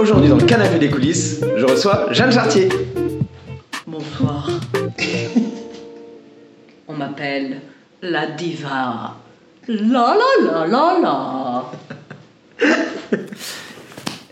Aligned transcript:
Aujourd'hui 0.00 0.28
dans 0.28 0.36
le 0.36 0.44
canapé 0.44 0.78
des 0.78 0.90
coulisses, 0.90 1.40
je 1.56 1.64
reçois 1.64 2.08
Jeanne 2.12 2.32
Chartier. 2.32 2.68
Bonsoir. 3.86 4.50
On 6.88 6.94
m'appelle 6.94 7.60
la 8.02 8.26
diva. 8.26 9.14
La 9.68 10.16
la 10.16 10.16
la 10.44 10.66
la 10.66 10.98
la. 11.00 11.72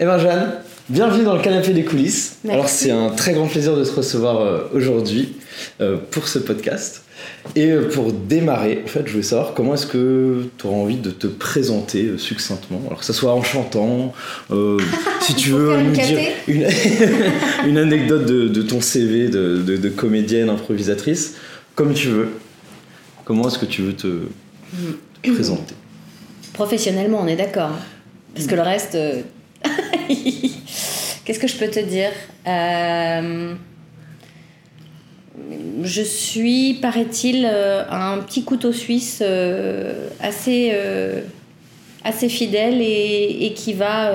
Eh 0.00 0.04
ben 0.06 0.18
Jeanne, 0.18 0.54
bienvenue 0.88 1.22
dans 1.22 1.36
le 1.36 1.42
canapé 1.42 1.72
des 1.72 1.84
coulisses. 1.84 2.38
Merci. 2.42 2.56
Alors 2.56 2.68
c'est 2.68 2.90
un 2.90 3.10
très 3.10 3.32
grand 3.34 3.46
plaisir 3.46 3.76
de 3.76 3.84
te 3.84 3.92
recevoir 3.92 4.40
euh, 4.40 4.68
aujourd'hui 4.74 5.36
euh, 5.80 5.98
pour 6.10 6.26
ce 6.26 6.40
podcast. 6.40 7.03
Et 7.56 7.70
euh, 7.70 7.88
pour 7.90 8.12
démarrer, 8.12 8.82
en 8.84 8.88
fait, 8.88 9.02
je 9.06 9.12
voulais 9.12 9.22
savoir 9.22 9.54
comment 9.54 9.74
est-ce 9.74 9.86
que 9.86 10.48
tu 10.58 10.66
auras 10.66 10.76
envie 10.76 10.96
de 10.96 11.10
te 11.10 11.26
présenter 11.26 12.04
euh, 12.04 12.18
succinctement. 12.18 12.80
Alors 12.86 12.98
que 13.00 13.04
ça 13.04 13.12
soit 13.12 13.32
en 13.32 13.42
chantant, 13.42 14.12
euh, 14.50 14.78
si 15.20 15.34
tu 15.34 15.50
veux 15.50 15.76
nous 15.82 15.92
dire 15.92 16.18
une, 16.48 16.66
une 17.68 17.78
anecdote 17.78 18.26
de, 18.26 18.48
de 18.48 18.62
ton 18.62 18.80
CV 18.80 19.28
de, 19.28 19.58
de- 19.58 19.76
de 19.76 19.88
comédienne, 19.88 20.48
improvisatrice, 20.48 21.34
comme 21.74 21.92
tu 21.94 22.08
veux. 22.08 22.28
Comment 23.24 23.48
est-ce 23.48 23.58
que 23.58 23.66
tu 23.66 23.82
veux 23.82 23.94
te, 23.94 24.22
te 25.22 25.30
présenter? 25.30 25.74
Professionnellement, 26.52 27.20
on 27.22 27.26
est 27.26 27.36
d'accord. 27.36 27.70
Parce 28.34 28.46
que 28.46 28.54
le 28.54 28.62
reste. 28.62 28.96
Qu'est-ce 31.24 31.38
que 31.38 31.48
je 31.48 31.56
peux 31.56 31.68
te 31.68 31.80
dire? 31.80 32.10
Euh, 32.46 33.54
Je 35.82 36.02
suis, 36.02 36.74
paraît-il, 36.74 37.44
euh, 37.50 37.82
un 37.90 38.18
petit 38.18 38.44
couteau 38.44 38.72
suisse 38.72 39.18
euh, 39.20 40.08
assez, 40.20 40.70
euh, 40.72 41.22
assez 42.04 42.28
fidèle 42.28 42.80
et, 42.80 43.38
et 43.46 43.52
qui 43.54 43.72
va 43.74 44.12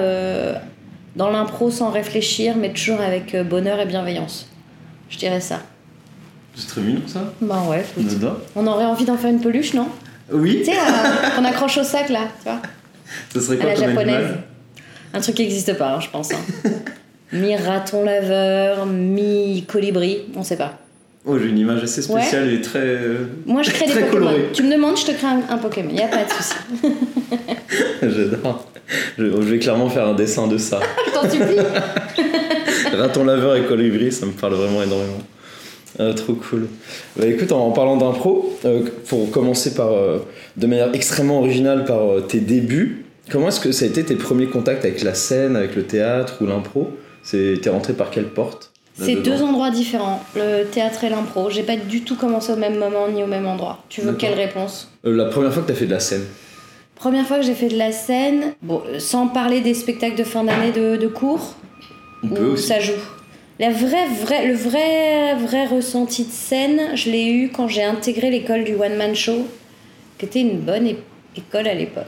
dans 1.16 1.30
l'impro 1.30 1.70
sans 1.72 1.90
réfléchir, 1.92 2.56
mais 2.56 2.72
toujours 2.72 3.02
avec 3.02 3.36
bonheur 3.48 3.80
et 3.80 3.86
bienveillance. 3.86 4.48
Je 5.10 5.18
dirais 5.18 5.42
ça. 5.42 5.62
C'est 6.56 6.68
très 6.68 6.82
mignon 6.82 7.02
ça. 7.08 7.34
Ben 7.42 7.64
ouais, 7.68 7.84
écoute. 7.98 8.18
On 8.56 8.66
aurait 8.68 8.86
envie 8.86 9.06
d'en 9.06 9.18
faire 9.18 9.30
une 9.32 9.42
peluche, 9.42 9.74
non? 9.74 9.88
Oui, 10.32 10.60
Tu 10.64 10.72
sais, 10.72 10.78
qu'on 11.36 11.44
accroche 11.46 11.78
au 11.80 11.84
sac 11.84 12.10
là, 12.10 12.28
tu 12.38 12.44
vois 12.50 12.62
ce 13.34 13.40
serait 13.42 13.56
À 13.58 13.62
quoi 13.62 13.70
la 13.70 13.76
comme 13.76 13.86
japonaise. 13.90 14.28
Un 15.14 15.22
truc 15.22 15.36
qui 15.36 15.42
n'existe 15.42 15.74
pas, 15.78 15.96
hein, 15.96 16.00
je 16.00 16.10
pense. 16.10 16.32
hein. 16.32 16.38
mi 17.34 17.56
raton 17.56 18.04
laveur, 18.04 18.86
mi 18.86 19.64
colibri, 19.68 20.20
on 20.36 20.44
sait 20.44 20.58
pas. 20.58 20.78
Oh, 21.26 21.38
j'ai 21.38 21.48
une 21.50 21.60
image 21.60 21.84
assez 21.84 22.02
spéciale 22.02 22.52
et 22.54 22.62
très. 22.62 22.98
Moi, 23.46 23.62
je 23.62 23.72
crée 23.72 23.86
des 23.86 23.92
Pokémon. 23.94 24.12
coloré. 24.12 24.50
Tu 24.54 24.64
me 24.64 24.72
demandes, 24.72 24.98
je 24.98 25.06
te 25.06 25.12
crée 25.12 25.28
un, 25.28 25.42
un 25.54 25.58
Pokémon, 25.58 25.90
y 25.94 26.02
a 26.02 26.08
pas 26.08 26.24
de 26.24 26.30
souci. 26.30 26.56
J'adore. 28.02 28.66
Je, 29.18 29.26
je 29.26 29.38
vais 29.38 29.60
clairement 29.60 29.90
faire 29.90 30.08
un 30.08 30.16
dessin 30.16 30.48
de 30.48 30.58
ça. 30.58 30.80
Je 31.08 31.12
t'en 31.14 31.30
supplie. 31.30 31.58
Raton 32.98 33.24
laveur 33.26 33.56
et 33.56 33.64
colibri, 33.66 34.12
ça 34.12 34.26
me 34.26 34.32
parle 34.32 34.54
vraiment 34.54 34.82
énormément. 34.82 35.22
Ah, 36.00 36.14
trop 36.14 36.34
cool. 36.34 36.68
Bah, 37.18 37.26
écoute, 37.28 37.52
en, 37.52 37.68
en 37.68 37.72
parlant 37.72 37.98
d'impro, 37.98 38.58
euh, 38.66 38.84
pour 39.08 39.30
commencer 39.32 39.74
par, 39.76 39.92
euh, 39.92 40.20
de 40.58 40.68
manière 40.68 40.90
extrêmement 40.94 41.40
originale 41.40 41.84
par 41.86 42.02
euh, 42.10 42.22
tes 42.22 42.40
débuts, 42.40 43.06
comment 43.30 43.50
est-ce 43.50 43.60
que 43.60 43.72
ça 43.72 43.86
a 43.86 43.88
été 43.90 44.04
tes 44.04 44.16
premiers 44.16 44.48
contacts 44.48 44.86
avec 44.86 45.04
la 45.04 45.14
scène, 45.14 45.56
avec 45.56 45.76
le 45.76 45.84
théâtre 45.84 46.38
ou 46.42 46.46
l'impro? 46.48 46.90
T'es 47.30 47.60
rentré 47.70 47.94
par 47.94 48.10
quelle 48.10 48.30
porte? 48.30 48.72
C'est 49.06 49.16
deux 49.16 49.42
endroits 49.42 49.70
différents, 49.72 50.22
le 50.36 50.64
théâtre 50.66 51.04
et 51.04 51.10
l'impro. 51.10 51.50
J'ai 51.50 51.64
pas 51.64 51.76
du 51.78 52.02
tout 52.02 52.16
commencé 52.16 52.52
au 52.52 52.56
même 52.58 52.78
moment 52.78 53.08
ni 53.08 53.24
au 53.24 53.28
même 53.28 53.46
endroit. 53.48 53.84
Tu 53.90 54.02
veux 54.02 54.14
quelle 54.14 54.34
réponse? 54.34 54.92
Euh, 55.06 55.16
La 55.16 55.26
première 55.26 55.54
fois 55.54 55.64
que 55.64 55.68
t'as 55.68 55.74
fait 55.76 55.86
de 55.86 55.92
la 55.92 56.00
scène 56.00 56.24
Première 56.96 57.26
fois 57.26 57.38
que 57.38 57.44
j'ai 57.46 57.54
fait 57.54 57.70
de 57.70 57.78
la 57.78 57.92
scène, 57.94 58.54
bon, 58.62 58.82
euh, 58.88 59.00
sans 59.00 59.28
parler 59.28 59.62
des 59.62 59.74
spectacles 59.74 60.18
de 60.18 60.24
fin 60.26 60.44
d'année 60.44 60.72
de, 60.74 60.98
de 60.98 61.08
cours, 61.08 61.56
On 62.24 62.28
peut 62.28 62.50
où 62.50 62.54
aussi. 62.54 62.68
ça 62.68 62.80
joue. 62.82 62.92
La 63.58 63.70
vraie, 63.72 64.08
vraie, 64.22 64.48
le 64.48 64.54
vrai, 64.54 65.36
vrai 65.36 65.66
ressenti 65.66 66.26
de 66.26 66.32
scène, 66.32 66.80
je 66.96 67.10
l'ai 67.10 67.26
eu 67.32 67.50
quand 67.50 67.68
j'ai 67.70 67.84
intégré 67.84 68.30
l'école 68.30 68.64
du 68.66 68.74
One 68.76 68.96
Man 68.98 69.16
Show, 69.16 69.46
qui 70.18 70.26
était 70.26 70.42
une 70.42 70.60
bonne 70.60 70.88
école 71.38 71.68
à 71.70 71.74
l'époque, 71.74 72.04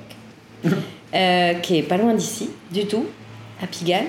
euh, 1.15 1.53
qui 1.55 1.77
est 1.77 1.83
pas 1.83 1.97
loin 1.97 2.13
d'ici, 2.13 2.49
du 2.73 2.85
tout, 2.85 3.05
à 3.63 3.67
Pigalle. 3.67 4.05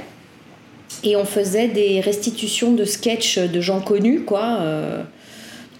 Et 1.04 1.16
on 1.16 1.24
faisait 1.24 1.68
des 1.68 2.00
restitutions 2.00 2.72
de 2.72 2.84
sketchs 2.84 3.38
de 3.38 3.60
gens 3.60 3.80
connus, 3.80 4.22
quoi. 4.22 4.58
euh. 4.60 5.02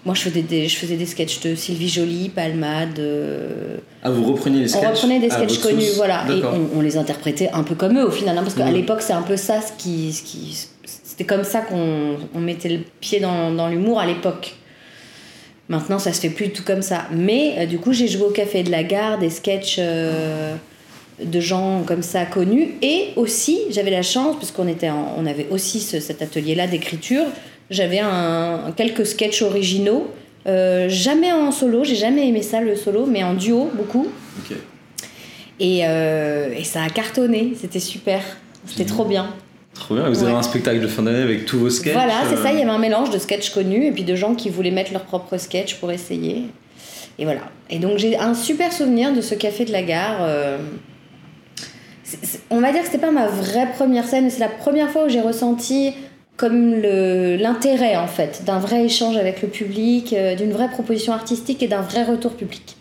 moi, 0.05 0.13
je 0.15 0.21
faisais, 0.21 0.41
des, 0.41 0.67
je 0.67 0.75
faisais 0.77 0.97
des 0.97 1.05
sketchs 1.05 1.39
de 1.41 1.55
Sylvie 1.55 1.87
Joly, 1.89 2.29
Palmade. 2.29 2.99
euh, 2.99 3.77
Ah, 4.03 4.09
vous 4.11 4.23
repreniez 4.33 4.59
les 4.61 4.75
on 4.75 4.79
sketchs 4.79 4.89
reprenait 4.95 5.19
des 5.19 5.29
sketchs 5.29 5.59
connus, 5.59 5.91
voilà, 5.95 6.25
et 6.29 6.41
on, 6.43 6.77
on 6.79 6.81
les 6.81 6.97
interprétait 6.97 7.49
un 7.53 7.63
peu 7.63 7.75
comme 7.75 7.97
eux 7.97 8.05
au 8.05 8.11
final, 8.11 8.37
hein, 8.37 8.41
parce 8.43 8.55
qu'à 8.55 8.65
Mhm. 8.65 8.73
l'époque 8.73 9.01
c'est 9.01 9.13
un 9.13 9.21
peu 9.21 9.37
ça 9.37 9.61
ce 9.61 9.71
qui, 9.81 10.11
ce 10.11 10.23
qui 10.23 10.67
c'était 10.85 11.23
comme 11.25 11.43
ça 11.43 11.61
qu'on 11.61 12.17
on 12.35 12.39
mettait 12.39 12.69
le 12.69 12.79
pied 12.99 13.19
dans, 13.21 13.51
dans 13.51 13.67
l'humour 13.69 13.99
à 13.99 14.05
l'époque. 14.05 14.55
Maintenant 15.69 15.99
ça 15.99 16.11
se 16.11 16.19
fait 16.19 16.29
plus 16.29 16.49
tout 16.51 16.63
comme 16.65 16.81
ça, 16.81 17.05
mais 17.11 17.55
euh, 17.59 17.65
du 17.65 17.77
coup 17.79 17.93
j'ai 17.93 18.07
joué 18.09 18.23
au 18.23 18.31
café 18.31 18.63
de 18.63 18.71
la 18.71 18.83
gare 18.83 19.17
des 19.19 19.29
sketchs 19.29 19.77
euh, 19.79 20.55
de 21.23 21.39
gens 21.39 21.83
comme 21.85 22.01
ça 22.03 22.25
connus, 22.25 22.75
et 22.81 23.09
aussi 23.15 23.59
j'avais 23.69 23.91
la 23.91 24.01
chance 24.01 24.35
parce 24.37 24.51
qu'on 24.51 24.67
était, 24.67 24.89
en- 24.89 25.13
on 25.17 25.25
avait 25.25 25.47
aussi 25.51 25.79
ce- 25.79 25.99
cet 25.99 26.21
atelier 26.21 26.55
là 26.55 26.67
d'écriture, 26.67 27.25
j'avais 27.69 27.99
un, 27.99 28.71
quelques 28.75 29.05
sketchs 29.05 29.41
originaux. 29.41 30.07
euh, 30.45 30.89
jamais 30.89 31.31
en 31.31 31.51
solo, 31.51 31.85
j'ai 31.85 31.95
jamais 31.95 32.27
aimé 32.27 32.41
ça 32.41 32.59
le 32.59 32.75
solo, 32.75 33.05
mais 33.05 33.23
en 33.23 33.33
duo 33.33 33.69
beaucoup. 33.75 34.07
Et, 35.59 35.81
euh, 35.85 36.49
et 36.57 36.63
ça 36.63 36.83
a 36.83 36.89
cartonné, 36.89 37.53
c'était 37.59 37.79
super, 37.79 38.21
c'était 38.65 38.83
trop 38.85 39.05
bien. 39.05 39.33
Trop 39.73 39.95
bien, 39.95 40.09
vous 40.09 40.23
avez 40.23 40.33
un 40.33 40.41
spectacle 40.43 40.81
de 40.81 40.87
fin 40.87 41.01
d'année 41.03 41.21
avec 41.21 41.45
tous 41.45 41.57
vos 41.59 41.69
sketchs 41.69 41.93
voilà, 41.93 42.13
c'est 42.29 42.35
euh, 42.35 42.43
ça, 42.43 42.51
il 42.51 42.59
y 42.59 42.61
avait 42.61 42.69
un 42.71 42.77
mélange 42.77 43.09
de 43.11 43.17
sketchs 43.17 43.51
connus 43.51 43.85
et 43.87 43.91
puis 43.91 44.03
de 44.03 44.15
gens 44.15 44.35
qui 44.35 44.49
voulaient 44.49 44.71
mettre 44.71 44.91
leur 44.91 45.03
propre 45.03 45.37
sketch 45.37 45.75
pour 45.75 45.91
essayer. 45.91 46.43
Et 47.19 47.23
voilà. 47.25 47.41
Et 47.69 47.79
donc 47.79 47.97
j'ai 47.97 48.17
un 48.17 48.33
super 48.33 48.73
souvenir 48.73 49.13
de 49.13 49.21
ce 49.21 49.35
café 49.35 49.65
de 49.65 49.71
la 49.71 49.83
gare. 49.83 50.17
On 52.49 52.59
va 52.61 52.71
dire 52.71 52.81
que 52.81 52.87
c'était 52.87 52.97
pas 52.99 53.11
ma 53.11 53.27
vraie 53.27 53.67
première 53.75 54.05
scène, 54.05 54.25
mais 54.25 54.29
c'est 54.29 54.39
la 54.39 54.47
première 54.49 54.89
fois 54.89 55.05
où 55.05 55.09
j'ai 55.09 55.21
ressenti 55.21 55.93
comme 56.37 56.73
l'intérêt 56.81 57.95
en 57.95 58.07
fait 58.07 58.43
d'un 58.45 58.59
vrai 58.59 58.85
échange 58.85 59.17
avec 59.17 59.41
le 59.41 59.47
public, 59.47 60.13
euh, 60.13 60.35
d'une 60.35 60.51
vraie 60.51 60.69
proposition 60.69 61.13
artistique 61.13 61.61
et 61.63 61.67
d'un 61.67 61.81
vrai 61.81 62.03
retour 62.03 62.31
public. 62.33 62.75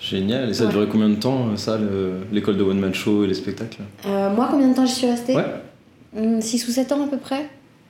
Génial, 0.00 0.50
et 0.50 0.54
ça 0.54 0.64
a 0.64 0.66
Ouais. 0.66 0.72
duré 0.72 0.86
combien 0.90 1.08
de 1.08 1.16
temps, 1.16 1.48
euh, 1.52 1.56
ça, 1.56 1.76
le- 1.76 2.20
l'école 2.32 2.56
de 2.56 2.62
One 2.62 2.78
Man 2.78 2.94
Show 2.94 3.24
et 3.24 3.26
les 3.26 3.34
spectacles? 3.34 3.78
Euh, 4.06 4.30
moi, 4.30 4.48
combien 4.50 4.68
de 4.68 4.74
temps 4.74 4.86
j'y 4.86 4.94
suis 4.94 5.06
restée? 5.10 5.34
Ouais. 5.34 6.40
6 6.40 6.68
ou 6.68 6.70
7 6.70 6.92
ans 6.92 7.04
à 7.04 7.08
peu 7.08 7.16
près 7.18 7.48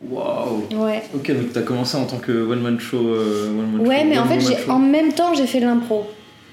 Waouh 0.08 0.62
Ouais. 0.76 1.02
Ok, 1.14 1.30
donc 1.32 1.52
t'as 1.52 1.62
commencé 1.62 1.96
en 1.96 2.04
tant 2.04 2.18
que 2.18 2.30
One 2.32 2.60
Man 2.60 2.78
Show. 2.80 2.96
euh, 3.08 3.48
one 3.50 3.72
man 3.78 3.86
Ouais, 3.86 4.00
show, 4.00 4.06
mais 4.08 4.18
en 4.18 4.24
fait, 4.26 4.70
en 4.70 4.78
même 4.78 5.12
temps, 5.12 5.34
j'ai 5.34 5.46
fait 5.46 5.60
de 5.60 5.66
l'impro. 5.66 6.06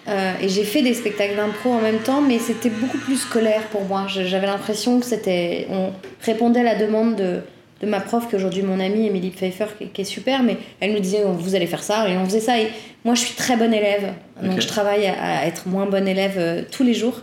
Euh, 0.07 0.33
et 0.41 0.49
j'ai 0.49 0.63
fait 0.63 0.81
des 0.83 0.93
spectacles 0.93 1.35
d'impro 1.35 1.71
en 1.71 1.81
même 1.81 1.97
temps, 1.99 2.21
mais 2.21 2.37
c'était 2.37 2.69
beaucoup 2.69 2.97
plus 2.99 3.15
scolaire 3.17 3.63
pour 3.71 3.83
moi. 3.85 4.05
J'avais 4.07 4.45
l'impression 4.45 4.99
que 4.99 5.05
c'était. 5.05 5.65
On 5.71 5.89
répondait 6.21 6.59
à 6.59 6.63
la 6.63 6.75
demande 6.75 7.15
de, 7.15 7.39
de 7.81 7.87
ma 7.87 7.99
prof, 7.99 8.27
qui 8.29 8.35
est 8.35 8.37
aujourd'hui 8.37 8.61
mon 8.61 8.79
amie, 8.79 9.07
Émilie 9.07 9.31
Pfeiffer, 9.31 9.65
qui, 9.79 9.87
qui 9.87 10.01
est 10.01 10.05
super, 10.05 10.43
mais 10.43 10.57
elle 10.79 10.93
nous 10.93 10.99
disait 10.99 11.23
vous 11.25 11.55
allez 11.55 11.65
faire 11.65 11.81
ça, 11.83 12.07
et 12.07 12.17
on 12.17 12.25
faisait 12.25 12.39
ça. 12.39 12.59
Et 12.59 12.67
moi, 13.03 13.15
je 13.15 13.21
suis 13.21 13.33
très 13.35 13.57
bonne 13.57 13.73
élève, 13.73 14.13
donc 14.43 14.59
je 14.59 14.67
travaille 14.67 15.07
à, 15.07 15.39
à 15.41 15.45
être 15.47 15.67
moins 15.67 15.87
bonne 15.87 16.07
élève 16.07 16.35
euh, 16.37 16.61
tous 16.71 16.83
les 16.83 16.93
jours. 16.93 17.21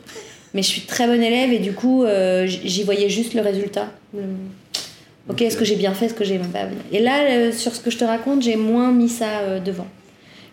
Mais 0.54 0.62
je 0.62 0.68
suis 0.68 0.82
très 0.82 1.06
bonne 1.06 1.22
élève, 1.22 1.52
et 1.52 1.60
du 1.60 1.72
coup, 1.72 2.02
euh, 2.04 2.46
j'y 2.46 2.82
voyais 2.82 3.08
juste 3.08 3.34
le 3.34 3.42
résultat. 3.42 3.86
Le- 4.14 4.22
Ok, 5.30 5.40
est-ce 5.40 5.56
que 5.56 5.64
j'ai 5.64 5.76
bien 5.76 5.94
fait, 5.94 6.06
est-ce 6.06 6.14
que 6.14 6.24
j'ai 6.24 6.40
Et 6.90 6.98
là, 6.98 7.52
sur 7.52 7.72
ce 7.76 7.80
que 7.80 7.92
je 7.92 7.96
te 7.96 8.04
raconte, 8.04 8.42
j'ai 8.42 8.56
moins 8.56 8.90
mis 8.90 9.08
ça 9.08 9.60
devant. 9.64 9.86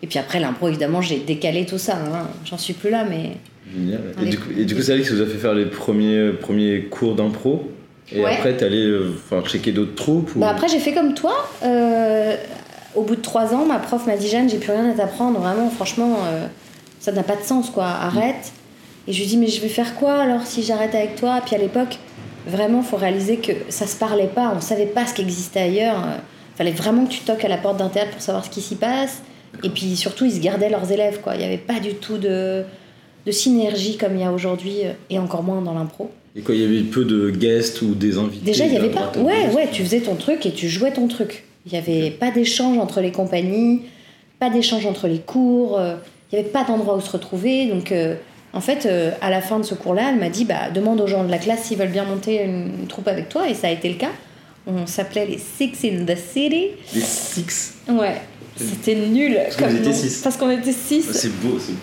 Et 0.01 0.07
puis 0.07 0.17
après, 0.19 0.39
l'impro, 0.39 0.67
évidemment, 0.69 1.01
j'ai 1.01 1.17
décalé 1.19 1.65
tout 1.65 1.77
ça. 1.77 1.95
hein. 1.95 2.27
J'en 2.45 2.57
suis 2.57 2.73
plus 2.73 2.89
là, 2.89 3.05
mais. 3.09 3.31
Génial. 3.73 3.99
Et 4.21 4.25
du, 4.25 4.37
coup, 4.39 4.49
et 4.57 4.65
du 4.65 4.75
coup, 4.75 4.81
c'est 4.81 4.93
Alex 4.93 5.09
qui 5.09 5.15
vous 5.15 5.21
a 5.21 5.25
fait 5.25 5.37
faire 5.37 5.53
les 5.53 5.65
premiers, 5.65 6.31
premiers 6.31 6.83
cours 6.89 7.15
d'impro. 7.15 7.69
Et 8.11 8.21
Ouais. 8.23 8.33
après, 8.35 8.55
t'es 8.57 8.65
allé 8.65 8.83
euh, 8.85 9.13
checker 9.45 9.71
d'autres 9.71 9.93
troupes 9.93 10.35
ou... 10.35 10.39
Bah 10.39 10.49
après, 10.49 10.67
j'ai 10.67 10.79
fait 10.79 10.93
comme 10.93 11.13
toi. 11.13 11.47
Euh, 11.63 12.35
au 12.95 13.03
bout 13.03 13.15
de 13.15 13.21
trois 13.21 13.53
ans, 13.53 13.65
ma 13.65 13.77
prof 13.77 14.07
m'a 14.07 14.15
dit 14.17 14.27
Jeanne, 14.27 14.49
j'ai 14.49 14.57
plus 14.57 14.71
rien 14.71 14.89
à 14.89 14.93
t'apprendre. 14.93 15.39
Vraiment, 15.39 15.69
franchement, 15.69 16.17
euh, 16.25 16.47
ça 16.99 17.11
n'a 17.11 17.21
pas 17.21 17.35
de 17.35 17.43
sens, 17.43 17.69
quoi. 17.69 17.85
Arrête. 17.85 18.51
Et 19.07 19.13
je 19.13 19.19
lui 19.19 19.27
dis 19.27 19.37
Mais 19.37 19.47
je 19.47 19.61
vais 19.61 19.67
faire 19.69 19.95
quoi 19.95 20.13
alors 20.21 20.41
si 20.45 20.63
j'arrête 20.63 20.95
avec 20.95 21.15
toi? 21.17 21.39
Puis 21.45 21.53
à 21.55 21.59
l'époque, 21.59 21.99
vraiment, 22.47 22.81
faut 22.81 22.97
réaliser 22.97 23.37
que 23.37 23.51
ça 23.69 23.85
se 23.85 23.95
parlait 23.95 24.27
pas. 24.33 24.53
On 24.55 24.61
savait 24.61 24.85
pas 24.87 25.05
ce 25.05 25.13
qui 25.13 25.21
existait 25.21 25.59
ailleurs. 25.61 25.97
Euh, 25.99 26.17
fallait 26.57 26.71
vraiment 26.71 27.05
que 27.05 27.11
tu 27.11 27.19
toques 27.19 27.45
à 27.45 27.47
la 27.47 27.57
porte 27.57 27.77
d'un 27.77 27.89
théâtre 27.89 28.11
pour 28.11 28.21
savoir 28.21 28.43
ce 28.43 28.49
qui 28.49 28.61
s'y 28.61 28.75
passe. 28.75 29.21
Et 29.63 29.69
puis 29.69 29.95
surtout, 29.95 30.25
ils 30.25 30.33
se 30.33 30.39
gardaient 30.39 30.69
leurs 30.69 30.91
élèves, 30.91 31.19
quoi. 31.21 31.35
Il 31.35 31.39
n'y 31.39 31.45
avait 31.45 31.57
pas 31.57 31.79
du 31.79 31.95
tout 31.95 32.17
de, 32.17 32.63
de 33.25 33.31
synergie 33.31 33.97
comme 33.97 34.15
il 34.15 34.21
y 34.21 34.23
a 34.23 34.31
aujourd'hui, 34.31 34.85
euh, 34.85 34.93
et 35.09 35.19
encore 35.19 35.43
moins 35.43 35.61
dans 35.61 35.73
l'impro. 35.73 36.11
Et 36.35 36.41
quoi, 36.41 36.55
il 36.55 36.61
y 36.61 36.63
avait 36.63 36.83
peu 36.83 37.05
de 37.05 37.31
guests 37.31 37.81
ou 37.81 37.95
des 37.95 38.17
invités 38.17 38.45
Déjà, 38.45 38.65
il 38.65 38.71
n'y 38.71 38.77
avait 38.77 38.89
pas. 38.89 39.11
Ouais, 39.17 39.49
ouais, 39.53 39.67
tu 39.71 39.83
faisais 39.83 40.01
ton 40.01 40.15
truc 40.15 40.45
et 40.45 40.51
tu 40.51 40.69
jouais 40.69 40.91
ton 40.91 41.07
truc. 41.07 41.43
Il 41.65 41.73
n'y 41.73 41.77
avait 41.77 42.11
pas 42.11 42.31
d'échange 42.31 42.77
entre 42.77 43.01
les 43.01 43.11
compagnies, 43.11 43.81
pas 44.39 44.49
d'échange 44.49 44.85
entre 44.85 45.07
les 45.07 45.19
cours, 45.19 45.77
euh, 45.77 45.95
il 46.31 46.35
n'y 46.35 46.41
avait 46.41 46.51
pas 46.51 46.63
d'endroit 46.63 46.95
où 46.95 47.01
se 47.01 47.11
retrouver. 47.11 47.65
Donc, 47.65 47.91
euh, 47.91 48.15
En 48.53 48.61
fait, 48.61 48.85
euh, 48.85 49.11
à 49.21 49.29
la 49.29 49.41
fin 49.41 49.59
de 49.59 49.63
ce 49.63 49.75
cours-là, 49.75 50.09
elle 50.09 50.19
m'a 50.19 50.29
dit 50.29 50.45
bah, 50.45 50.69
demande 50.73 51.01
aux 51.01 51.07
gens 51.07 51.23
de 51.23 51.29
la 51.29 51.37
classe 51.37 51.63
s'ils 51.63 51.77
veulent 51.77 51.89
bien 51.91 52.05
monter 52.05 52.43
une, 52.43 52.87
troupe 52.87 53.07
avec 53.07 53.29
toi, 53.29 53.49
et 53.49 53.53
ça 53.53 53.67
a 53.67 53.71
été 53.71 53.89
le 53.89 53.95
cas. 53.95 54.11
On 54.67 54.85
s'appelait 54.87 55.25
les 55.25 55.37
Six 55.37 55.73
in 55.85 56.05
the 56.05 56.17
City. 56.17 56.67
Les 56.93 57.01
six. 57.01 57.75
Ouais, 57.89 58.21
c'était 58.59 58.95
nul. 58.95 59.35
Parce 59.35 59.55
six. 59.55 59.61
Qu'on 60.37 60.49
était 60.49 60.71
six. 60.73 61.03
C'est 61.11 61.33
beau, 61.41 61.57
c'est 61.59 61.73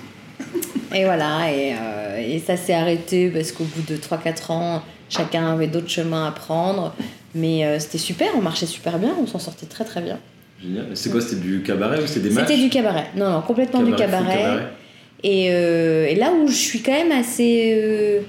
Et 0.97 1.05
voilà, 1.05 1.51
et, 1.53 1.75
euh, 1.75 2.19
et 2.35 2.39
ça 2.39 2.57
s'est 2.57 2.73
arrêté 2.75 3.29
parce 3.29 3.53
qu'au 3.53 3.65
bout 3.65 3.83
de 3.93 3.97
3-4 3.97 4.53
ans, 4.53 4.83
chacun 5.09 5.53
avait 5.53 5.67
d'autres 5.67 5.89
chemins 5.91 6.27
à 6.29 6.31
prendre. 6.31 6.95
Mais 7.35 7.65
euh, 7.67 7.79
c'était 7.79 7.99
super, 7.99 8.29
on 8.37 8.41
marchait 8.41 8.67
super 8.67 8.99
bien, 8.99 9.15
on 9.21 9.27
s'en 9.27 9.39
sortait 9.39 9.67
très 9.67 9.85
très 9.85 10.01
bien. 10.01 10.19
génial. 10.63 10.87
C'est 10.95 11.11
quoi 11.11 11.21
C'était 11.21 11.37
du 11.43 11.63
cabaret 11.63 12.03
ou 12.03 12.07
c'était 12.07 12.29
des 12.29 12.31
matchs 12.35 12.47
C'était 12.49 12.61
du 12.63 12.71
cabaret, 12.71 13.07
non, 13.17 13.31
non, 13.31 13.43
complètement 13.43 13.83
du 13.83 13.95
cabaret. 13.95 14.69
Et, 15.25 15.49
euh, 15.51 16.07
et 16.07 16.15
là 16.15 16.31
où 16.33 16.47
je 16.49 16.55
suis 16.55 16.81
quand 16.83 16.93
même 16.93 17.13
assez, 17.13 17.75
euh, 17.77 18.21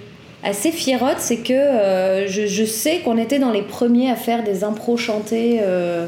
assez 0.44 0.72
fierotte, 0.72 1.20
c'est 1.20 1.38
que 1.38 1.54
euh, 1.54 2.28
je, 2.28 2.48
je 2.48 2.64
sais 2.66 3.00
qu'on 3.00 3.18
était 3.18 3.40
dans 3.40 3.52
les 3.52 3.62
premiers 3.62 4.10
à 4.10 4.16
faire 4.16 4.44
des 4.44 4.64
impros 4.64 4.98
chantés. 4.98 5.60
euh, 5.62 6.08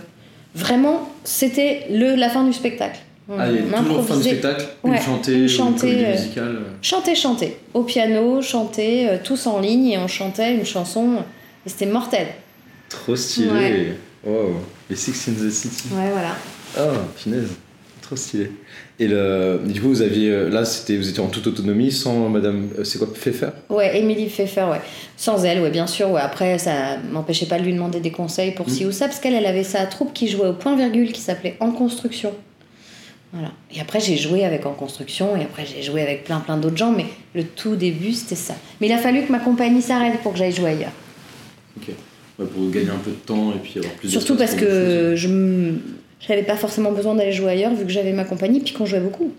vraiment, 0.55 1.09
c'était 1.23 1.85
le- 1.91 2.15
la 2.15 2.29
fin 2.29 2.43
du 2.43 2.53
spectacle. 2.53 2.99
On- 3.29 3.37
Ah, 3.37 3.47
il 3.49 3.55
y 3.55 3.59
a 3.59 3.61
on 3.79 3.83
toujours 3.83 4.05
fin 4.05 4.15
du 4.17 4.23
spectacle 4.23 4.65
Ouais, 4.83 4.97
Une 4.97 5.03
chantée, 5.03 5.33
une 5.33 5.41
une 5.43 5.75
comédie 5.79 6.03
euh, 6.05 6.11
musicale 6.13 6.55
euh. 6.55 6.73
Chanter, 6.81 7.15
chanter. 7.15 7.57
Au 7.73 7.83
piano, 7.83 8.41
chanter, 8.41 9.07
euh, 9.09 9.17
tous 9.23 9.45
en 9.47 9.59
ligne, 9.59 9.87
et 9.89 9.97
on 9.99 10.07
chantait 10.07 10.55
une 10.55 10.65
chanson. 10.65 11.17
Et 11.65 11.69
c'était 11.69 11.85
mortel. 11.85 12.27
Trop 12.89 13.15
stylé. 13.15 13.49
Ouais. 13.51 13.93
Wow. 14.25 14.55
Les 14.89 14.95
Six 14.95 15.27
in 15.29 15.33
the 15.33 15.49
City. 15.51 15.89
Ouais, 15.93 16.09
voilà. 16.11 16.35
Ah, 16.77 17.01
punaise. 17.21 17.49
Trop 18.09 18.15
stylé. 18.15 18.49
Et 18.99 19.07
le, 19.07 19.59
du 19.67 19.79
coup, 19.79 19.89
vous 19.89 20.01
aviez. 20.01 20.31
euh, 20.31 20.49
Là, 20.49 20.65
c'était, 20.65 20.97
vous 20.97 21.07
étiez 21.07 21.21
en 21.21 21.27
toute 21.27 21.45
autonomie 21.45 21.91
sans 21.91 22.27
Madame. 22.27 22.69
euh, 22.79 22.83
C'est 22.83 22.97
quoi 22.97 23.13
Pfeffer? 23.13 23.49
Ouais, 23.69 23.99
Émilie 23.99 24.25
Pfeffer, 24.25 24.63
ouais. 24.71 24.81
Sans 25.15 25.45
elle, 25.45 25.61
ouais, 25.61 25.69
bien 25.69 25.85
sûr. 25.85 26.09
Ouais. 26.09 26.19
Après, 26.21 26.57
ça 26.57 26.97
m'empêchait 27.11 27.45
pas 27.45 27.59
de 27.59 27.63
lui 27.65 27.73
demander 27.73 27.99
des 27.99 28.09
conseils 28.09 28.49
pour 28.55 28.67
ci 28.67 28.83
ou 28.87 28.91
ça, 28.91 29.05
parce 29.05 29.19
qu'elle, 29.19 29.35
elle 29.35 29.45
avait 29.45 29.63
sa 29.63 29.85
troupe 29.85 30.11
qui 30.11 30.27
jouait 30.27 30.47
au 30.47 30.53
point-virgule, 30.53 31.11
qui 31.11 31.21
s'appelait 31.21 31.55
En 31.59 31.71
Construction. 31.71 32.33
Voilà. 33.31 33.51
Et 33.75 33.79
après, 33.79 33.99
j'ai 33.99 34.17
joué 34.17 34.43
avec 34.43 34.65
En 34.65 34.73
Construction, 34.73 35.37
et 35.37 35.43
après, 35.43 35.63
j'ai 35.67 35.83
joué 35.83 36.01
avec 36.01 36.23
plein, 36.23 36.39
plein 36.39 36.57
d'autres 36.57 36.77
gens, 36.77 36.91
mais 36.91 37.05
le 37.35 37.43
tout 37.43 37.75
début, 37.75 38.13
c'était 38.13 38.33
ça. 38.33 38.55
Mais 38.81 38.87
il 38.87 38.91
a 38.91 38.97
fallu 38.97 39.21
que 39.21 39.31
ma 39.31 39.37
compagnie 39.37 39.83
s'arrête 39.83 40.19
pour 40.23 40.31
que 40.31 40.39
j'aille 40.39 40.51
jouer 40.51 40.71
ailleurs. 40.71 40.93
Ok. 41.77 41.89
Ouais, 42.39 42.45
pour 42.47 42.71
gagner 42.71 42.89
un 42.89 42.97
peu 43.03 43.11
de 43.11 43.17
temps 43.17 43.51
et 43.51 43.59
puis 43.61 43.77
avoir 43.77 43.93
plus 43.93 44.09
Surtout 44.09 44.33
d'espace 44.35 44.55
parce 44.55 44.65
que 44.67 45.13
je 45.15 45.27
m- 45.27 45.79
j'avais 46.19 46.43
pas 46.43 46.55
forcément 46.55 46.91
besoin 46.91 47.15
d'aller 47.15 47.31
jouer 47.31 47.51
ailleurs, 47.51 47.73
vu 47.73 47.85
que 47.85 47.91
j'avais 47.91 48.13
ma 48.13 48.23
compagnie, 48.25 48.59
puis 48.59 48.73
qu'on 48.73 48.85
jouait 48.85 48.99
beaucoup. 48.99 49.31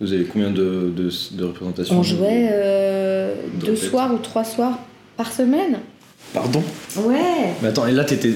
Vous 0.00 0.12
avez 0.12 0.24
combien 0.24 0.50
de, 0.50 0.92
de, 0.94 1.10
de 1.36 1.44
représentations 1.44 1.98
On 1.98 2.02
jouait 2.02 2.48
euh, 2.52 3.34
De 3.60 3.66
deux 3.66 3.76
soirs 3.76 4.12
ou 4.12 4.18
trois 4.18 4.44
soirs 4.44 4.78
par 5.16 5.32
semaine. 5.32 5.78
Pardon? 6.32 6.62
Ouais. 6.96 7.52
Mais 7.62 7.68
attends, 7.68 7.86
et 7.86 7.92
là, 7.92 8.04
t'étais, 8.04 8.30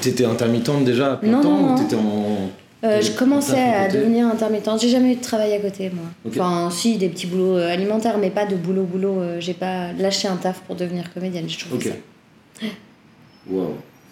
t'étais 0.00 0.24
intermittente 0.24 0.84
déjà 0.84 1.12
à 1.12 1.16
plein 1.16 1.30
Non, 1.30 1.42
temps 1.42 1.56
non, 1.58 1.74
ou 1.74 1.78
t'étais 1.78 1.94
en. 1.96 2.50
Euh, 2.82 3.00
je 3.00 3.12
commençais 3.12 3.62
à 3.62 3.88
devenir 3.88 4.26
intermittente. 4.26 4.80
J'ai 4.80 4.88
jamais 4.88 5.12
eu 5.12 5.16
de 5.16 5.22
travail 5.22 5.52
à 5.54 5.58
côté, 5.60 5.90
moi. 5.94 6.04
Enfin, 6.28 6.68
si, 6.70 6.98
des 6.98 7.08
petits 7.08 7.26
boulots 7.28 7.56
euh, 7.56 7.72
alimentaires, 7.72 8.18
mais 8.18 8.30
pas 8.30 8.44
de 8.44 8.56
boulot-boulot. 8.56 9.38
J'ai 9.38 9.54
pas 9.54 9.92
lâché 9.92 10.26
un 10.28 10.36
taf 10.36 10.60
pour 10.62 10.74
devenir 10.74 11.14
comédienne. 11.14 11.44
J'ai 11.48 11.56
toujours 11.58 11.76
Ok. 11.76 11.84
fait 11.84 11.90
ça. 12.60 12.66
Waouh. 13.48 13.68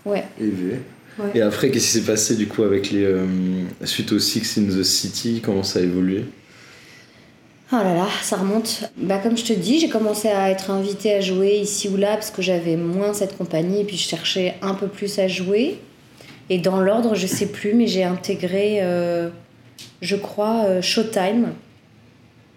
Ouais. 0.07 0.25
Élevé. 0.41 0.81
Ouais. 1.19 1.31
Et 1.35 1.43
après, 1.43 1.71
qu'est-ce 1.71 1.85
qui 1.87 1.99
s'est 2.01 2.11
passé 2.11 2.37
du 2.37 2.49
coup 2.49 2.63
avec 2.63 2.91
les. 2.91 3.05
euh, 3.05 3.27
suite 3.85 4.13
aux 4.13 4.19
Six 4.19 4.59
in 4.59 4.65
the 4.65 4.83
City 4.83 5.41
Comment 5.45 5.63
ça 5.63 5.79
a 5.79 5.83
évolué? 5.83 6.25
Oh 7.75 7.77
là 7.77 7.95
là, 7.95 8.09
ça 8.23 8.37
remonte. 8.37 8.91
Bah, 8.99 9.19
comme 9.19 9.37
je 9.37 9.45
te 9.45 9.53
dis, 9.55 9.79
j'ai 9.81 9.89
commencé 9.89 10.29
à 10.29 10.51
être 10.51 10.71
invitée 10.71 11.15
à 11.15 11.21
jouer 11.23 11.57
ici 11.57 11.89
ou 11.89 11.97
là 11.97 12.15
parce 12.15 12.31
que 12.31 12.43
j'avais 12.43 12.77
moins 12.77 13.15
cette 13.15 13.37
compagnie 13.39 13.81
et 13.81 13.85
puis 13.85 13.97
je 13.97 14.07
cherchais 14.07 14.55
un 14.61 14.75
peu 14.75 14.89
plus 14.89 15.19
à 15.19 15.27
jouer. 15.27 15.79
Et 16.51 16.59
dans 16.59 16.81
l'ordre, 16.81 17.15
je 17.15 17.27
sais 17.27 17.47
plus, 17.47 17.73
mais 17.73 17.87
j'ai 17.87 18.05
intégré, 18.05 18.81
euh, 18.83 19.31
je 20.03 20.17
crois, 20.17 20.65
euh, 20.67 20.83
Showtime. 20.83 21.53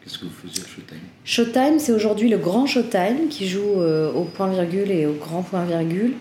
Qu'est-ce 0.03 0.17
que 0.17 0.25
vous 0.25 0.31
faisiez 0.31 0.63
à 0.63 0.67
Showtime? 0.67 0.99
Showtime, 1.23 1.79
c'est 1.79 1.93
aujourd'hui 1.93 2.27
le 2.27 2.37
grand 2.37 2.67
Showtime 2.67 3.29
qui 3.29 3.47
joue 3.47 3.79
euh, 3.81 4.11
au 4.11 4.25
point 4.25 4.49
virgule 4.49 4.91
et 4.91 5.05
au 5.05 5.13
grand 5.13 5.43
point 5.43 5.63
virgule. 5.63 6.13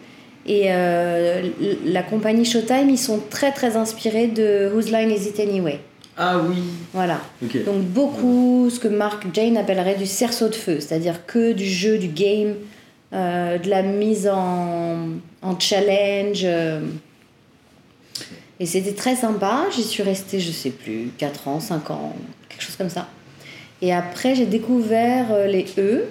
Et 0.46 0.64
euh, 0.66 1.48
la 1.86 2.02
compagnie 2.02 2.44
Showtime, 2.44 2.90
ils 2.90 2.98
sont 2.98 3.20
très 3.30 3.50
très 3.52 3.76
inspirés 3.76 4.26
de 4.26 4.70
Whose 4.74 4.90
Line 4.92 5.10
Is 5.10 5.28
It 5.28 5.40
Anyway. 5.40 5.80
Ah 6.16 6.38
oui 6.38 6.56
Voilà. 6.92 7.20
Ok. 7.42 7.64
Donc 7.64 7.82
beaucoup 7.82 8.68
ce 8.70 8.78
que 8.78 8.88
Mark 8.88 9.24
Jane 9.32 9.56
appellerait 9.56 9.96
du 9.96 10.06
cerceau 10.06 10.48
de 10.48 10.54
feu, 10.54 10.80
c'est-à-dire 10.80 11.26
que 11.26 11.52
du 11.52 11.64
jeu, 11.66 11.98
du 11.98 12.08
game, 12.08 12.54
euh, 13.12 13.58
de 13.58 13.68
la 13.70 13.82
mise 13.82 14.28
en, 14.28 15.08
en 15.42 15.58
challenge. 15.58 16.42
euh. 16.44 16.80
Et 18.60 18.66
c'était 18.66 18.92
très 18.92 19.16
sympa. 19.16 19.64
J'y 19.74 19.82
suis 19.82 20.02
restée, 20.02 20.38
je 20.40 20.52
sais 20.52 20.70
plus, 20.70 21.10
4 21.18 21.48
ans, 21.48 21.58
5 21.60 21.90
ans, 21.90 22.14
quelque 22.48 22.62
chose 22.62 22.76
comme 22.76 22.90
ça. 22.90 23.08
Et 23.82 23.92
après, 23.92 24.34
j'ai 24.36 24.46
découvert 24.46 25.26
les 25.48 25.66
E. 25.78 26.04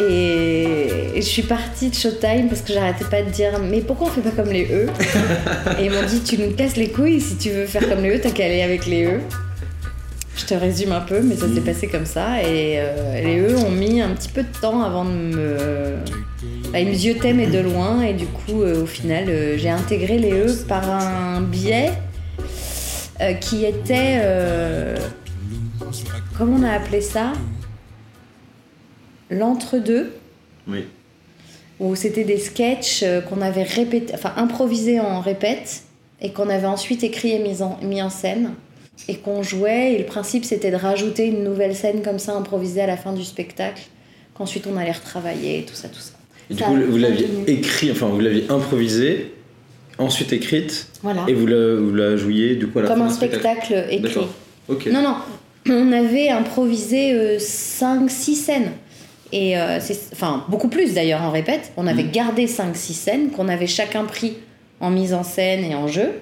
Et 0.00 1.12
je 1.16 1.20
suis 1.22 1.42
partie 1.42 1.90
de 1.90 1.94
Showtime 1.94 2.48
parce 2.48 2.60
que 2.60 2.72
j'arrêtais 2.72 3.04
pas 3.04 3.22
de 3.22 3.30
dire 3.30 3.58
mais 3.60 3.80
pourquoi 3.80 4.08
on 4.08 4.10
fait 4.10 4.20
pas 4.20 4.30
comme 4.30 4.52
les 4.52 4.66
E 4.66 4.86
Et 5.78 5.86
ils 5.86 5.90
m'ont 5.90 6.06
dit 6.06 6.20
tu 6.20 6.38
nous 6.38 6.52
casses 6.52 6.76
les 6.76 6.90
couilles 6.90 7.20
si 7.20 7.36
tu 7.36 7.50
veux 7.50 7.66
faire 7.66 7.88
comme 7.88 8.02
les 8.02 8.16
E, 8.16 8.20
t'as 8.20 8.30
qu'à 8.30 8.44
aller 8.44 8.62
avec 8.62 8.86
les 8.86 9.06
E. 9.06 9.20
Je 10.38 10.46
te 10.46 10.54
résume 10.54 10.92
un 10.92 11.00
peu, 11.00 11.20
mais 11.20 11.34
ça 11.34 11.52
s'est 11.52 11.60
passé 11.60 11.88
comme 11.88 12.06
ça. 12.06 12.40
Et 12.40 12.76
euh, 12.78 13.20
les 13.20 13.40
E 13.40 13.56
ont 13.56 13.72
mis 13.72 14.00
un 14.00 14.10
petit 14.10 14.28
peu 14.28 14.44
de 14.44 14.58
temps 14.60 14.82
avant 14.82 15.04
de 15.04 15.10
me. 15.10 15.96
Bah, 16.72 16.78
ils 16.78 16.88
me 16.88 16.94
ziotaient, 16.94 17.32
mais 17.32 17.48
de 17.48 17.58
loin. 17.58 18.02
Et 18.02 18.14
du 18.14 18.26
coup, 18.26 18.62
euh, 18.62 18.84
au 18.84 18.86
final, 18.86 19.24
euh, 19.28 19.58
j'ai 19.58 19.68
intégré 19.68 20.16
les 20.16 20.30
E 20.30 20.64
par 20.68 20.88
un 20.88 21.40
biais 21.40 21.90
qui 23.40 23.64
était. 23.64 24.22
comment 26.36 26.56
on 26.60 26.62
a 26.62 26.70
appelé 26.70 27.00
ça? 27.00 27.32
L'entre-deux 29.30 30.12
Oui. 30.66 30.84
où 31.80 31.94
c'était 31.94 32.24
des 32.24 32.38
sketchs 32.38 33.02
euh, 33.02 33.20
qu'on 33.20 33.40
avait 33.42 33.62
répété, 33.62 34.12
enfin 34.14 34.32
improvisés 34.36 35.00
en 35.00 35.20
répète 35.20 35.82
et 36.20 36.32
qu'on 36.32 36.48
avait 36.48 36.66
ensuite 36.66 37.04
écrit 37.04 37.32
et 37.32 37.38
mis 37.38 37.62
en, 37.62 37.78
mis 37.82 38.00
en 38.02 38.10
scène 38.10 38.54
et 39.08 39.16
qu'on 39.16 39.42
jouait. 39.42 39.92
Et 39.94 39.98
le 39.98 40.04
principe 40.06 40.44
c'était 40.44 40.70
de 40.70 40.76
rajouter 40.76 41.26
une 41.26 41.44
nouvelle 41.44 41.74
scène 41.76 42.02
comme 42.02 42.18
ça 42.18 42.32
improvisée 42.34 42.80
à 42.80 42.86
la 42.86 42.96
fin 42.96 43.12
du 43.12 43.22
spectacle, 43.24 43.82
qu'ensuite 44.34 44.66
on 44.66 44.76
allait 44.76 44.92
retravailler, 44.92 45.64
tout 45.68 45.74
ça, 45.74 45.88
tout 45.88 46.00
ça. 46.00 46.12
Et 46.50 46.54
du 46.54 46.62
coup, 46.62 46.74
vous 46.88 46.96
l'aviez 46.96 47.28
écrit, 47.46 47.90
enfin, 47.90 48.06
vous 48.06 48.20
l'aviez 48.20 48.46
improvisé, 48.50 49.34
ensuite 49.98 50.32
écrite, 50.32 50.86
Voilà. 51.02 51.24
et 51.28 51.34
vous 51.34 51.46
la, 51.46 51.74
vous 51.76 51.94
la 51.94 52.16
jouiez 52.16 52.56
du 52.56 52.66
coup 52.68 52.78
à 52.78 52.82
la 52.82 52.88
Comme 52.88 53.00
fin 53.00 53.04
un 53.04 53.10
spectacle 53.10 53.84
écrit. 53.90 54.00
D'accord. 54.00 54.28
Ok. 54.68 54.86
Non, 54.86 55.02
non, 55.02 55.14
on 55.68 55.92
avait 55.92 56.30
improvisé 56.30 57.36
5-6 57.36 58.34
scènes. 58.34 58.70
Et 59.32 59.58
euh, 59.58 59.78
c'est, 59.80 59.98
enfin, 60.12 60.44
beaucoup 60.48 60.68
plus 60.68 60.94
d'ailleurs 60.94 61.22
en 61.22 61.30
répète. 61.30 61.72
On 61.76 61.86
avait 61.86 62.04
Mm. 62.04 62.10
gardé 62.10 62.46
5-6 62.46 62.92
scènes 62.94 63.30
qu'on 63.30 63.48
avait 63.48 63.66
chacun 63.66 64.04
pris 64.04 64.38
en 64.80 64.90
mise 64.90 65.12
en 65.14 65.22
scène 65.22 65.64
et 65.64 65.74
en 65.74 65.86
jeu. 65.88 66.12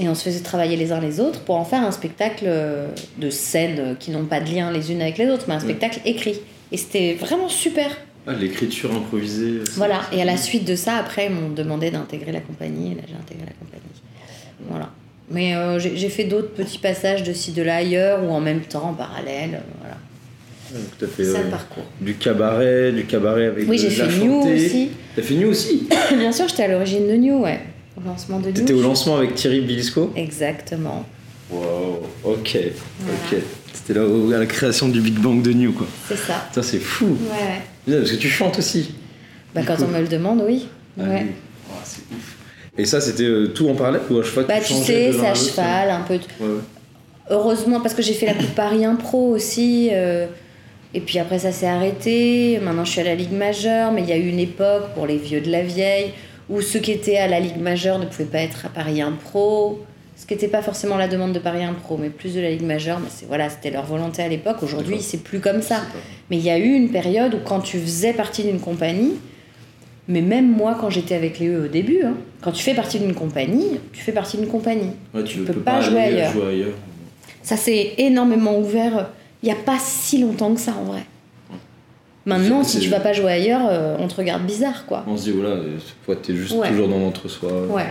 Et 0.00 0.08
on 0.08 0.14
se 0.14 0.22
faisait 0.24 0.40
travailler 0.42 0.76
les 0.76 0.92
uns 0.92 1.00
les 1.00 1.18
autres 1.20 1.40
pour 1.40 1.56
en 1.56 1.64
faire 1.64 1.82
un 1.82 1.90
spectacle 1.90 2.44
euh, 2.46 2.88
de 3.18 3.30
scènes 3.30 3.96
qui 3.98 4.10
n'ont 4.12 4.24
pas 4.26 4.40
de 4.40 4.48
lien 4.52 4.70
les 4.70 4.92
unes 4.92 5.02
avec 5.02 5.18
les 5.18 5.28
autres, 5.28 5.44
mais 5.48 5.54
un 5.54 5.60
spectacle 5.60 6.00
écrit. 6.04 6.40
Et 6.70 6.76
c'était 6.76 7.14
vraiment 7.14 7.48
super. 7.48 7.96
Ah, 8.26 8.32
l'écriture 8.34 8.92
improvisée. 8.94 9.60
Voilà. 9.76 10.02
Et 10.12 10.20
à 10.20 10.24
la 10.24 10.36
suite 10.36 10.64
de 10.64 10.76
ça, 10.76 10.96
après, 10.96 11.26
ils 11.26 11.32
m'ont 11.32 11.48
demandé 11.50 11.90
d'intégrer 11.90 12.30
la 12.32 12.40
compagnie. 12.40 12.92
Et 12.92 12.94
là, 12.96 13.02
j'ai 13.08 13.14
intégré 13.14 13.46
la 13.46 13.52
compagnie. 13.54 14.02
Voilà. 14.68 14.90
Mais 15.30 15.54
euh, 15.56 15.78
j'ai 15.78 15.96
j'ai 15.96 16.08
fait 16.10 16.24
d'autres 16.24 16.52
petits 16.54 16.78
passages 16.78 17.22
de 17.22 17.32
ci, 17.32 17.52
de 17.52 17.62
là, 17.62 17.76
ailleurs, 17.76 18.22
ou 18.24 18.30
en 18.30 18.40
même 18.40 18.60
temps, 18.60 18.90
en 18.90 18.94
parallèle. 18.94 19.62
voilà. 19.80 19.96
Donc 20.72 20.82
t'as 20.98 21.06
fait 21.06 21.24
C'est 21.24 21.32
ça 21.32 21.42
le 21.42 21.50
parcours. 21.50 21.84
du 22.00 22.14
cabaret, 22.14 22.92
du 22.92 23.04
cabaret 23.06 23.46
avec 23.46 23.68
Oui, 23.68 23.78
j'ai 23.78 23.90
fait 23.90 24.06
New 24.18 24.42
aussi. 24.42 24.90
T'as 25.16 25.22
fait 25.22 25.34
New 25.34 25.48
aussi 25.48 25.88
Bien 26.16 26.32
sûr, 26.32 26.46
j'étais 26.48 26.64
à 26.64 26.68
l'origine 26.68 27.06
de 27.08 27.14
New, 27.14 27.40
ouais. 27.42 27.60
Au 27.96 28.06
lancement 28.06 28.38
de 28.40 28.46
New. 28.48 28.52
T'étais 28.52 28.72
au 28.74 28.82
lancement 28.82 29.16
avec 29.16 29.34
Thierry 29.34 29.60
Bilisco 29.60 30.12
Exactement. 30.16 31.04
Wow, 31.50 32.02
ok, 32.24 32.58
Voilà. 33.00 33.18
ok. 33.32 33.38
C'était 33.72 33.94
là 33.94 34.02
à 34.36 34.38
la 34.40 34.46
création 34.46 34.88
du 34.88 35.00
Big 35.00 35.14
Bang 35.18 35.40
de 35.42 35.52
New, 35.52 35.72
quoi. 35.72 35.86
C'est 36.08 36.16
ça. 36.16 36.46
Ça, 36.52 36.62
c'est 36.62 36.78
fou. 36.78 37.06
Ouais. 37.06 37.62
Putain, 37.86 37.98
Parce 37.98 38.10
que 38.12 38.16
tu 38.16 38.28
chantes 38.28 38.58
aussi. 38.58 38.94
Bah, 39.54 39.62
quand 39.66 39.76
coup. 39.76 39.84
on 39.84 39.88
me 39.88 40.00
le 40.00 40.08
demande, 40.08 40.42
oui. 40.46 40.68
Ah 41.00 41.04
Ouais. 41.04 41.22
oui. 41.24 41.30
Oh, 41.70 41.74
c'est 41.84 42.02
ouf. 42.14 42.36
Et 42.76 42.84
ça, 42.84 43.00
c'était 43.00 43.24
euh, 43.24 43.46
tout 43.48 43.68
en 43.68 43.74
parallèle 43.74 44.02
ou 44.10 44.18
à 44.18 44.22
que 44.22 44.40
Bah, 44.48 44.60
tu 44.60 44.74
tu 44.74 44.74
sais, 44.74 45.12
c'est 45.12 45.26
à 45.26 45.34
cheval, 45.34 45.90
un 45.90 46.00
peu. 46.02 46.14
Ouais, 46.14 46.20
ouais. 46.40 46.60
Heureusement, 47.30 47.80
parce 47.80 47.94
que 47.94 48.02
j'ai 48.02 48.14
fait 48.14 48.26
la 48.26 48.34
Coupe 48.34 48.54
Paris 48.54 48.84
Impro 48.84 49.30
aussi. 49.34 49.88
euh, 49.92 50.26
et 50.94 51.00
puis 51.00 51.18
après, 51.18 51.38
ça 51.38 51.52
s'est 51.52 51.66
arrêté. 51.66 52.58
Maintenant, 52.62 52.84
je 52.84 52.92
suis 52.92 53.00
à 53.00 53.04
la 53.04 53.14
Ligue 53.14 53.32
majeure. 53.32 53.92
Mais 53.92 54.02
il 54.02 54.08
y 54.08 54.12
a 54.12 54.16
eu 54.16 54.28
une 54.28 54.38
époque 54.38 54.94
pour 54.94 55.06
les 55.06 55.18
vieux 55.18 55.40
de 55.40 55.50
la 55.50 55.62
vieille 55.62 56.12
où 56.48 56.62
ceux 56.62 56.78
qui 56.78 56.92
étaient 56.92 57.18
à 57.18 57.28
la 57.28 57.40
Ligue 57.40 57.60
majeure 57.60 57.98
ne 57.98 58.06
pouvaient 58.06 58.24
pas 58.24 58.38
être 58.38 58.66
à 58.66 58.68
Paris 58.70 59.02
Impro. 59.02 59.84
ce 60.16 60.24
qui 60.24 60.32
n'était 60.32 60.48
pas 60.48 60.62
forcément 60.62 60.96
la 60.96 61.06
demande 61.06 61.34
de 61.34 61.38
Paris 61.38 61.62
Impro, 61.62 61.98
mais 61.98 62.08
plus 62.08 62.34
de 62.34 62.40
la 62.40 62.50
Ligue 62.50 62.62
majeure. 62.62 63.00
Mais 63.00 63.08
c'est 63.10 63.26
voilà, 63.26 63.50
c'était 63.50 63.70
leur 63.70 63.84
volonté 63.84 64.22
à 64.22 64.28
l'époque. 64.28 64.62
Aujourd'hui, 64.62 65.00
c'est 65.00 65.22
plus 65.22 65.40
comme 65.40 65.60
ça. 65.60 65.82
Mais 66.30 66.38
il 66.38 66.42
y 66.42 66.50
a 66.50 66.58
eu 66.58 66.72
une 66.72 66.90
période 66.90 67.34
où 67.34 67.38
quand 67.44 67.60
tu 67.60 67.78
faisais 67.78 68.14
partie 68.14 68.44
d'une 68.44 68.60
compagnie, 68.60 69.12
mais 70.08 70.22
même 70.22 70.50
moi 70.50 70.78
quand 70.80 70.88
j'étais 70.88 71.14
avec 71.14 71.38
les 71.38 71.48
E 71.48 71.66
au 71.66 71.68
début, 71.68 72.00
hein, 72.02 72.14
quand 72.40 72.52
tu 72.52 72.62
fais 72.62 72.74
partie 72.74 72.98
d'une 72.98 73.14
compagnie, 73.14 73.78
tu 73.92 74.00
fais 74.00 74.12
partie 74.12 74.38
d'une 74.38 74.48
compagnie. 74.48 74.92
Ouais, 75.12 75.22
tu, 75.22 75.40
peux 75.40 75.52
pas 75.52 75.82
jouer 75.82 76.00
ailleurs. 76.00 76.32
jouer 76.32 76.48
ailleurs. 76.48 76.74
Ça 77.42 77.58
s'est 77.58 77.92
énormément 77.98 78.58
ouvert 78.58 79.10
il 79.42 79.46
n'y 79.46 79.52
a 79.52 79.56
pas 79.56 79.78
si 79.78 80.20
longtemps 80.20 80.54
que 80.54 80.60
ça 80.60 80.72
en 80.72 80.84
vrai. 80.84 81.04
Maintenant, 82.26 82.62
si 82.62 82.78
tu 82.80 82.90
vas 82.90 83.00
pas 83.00 83.14
jouer 83.14 83.32
ailleurs, 83.32 83.62
euh, 83.70 83.96
on 83.98 84.06
te 84.06 84.14
regarde 84.16 84.44
bizarre 84.44 84.84
quoi. 84.86 85.02
On 85.06 85.16
se 85.16 85.24
dit, 85.24 85.30
voilà, 85.32 85.56
ouais, 86.08 86.16
t'es 86.16 86.34
juste 86.34 86.54
Ouais. 86.54 86.68
toujours 86.68 86.88
dans 86.88 86.98
l'entre-soi. 86.98 87.50
Ouais. 87.70 87.86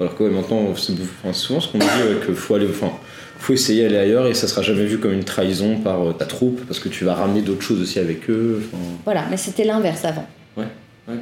Alors 0.00 0.14
que 0.16 0.24
ouais, 0.24 0.30
maintenant, 0.30 0.74
c'est 0.76 0.92
enfin, 0.94 1.32
souvent 1.34 1.60
ce 1.60 1.68
qu'on 1.68 1.78
dit, 1.78 1.84
ouais, 1.84 2.24
qu'il 2.24 2.34
faut 2.34 2.54
aller, 2.54 2.66
enfin, 2.70 2.90
faut 3.38 3.52
essayer 3.52 3.82
d'aller 3.82 3.98
ailleurs 3.98 4.26
et 4.26 4.34
ça 4.34 4.48
sera 4.48 4.62
jamais 4.62 4.84
vu 4.86 4.98
comme 4.98 5.12
une 5.12 5.24
trahison 5.24 5.76
par 5.78 6.00
euh, 6.08 6.12
ta 6.12 6.24
troupe 6.24 6.62
parce 6.66 6.78
que 6.80 6.88
tu 6.88 7.04
vas 7.04 7.14
ramener 7.14 7.42
d'autres 7.42 7.60
choses 7.62 7.80
aussi 7.82 7.98
avec 7.98 8.30
eux. 8.30 8.62
Voilà, 9.04 9.24
mais 9.30 9.36
c'était 9.36 9.64
l'inverse 9.64 10.04
avant. 10.06 10.26
ouais, 10.56 10.64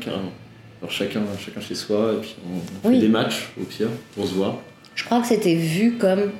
carrément. 0.00 0.30
Alors 0.80 0.92
chacun, 0.92 1.22
chacun 1.44 1.60
chez 1.60 1.74
soi 1.74 2.12
et 2.16 2.20
puis 2.20 2.36
on, 2.46 2.86
on 2.86 2.90
Oui. 2.90 2.96
fait 2.96 3.06
des 3.06 3.08
matchs 3.12 3.48
au 3.60 3.64
pire 3.64 3.88
pour 4.14 4.26
se 4.26 4.34
voir. 4.34 4.58
Je 4.94 5.04
crois 5.04 5.20
que 5.20 5.26
c'était 5.26 5.54
vu 5.56 5.96
comme 5.98 6.30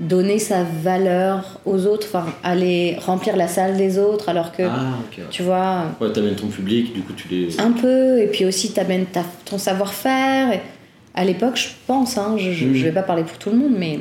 donner 0.00 0.38
sa 0.38 0.62
valeur 0.62 1.60
aux 1.66 1.86
autres, 1.86 2.06
enfin 2.08 2.26
aller 2.44 2.96
remplir 3.00 3.36
la 3.36 3.48
salle 3.48 3.76
des 3.76 3.98
autres, 3.98 4.28
alors 4.28 4.52
que 4.52 4.62
Ah, 4.62 4.94
tu 5.30 5.42
vois 5.42 5.86
Ouais, 6.00 6.12
t'amènes 6.12 6.36
ton 6.36 6.46
public, 6.46 6.92
du 6.94 7.00
coup 7.02 7.12
tu 7.14 7.26
les. 7.28 7.60
un 7.60 7.72
peu, 7.72 8.20
et 8.20 8.28
puis 8.28 8.44
aussi 8.44 8.72
t'amènes 8.72 9.06
ta- 9.06 9.24
ton 9.44 9.58
savoir-faire. 9.58 10.60
À 11.14 11.24
l'époque, 11.24 11.56
je 11.56 11.68
pense, 11.88 12.16
hein, 12.16 12.36
je, 12.38 12.52
je, 12.52 12.66
Mhm. 12.66 12.74
je 12.74 12.84
vais 12.84 12.92
pas 12.92 13.02
parler 13.02 13.24
pour 13.24 13.38
tout 13.38 13.50
le 13.50 13.56
monde, 13.56 13.74
mais 13.76 14.00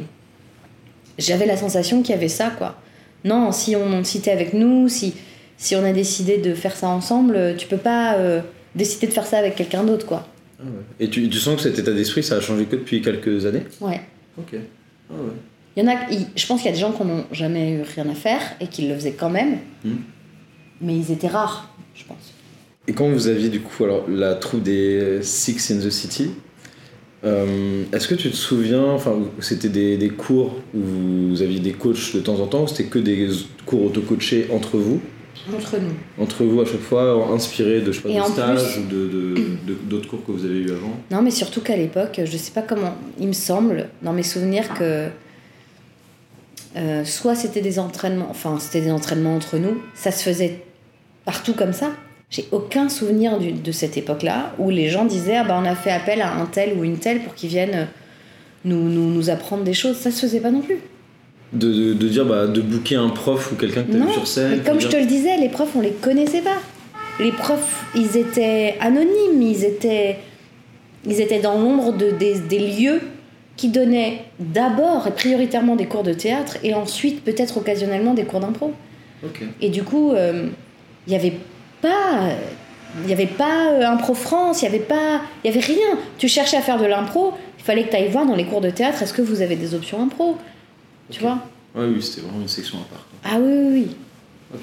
j'avais 1.17 1.45
la 1.47 1.57
sensation 1.57 2.01
qu'il 2.03 2.13
y 2.13 2.17
avait 2.17 2.27
ça, 2.27 2.51
quoi. 2.55 2.75
Non, 3.25 3.51
si 3.51 3.75
on 3.75 4.03
t'es 4.03 4.31
avec 4.31 4.53
nous, 4.53 4.87
si 4.89 5.13
si 5.59 5.75
on 5.75 5.83
a 5.83 5.91
décidé 5.91 6.37
de 6.37 6.53
faire 6.53 6.75
ça 6.75 6.87
ensemble, 6.87 7.55
tu 7.57 7.65
peux 7.65 7.77
pas 7.77 8.13
euh, 8.17 8.41
décider 8.75 9.07
de 9.07 9.11
faire 9.11 9.25
ça 9.25 9.39
avec 9.39 9.55
quelqu'un 9.55 9.83
d'autre, 9.83 10.05
quoi. 10.05 10.27
Ah 10.59 10.63
ouais. 10.65 10.69
Et 11.05 11.09
tu, 11.09 11.27
tu 11.27 11.39
sens 11.39 11.55
que 11.55 11.63
cet 11.63 11.79
état 11.79 11.91
d'esprit, 11.91 12.21
ça 12.21 12.35
a 12.35 12.41
changé 12.41 12.65
que 12.65 12.75
depuis 12.75 13.01
quelques 13.01 13.47
années? 13.47 13.63
Ouais. 13.81 14.01
Ok. 14.37 14.53
Ah 15.09 15.13
ouais. 15.13 15.31
Il 15.77 15.83
y 15.83 15.87
en 15.87 15.91
a, 15.91 15.95
je 16.35 16.47
pense 16.47 16.61
qu'il 16.61 16.71
y 16.71 16.73
a 16.73 16.75
des 16.75 16.79
gens 16.81 16.91
qui 16.91 17.03
n'ont 17.03 17.25
jamais 17.31 17.69
eu 17.73 17.81
rien 17.95 18.09
à 18.09 18.15
faire 18.15 18.41
et 18.59 18.65
qui 18.65 18.87
le 18.87 18.95
faisaient 18.95 19.11
quand 19.13 19.29
même, 19.29 19.57
Mhm. 19.85 19.97
mais 20.81 20.95
ils 20.97 21.11
étaient 21.11 21.27
rares, 21.27 21.71
je 21.93 22.03
pense. 22.03 22.33
Et 22.87 22.93
quand 22.93 23.07
vous 23.09 23.27
aviez 23.27 23.49
du 23.49 23.59
coup 23.61 23.83
alors 23.83 24.05
la 24.09 24.33
troupe 24.33 24.63
des 24.63 25.19
Six 25.21 25.69
in 25.71 25.77
the 25.77 25.91
City, 25.91 26.31
euh, 27.23 27.83
est-ce 27.93 28.07
que 28.07 28.15
tu 28.15 28.31
te 28.31 28.35
souviens, 28.35 28.85
enfin 28.85 29.13
c'était 29.39 29.69
des, 29.69 29.97
des 29.97 30.09
cours 30.09 30.55
où 30.73 30.79
vous 31.29 31.41
aviez 31.43 31.59
des 31.59 31.73
coachs 31.73 32.15
de 32.15 32.21
temps 32.21 32.39
en 32.39 32.47
temps 32.47 32.63
ou 32.63 32.67
c'était 32.67 32.85
que 32.85 32.97
des 32.99 33.29
cours 33.67 33.83
auto-coachés 33.85 34.47
entre 34.51 34.77
vous? 34.77 34.99
Entre 35.55 35.77
nous. 35.77 35.93
Entre 36.23 36.43
vous 36.43 36.59
à 36.61 36.65
chaque 36.65 36.79
fois, 36.81 37.29
inspirés 37.33 37.81
de, 37.81 37.91
je 37.91 38.01
sais 38.01 38.07
pas, 38.11 38.19
de 38.27 38.31
stages 38.31 38.79
ou 38.79 38.89
de- 38.91 39.07
de- 39.07 39.35
de- 39.67 39.77
d'autres 39.87 40.09
cours 40.09 40.25
que 40.25 40.31
vous 40.31 40.43
avez 40.43 40.57
eu 40.59 40.71
avant? 40.71 40.97
Non, 41.11 41.21
mais 41.21 41.29
surtout 41.31 41.61
qu'à 41.61 41.77
l'époque, 41.77 42.19
je 42.25 42.35
sais 42.37 42.51
pas 42.51 42.63
comment, 42.63 42.95
il 43.19 43.27
me 43.27 43.33
semble, 43.33 43.89
dans 44.01 44.13
mes 44.13 44.23
souvenirs, 44.23 44.73
que 44.73 45.07
euh, 46.75 47.05
soit 47.05 47.35
c'était 47.35 47.61
des 47.61 47.79
entraînements, 47.79 48.27
enfin 48.29 48.57
c'était 48.59 48.81
des 48.81 48.91
entraînements 48.91 49.35
entre 49.35 49.57
nous, 49.57 49.81
ça 49.95 50.11
se 50.11 50.23
faisait 50.23 50.63
partout 51.25 51.53
comme 51.53 51.73
ça. 51.73 51.91
J'ai 52.29 52.45
aucun 52.51 52.89
souvenir 52.89 53.39
du- 53.39 53.53
de 53.53 53.71
cette 53.71 53.95
époque-là 53.97 54.53
où 54.59 54.69
les 54.69 54.89
gens 54.89 55.05
disaient 55.05 55.37
ah 55.37 55.43
bah 55.45 55.57
on 55.61 55.65
a 55.65 55.75
fait 55.75 55.91
appel 55.91 56.21
à 56.21 56.33
un 56.33 56.45
tel 56.45 56.77
ou 56.77 56.83
une 56.83 56.97
telle 56.97 57.21
pour 57.21 57.33
qu'ils 57.35 57.49
viennent 57.49 57.87
nous, 58.65 58.89
nous, 58.89 59.09
nous 59.09 59.29
apprendre 59.29 59.63
des 59.63 59.73
choses. 59.73 59.95
Ça 59.97 60.11
se 60.11 60.21
faisait 60.21 60.41
pas 60.41 60.51
non 60.51 60.59
plus. 60.61 60.77
de, 61.53 61.71
de, 61.71 61.93
de 61.93 62.07
dire 62.09 62.25
bah, 62.25 62.47
de 62.47 62.59
booker 62.59 62.95
un 62.97 63.09
prof 63.09 63.51
ou 63.53 63.55
quelqu'un 63.55 63.83
que 63.83 63.91
tu 63.93 64.11
sur 64.13 64.27
scène 64.27 64.51
mais 64.51 64.57
comme 64.57 64.81
je 64.81 64.87
dire- 64.87 64.97
te 64.97 65.01
le 65.03 65.07
disais, 65.07 65.37
les 65.37 65.47
profs, 65.49 65.73
on 65.75 65.81
les 65.81 65.91
connaissait 65.93 66.41
pas. 66.41 66.57
Les 67.19 67.31
profs, 67.31 67.85
ils 67.95 68.17
étaient 68.17 68.75
anonymes, 68.81 69.41
ils 69.41 69.63
étaient, 69.63 70.17
ils 71.05 71.21
étaient 71.21 71.39
dans 71.39 71.57
l'ombre 71.57 71.93
de, 71.93 72.11
des, 72.11 72.35
des 72.41 72.59
lieux 72.59 72.99
qui 73.57 73.69
donnaient 73.69 74.23
d'abord 74.39 75.07
et 75.07 75.11
prioritairement 75.11 75.75
des 75.75 75.85
cours 75.87 76.03
de 76.03 76.13
théâtre 76.13 76.57
et 76.63 76.73
ensuite 76.73 77.23
peut-être 77.23 77.57
occasionnellement 77.57 78.13
des 78.13 78.23
cours 78.23 78.39
d'impro. 78.39 78.71
Et 79.61 79.69
du 79.69 79.83
coup, 79.83 80.11
euh, 80.13 80.47
il 81.07 81.09
n'y 81.09 81.15
avait 81.15 81.37
pas... 81.81 82.29
Il 83.01 83.05
n'y 83.05 83.13
avait 83.13 83.27
pas 83.27 83.71
euh, 83.73 83.85
Impro 83.85 84.13
France, 84.13 84.61
il 84.61 84.69
n'y 84.69 84.75
avait 84.75 84.83
pas... 84.85 85.21
Il 85.43 85.47
y 85.51 85.53
avait 85.53 85.59
rien. 85.65 85.99
Tu 86.17 86.27
cherchais 86.29 86.55
à 86.57 86.61
faire 86.61 86.79
de 86.79 86.85
l'impro, 86.85 87.33
il 87.59 87.63
fallait 87.63 87.83
que 87.83 87.89
tu 87.89 87.95
ailles 87.97 88.07
voir 88.07 88.25
dans 88.25 88.35
les 88.35 88.45
cours 88.45 88.61
de 88.61 88.69
théâtre, 88.69 89.03
est-ce 89.03 89.13
que 89.13 89.21
vous 89.21 89.41
avez 89.41 89.55
des 89.57 89.73
options 89.75 90.01
impro 90.01 90.37
Tu 91.11 91.19
Ok. 91.19 91.23
vois? 91.25 91.39
Ouais, 91.75 91.85
oui, 91.93 92.01
c'était 92.01 92.21
vraiment 92.21 92.41
une 92.41 92.47
section 92.47 92.77
à 92.77 92.85
part. 92.89 93.05
quoi. 93.09 93.19
Ah 93.31 93.37
oui, 93.39 93.51
oui, 93.53 93.69
oui. 93.73 93.95
Oh. 94.55 94.57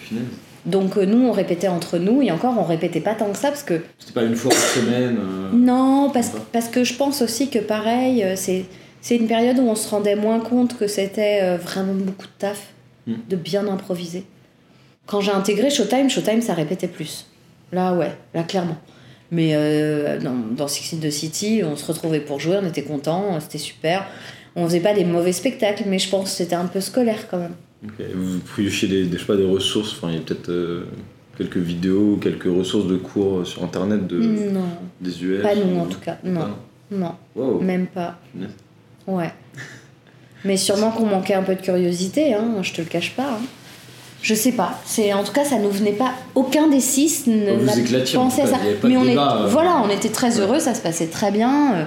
Donc 0.65 0.97
euh, 0.97 1.05
nous, 1.05 1.27
on 1.29 1.33
répétait 1.33 1.69
entre 1.69 1.99
nous, 1.99 2.23
et 2.23 2.33
encore, 2.33 2.55
on 2.59 2.65
répétait 2.65 3.01
pas 3.01 3.15
tant 3.15 3.31
que 3.31 3.37
ça, 3.37 3.49
parce 3.49 3.63
que... 3.63 3.83
C'était 3.99 4.15
pas 4.15 4.23
une 4.25 4.35
fois 4.35 4.51
par 4.51 4.59
semaine. 4.61 5.19
euh, 5.21 5.51
Non, 5.53 6.11
parce, 6.13 6.33
parce 6.51 6.69
que 6.69 6.83
je 6.83 6.95
pense 6.95 7.21
aussi 7.21 7.51
que 7.51 7.59
pareil, 7.59 8.25
euh, 8.25 8.33
c'est, 8.37 8.65
c'est 9.05 9.17
une 9.17 9.27
période 9.29 9.59
où 9.59 9.69
on 9.69 9.75
se 9.75 9.87
rendait 9.89 10.17
moins 10.17 10.41
compte 10.41 10.79
que 10.79 10.87
c'était 10.87 11.41
euh, 11.43 11.57
vraiment 11.59 11.93
beaucoup 11.95 12.25
de 12.27 12.33
taf, 12.39 12.69
Mm. 13.07 13.13
de 13.29 13.37
bien 13.37 13.69
improviser. 13.69 14.25
Quand 15.05 15.21
j'ai 15.21 15.31
intégré 15.33 15.69
Showtime, 15.69 16.09
Showtime, 16.09 16.41
ça 16.41 16.55
répétait 16.55 16.89
plus. 16.89 17.27
Là, 17.71 17.93
ouais, 17.93 18.13
là, 18.33 18.43
clairement. 18.45 18.79
Mais 19.31 19.51
euh, 19.55 20.19
dans, 20.19 20.35
dans 20.57 20.67
Six 20.69 20.95
in 20.97 21.07
the 21.07 21.11
City, 21.11 21.61
on 21.63 21.77
se 21.77 21.85
retrouvait 21.85 22.21
pour 22.21 22.41
jouer, 22.41 22.57
on 22.63 22.67
était 22.67 22.83
contents, 22.83 23.39
c'était 23.41 23.59
super. 23.59 24.07
On 24.57 24.65
faisait 24.65 24.81
pas 24.81 24.95
des 24.95 25.05
mauvais 25.05 25.33
spectacles, 25.33 25.83
mais 25.87 25.99
je 25.99 26.09
pense 26.09 26.31
que 26.31 26.37
c'était 26.37 26.55
un 26.55 26.65
peu 26.65 26.81
scolaire 26.81 27.29
quand 27.31 27.37
même. 27.39 27.55
Vous 28.15 28.39
pouviez 28.39 28.89
des, 28.89 29.05
des, 29.05 29.13
je 29.13 29.21
sais 29.21 29.27
pas, 29.27 29.37
des 29.37 29.45
ressources, 29.45 29.93
enfin 29.93 30.09
il 30.09 30.15
y 30.15 30.19
a 30.19 30.23
peut-être 30.23 30.49
euh, 30.49 30.87
quelques 31.37 31.59
vidéos 31.59 32.15
ou 32.15 32.17
quelques 32.17 32.45
ressources 32.45 32.87
de 32.87 32.97
cours 32.97 33.47
sur 33.47 33.63
internet 33.65 34.07
de, 34.07 34.19
Non, 34.19 34.65
des 35.03 35.23
US. 35.25 35.43
pas 35.43 35.55
nous 35.55 35.77
ou- 35.77 35.81
en 35.81 35.87
tout 35.87 36.01
cas. 36.01 36.17
Non, 36.25 36.49
non, 36.91 37.13
Wow. 37.37 37.61
même 37.61 37.87
pas. 37.87 38.19
Ouais. 39.07 39.33
Mais 40.45 40.57
sûrement 40.57 40.91
qu'on 40.91 41.07
manquait 41.07 41.35
un 41.35 41.43
peu 41.43 41.55
de 41.55 41.61
curiosité, 41.61 42.35
hein, 42.35 42.57
je 42.63 42.73
te 42.73 42.81
le 42.83 42.87
cache 42.87 43.13
pas. 43.13 43.23
hein. 43.41 43.45
Je 44.23 44.35
sais 44.35 44.53
pas. 44.53 44.81
C'est 44.87 45.13
en 45.13 45.23
tout 45.23 45.33
cas 45.33 45.45
ça 45.45 45.59
nous 45.59 45.71
venait 45.71 45.93
pas. 45.93 46.13
Aucun 46.35 46.69
des 46.69 46.81
six 46.81 47.27
ne 47.27 47.57
pensé 48.15 48.41
à 48.43 48.47
ça. 48.47 48.57
Mais 48.83 48.97
on 48.97 49.05
débat, 49.05 49.39
est 49.41 49.43
euh. 49.45 49.47
voilà, 49.49 49.83
on 49.85 49.91
était 49.91 50.09
très 50.09 50.41
heureux, 50.41 50.61
ça 50.61 50.73
se 50.75 50.81
passait 50.81 51.07
très 51.09 51.31
bien. 51.31 51.75
euh, 51.75 51.85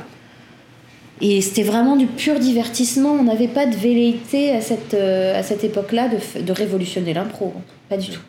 Et 1.21 1.41
c'était 1.41 1.63
vraiment 1.63 1.95
du 1.95 2.05
pur 2.05 2.39
divertissement. 2.39 3.11
On 3.19 3.23
n'avait 3.23 3.47
pas 3.47 3.65
de 3.65 3.75
velléité 3.75 4.51
à 4.51 4.61
cette, 4.61 4.93
euh, 4.93 5.37
à 5.39 5.41
cette 5.41 5.63
époque-là 5.63 6.09
de, 6.09 6.41
de 6.41 6.51
révolutionner 6.51 7.13
l'impro. 7.15 7.53
Pas 7.89 7.97
du 7.97 8.11
tout. 8.11 8.21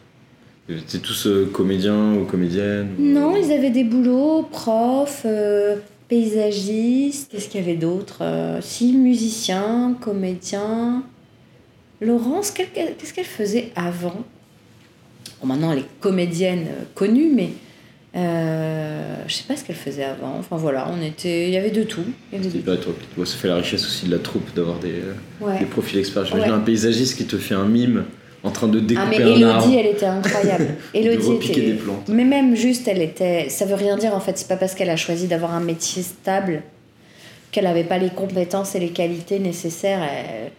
Ils 0.71 0.79
étaient 0.79 0.99
tous 0.99 1.27
euh, 1.27 1.51
comédiens 1.53 2.15
ou 2.15 2.25
comédiennes 2.25 2.91
ou- 2.99 3.03
Non, 3.03 3.35
ils 3.37 3.53
avaient 3.53 3.71
des 3.71 3.85
boulots, 3.85 4.47
profs, 4.51 5.23
euh, 5.27 5.77
paysagistes, 6.09 7.31
qu'est-ce 7.31 7.49
qu'il 7.49 7.61
y 7.61 7.65
avait 7.65 7.77
d'autre 7.77 8.19
Euh, 8.23 8.61
Si, 8.63 8.93
musiciens, 8.93 9.97
comédiens. 10.01 11.03
Laurence, 12.01 12.51
qu'est-ce 12.53 13.13
qu'elle 13.13 13.25
faisait 13.25 13.71
avant? 13.77 14.25
Bon, 15.41 15.47
Maintenant, 15.47 15.73
elle 15.73 15.81
est 15.81 16.01
comédienne 16.01 16.67
euh, 16.69 16.85
connue, 16.95 17.31
mais 17.35 17.51
euh, 18.17 19.17
je 19.27 19.35
sais 19.35 19.45
pas 19.47 19.57
ce 19.57 19.65
qu'elle 19.65 19.77
faisait 19.77 20.05
avant. 20.05 20.37
Enfin 20.39 20.57
voilà, 20.57 20.89
on 20.91 21.03
était, 21.05 21.49
il 21.49 21.53
y 21.53 21.57
avait 21.57 21.71
de 21.71 21.83
tout. 21.83 22.05
Il 22.33 22.39
y 22.39 22.41
avait 22.41 22.49
de 22.51 22.53
C'est 22.53 22.65
pas. 22.65 22.73
Ouais, 23.17 23.27
ça 23.27 23.37
fait 23.37 23.49
la 23.49 23.57
richesse 23.57 23.85
aussi 23.85 24.07
de 24.07 24.13
la 24.13 24.19
troupe 24.19 24.55
d'avoir 24.55 24.79
des, 24.79 24.93
euh. 24.93 25.15
Ouais. 25.45 25.59
des 25.59 25.65
profils 25.67 25.99
experts. 25.99 26.25
J'imagine 26.27 26.51
Ouais. 26.53 26.57
un 26.57 26.61
paysagiste 26.61 27.17
qui 27.17 27.25
te 27.27 27.37
fait 27.37 27.55
un 27.55 27.67
mime 27.67 28.05
en 28.49 28.53
train 28.53 28.69
de 28.69 28.81
découper 28.81 29.07
Ah 29.07 29.11
mais 29.11 29.23
un 29.23 29.27
Elodie, 29.27 29.45
arbre. 29.45 29.75
elle 29.79 29.87
était 29.87 30.07
incroyable. 30.07 30.67
de 30.95 30.99
Elodie 30.99 31.29
repiquer 31.29 31.53
était... 31.53 31.73
des 31.73 31.75
plantes. 31.75 32.09
Mais 32.09 32.25
même 32.25 32.57
juste, 32.57 32.89
elle 32.89 33.03
était... 33.03 33.49
Ça 33.49 33.65
veut 33.65 33.75
rien 33.75 33.97
dire 33.97 34.15
en 34.15 34.21
fait, 34.21 34.37
c'est 34.37 34.49
pas 34.49 34.57
parce 34.57 34.75
qu'elle 34.75 34.91
a 34.91 34.97
choisi 34.97 35.27
d'avoir 35.27 35.55
un 35.55 35.61
métier 35.61 36.03
stable 36.03 36.63
qu'elle 37.51 37.67
avait 37.67 37.85
pas 37.85 37.99
les 37.99 38.11
compétences 38.11 38.75
et 38.75 38.81
les 38.81 38.91
qualités 38.91 39.39
nécessaires. 39.39 40.01
Elle, 40.03 40.53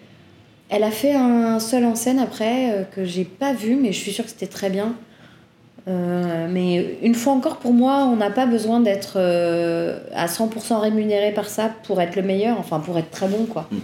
elle 0.69 0.83
a 0.83 0.91
fait 0.91 1.13
un 1.13 1.59
seul 1.59 1.83
en 1.85 1.95
scène 1.95 2.19
après 2.19 2.71
euh, 2.71 2.83
que 2.83 3.03
j'ai 3.03 3.25
pas 3.25 3.53
vu, 3.53 3.75
mais 3.75 3.91
je 3.91 3.99
suis 3.99 4.11
sûre 4.11 4.23
que 4.23 4.31
c'était 4.31 4.47
très 4.47 4.69
bien. 4.69 4.93
Euh, 5.87 6.47
mais 6.49 6.97
une 7.01 7.15
fois 7.15 7.33
encore, 7.33 7.57
pour 7.57 7.73
moi, 7.73 8.07
on 8.11 8.15
n'a 8.15 8.29
pas 8.29 8.45
besoin 8.45 8.79
d'être 8.79 9.13
euh, 9.15 9.99
à 10.13 10.27
100% 10.27 10.79
rémunéré 10.79 11.31
par 11.31 11.49
ça 11.49 11.71
pour 11.83 11.99
être 12.01 12.15
le 12.15 12.21
meilleur, 12.21 12.59
enfin 12.59 12.79
pour 12.79 12.97
être 12.99 13.09
très 13.09 13.27
bon 13.27 13.45
quoi. 13.45 13.67
Mm. 13.71 13.77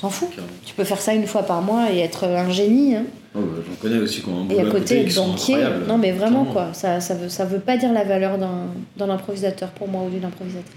S'en 0.00 0.10
fout. 0.10 0.28
Carrément. 0.30 0.46
Tu 0.64 0.74
peux 0.74 0.84
faire 0.84 1.00
ça 1.00 1.14
une 1.14 1.26
fois 1.26 1.42
par 1.42 1.62
mois 1.62 1.90
et 1.92 1.98
être 2.00 2.24
un 2.24 2.50
génie. 2.50 2.96
Hein. 2.96 3.04
Oh, 3.34 3.40
bah, 3.40 3.62
J'en 3.68 3.74
connais 3.76 3.98
aussi 3.98 4.22
un 4.26 4.48
Et 4.54 4.60
à 4.60 4.64
côté, 4.70 5.00
être 5.06 5.14
banquier. 5.14 5.56
Non, 5.86 5.98
mais 5.98 6.12
vraiment, 6.12 6.44
Clairement. 6.44 6.52
quoi. 6.52 6.68
Ça, 6.74 7.00
ça, 7.00 7.14
veut, 7.14 7.28
ça 7.28 7.44
veut 7.44 7.60
pas 7.60 7.76
dire 7.76 7.92
la 7.92 8.04
valeur 8.04 8.38
d'un 8.38 9.10
improvisateur 9.10 9.70
pour 9.70 9.88
moi 9.88 10.02
ou 10.06 10.10
d'une 10.10 10.24
improvisatrice. 10.24 10.74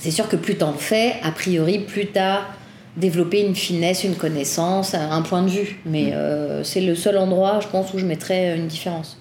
C'est 0.00 0.10
sûr 0.10 0.28
que 0.28 0.36
plus 0.36 0.56
t'en 0.56 0.72
fais, 0.74 1.14
a 1.22 1.30
priori, 1.32 1.80
plus 1.80 2.06
t'as 2.06 2.42
développé 2.96 3.40
une 3.42 3.54
finesse, 3.54 4.04
une 4.04 4.14
connaissance, 4.14 4.94
un 4.94 5.22
point 5.22 5.42
de 5.42 5.48
vue. 5.48 5.80
Mais 5.86 6.06
Mm. 6.06 6.12
euh, 6.14 6.64
c'est 6.64 6.80
le 6.80 6.94
seul 6.94 7.16
endroit, 7.18 7.60
je 7.60 7.68
pense, 7.68 7.92
où 7.94 7.98
je 7.98 8.06
mettrais 8.06 8.56
une 8.56 8.66
différence. 8.68 9.18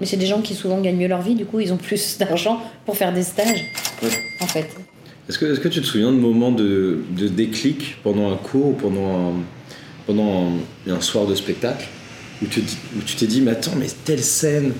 Mais 0.00 0.06
c'est 0.06 0.16
des 0.16 0.26
gens 0.26 0.40
qui 0.40 0.54
souvent 0.54 0.80
gagnent 0.80 0.96
mieux 0.96 1.08
leur 1.08 1.20
vie, 1.20 1.34
du 1.34 1.44
coup, 1.44 1.60
ils 1.60 1.72
ont 1.72 1.76
plus 1.76 2.18
d'argent 2.18 2.60
pour 2.86 2.96
faire 2.96 3.12
des 3.12 3.22
stages, 3.22 3.64
Ouais. 4.02 4.08
en 4.40 4.46
fait. 4.46 4.66
Est-ce 5.30 5.38
que, 5.38 5.68
tu 5.68 5.80
te 5.80 5.86
souviens 5.86 6.10
de 6.10 6.16
moments 6.16 6.50
de, 6.50 6.98
déclic 7.16 7.98
pendant 8.02 8.32
un 8.32 8.36
cours 8.36 8.70
ou 8.70 8.72
pendant 8.72 10.52
un, 10.88 11.00
soir 11.00 11.24
de 11.24 11.36
spectacle 11.36 11.86
où 12.42 12.46
tu, 12.46 12.62
t'es 13.16 13.26
dit, 13.28 13.40
mais 13.40 13.52
attends, 13.52 13.76
mais 13.78 13.86
telle 14.04 14.24
scène 14.24 14.72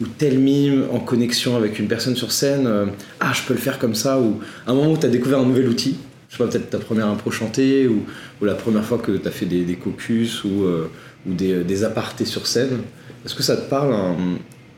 ou 0.00 0.06
tel 0.06 0.40
mime 0.40 0.86
en 0.90 0.98
connexion 0.98 1.56
avec 1.56 1.78
une 1.78 1.86
personne 1.86 2.16
sur 2.16 2.32
scène, 2.32 2.66
euh, 2.66 2.86
ah, 3.20 3.30
je 3.32 3.42
peux 3.42 3.54
le 3.54 3.60
faire 3.60 3.78
comme 3.78 3.94
ça, 3.94 4.18
ou 4.18 4.40
un 4.66 4.74
moment 4.74 4.90
où 4.90 4.96
tu 4.96 5.06
as 5.06 5.08
découvert 5.08 5.38
un 5.38 5.44
nouvel 5.44 5.68
outil, 5.68 5.96
je 6.28 6.36
sais 6.36 6.42
pas, 6.42 6.50
peut-être 6.50 6.70
ta 6.70 6.78
première 6.78 7.06
impro 7.06 7.30
chantée, 7.30 7.86
ou, 7.86 8.04
la 8.44 8.56
première 8.56 8.84
fois 8.84 8.98
que 8.98 9.12
tu 9.12 9.28
as 9.28 9.30
fait 9.30 9.46
des, 9.46 9.62
des 9.62 9.76
caucus 9.76 10.42
ou, 10.42 10.64
euh, 10.64 10.90
des, 11.26 11.84
apartés 11.84 12.24
sur 12.24 12.48
scène. 12.48 12.80
Est-ce 13.24 13.36
que 13.36 13.44
ça 13.44 13.56
te 13.56 13.70
parle 13.70 13.94
un, 13.94 14.16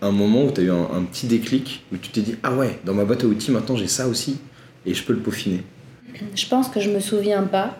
un 0.02 0.10
moment 0.10 0.44
où 0.44 0.50
tu 0.50 0.60
as 0.60 0.64
eu 0.64 0.70
un, 0.70 0.90
un 0.98 1.02
petit 1.04 1.28
déclic, 1.28 1.82
où 1.94 1.96
tu 1.96 2.10
t'es 2.10 2.20
dit, 2.20 2.34
ah 2.42 2.54
ouais, 2.54 2.78
dans 2.84 2.92
ma 2.92 3.06
boîte 3.06 3.24
à 3.24 3.26
outils, 3.26 3.52
maintenant 3.52 3.76
j'ai 3.76 3.88
ça 3.88 4.06
aussi, 4.06 4.36
et 4.86 4.94
je 4.94 5.02
peux 5.02 5.12
le 5.12 5.20
peaufiner 5.20 5.62
Je 6.34 6.46
pense 6.46 6.68
que 6.68 6.80
je 6.80 6.90
me 6.90 7.00
souviens 7.00 7.42
pas 7.44 7.76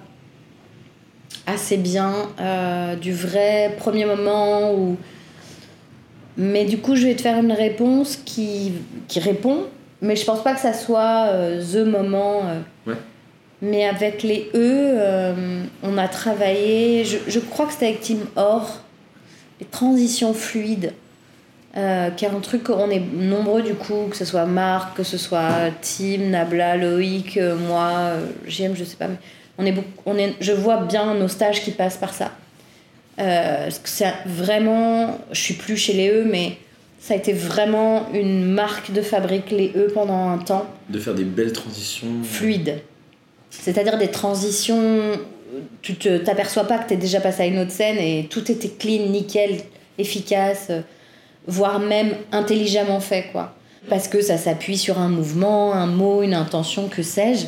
assez 1.47 1.77
bien 1.77 2.13
euh, 2.41 2.97
du 2.97 3.13
vrai 3.13 3.75
premier 3.79 4.05
moment 4.07 4.75
où. 4.75 4.97
Mais 6.37 6.65
du 6.65 6.79
coup, 6.79 6.97
je 6.97 7.07
vais 7.07 7.15
te 7.15 7.23
faire 7.23 7.39
une 7.39 7.53
réponse 7.53 8.17
qui, 8.17 8.73
qui 9.09 9.21
répond, 9.21 9.67
mais 10.03 10.17
je 10.17 10.25
pense 10.25 10.43
pas 10.43 10.55
que 10.55 10.61
ça 10.61 10.73
soit 10.73 11.27
euh, 11.29 11.63
the 11.63 11.87
moment. 11.87 12.43
euh. 12.47 12.61
Ouais. 12.91 12.97
Mais 13.63 13.87
avec 13.87 14.23
les 14.23 14.51
E, 14.55 14.57
euh, 14.57 15.63
on 15.83 15.97
a 15.97 16.09
travaillé, 16.09 17.05
je, 17.05 17.19
je 17.29 17.39
crois 17.39 17.67
que 17.67 17.73
c'était 17.73 17.87
avec 17.87 18.01
Team 18.01 18.21
Or, 18.37 18.81
les 19.61 19.67
transitions 19.67 20.35
fluides, 20.35 20.93
euh, 21.77 22.11
qui 22.11 22.25
est 22.25 22.29
un 22.29 22.41
truc, 22.41 22.71
on 22.71 22.91
est 22.91 23.01
nombreux 23.01 23.63
du 23.63 23.75
coup, 23.75 24.07
que 24.11 24.17
ce 24.17 24.25
soit 24.25 24.47
Marc, 24.47 24.97
que 24.97 25.03
ce 25.03 25.19
soit 25.19 25.71
Tim, 25.83 26.31
Nabla, 26.31 26.77
Loïc, 26.77 27.37
euh, 27.37 27.57
moi, 27.57 27.91
euh, 27.93 28.27
JM, 28.47 28.75
je 28.75 28.85
sais 28.85 28.97
pas, 28.97 29.09
mais 29.09 29.17
on 29.59 29.67
est 29.67 29.73
beaucoup, 29.73 29.89
on 30.07 30.17
est, 30.17 30.35
je 30.41 30.53
vois 30.53 30.85
bien 30.85 31.15
nos 31.15 31.29
stages 31.29 31.63
qui 31.63 31.73
passent 31.73 31.97
par 31.97 32.15
ça. 32.15 32.33
Euh, 33.19 33.69
c'est 33.85 34.13
vraiment, 34.27 35.19
je 35.31 35.41
suis 35.41 35.55
plus 35.55 35.77
chez 35.77 35.93
les 35.93 36.11
E, 36.11 36.25
mais 36.25 36.57
ça 36.99 37.15
a 37.15 37.17
été 37.17 37.33
vraiment 37.33 38.09
une 38.13 38.45
marque 38.45 38.93
de 38.93 39.03
fabrique, 39.03 39.51
les 39.51 39.73
E, 39.77 39.91
pendant 39.93 40.31
un 40.31 40.39
temps 40.39 40.67
De 40.89 40.99
faire 40.99 41.15
des 41.15 41.25
belles 41.25 41.53
transitions 41.53 42.09
fluide. 42.23 42.81
C'est-à-dire 43.51 43.99
des 43.99 44.11
transitions, 44.11 45.19
tu 45.83 45.95
t'aperçois 45.97 46.65
pas 46.65 46.79
que 46.79 46.89
tu 46.89 46.95
es 46.95 46.97
déjà 46.97 47.21
passé 47.21 47.43
à 47.43 47.47
une 47.47 47.59
autre 47.59 47.71
scène 47.71 47.99
et 47.99 48.27
tout 48.29 48.51
était 48.51 48.69
clean, 48.69 49.07
nickel, 49.07 49.59
efficace, 49.99 50.69
euh, 50.71 50.81
voire 51.47 51.79
même 51.81 52.15
intelligemment 52.33 53.01
fait, 53.01 53.27
quoi. 53.33 53.55
Parce 53.89 54.09
que 54.09 54.23
ça 54.23 54.39
s'appuie 54.39 54.79
sur 54.79 54.99
un 54.99 55.09
mouvement, 55.09 55.75
un 55.75 55.87
mot, 55.87 56.23
une 56.23 56.35
intention, 56.35 56.89
que 56.89 57.03
sais-je. 57.03 57.47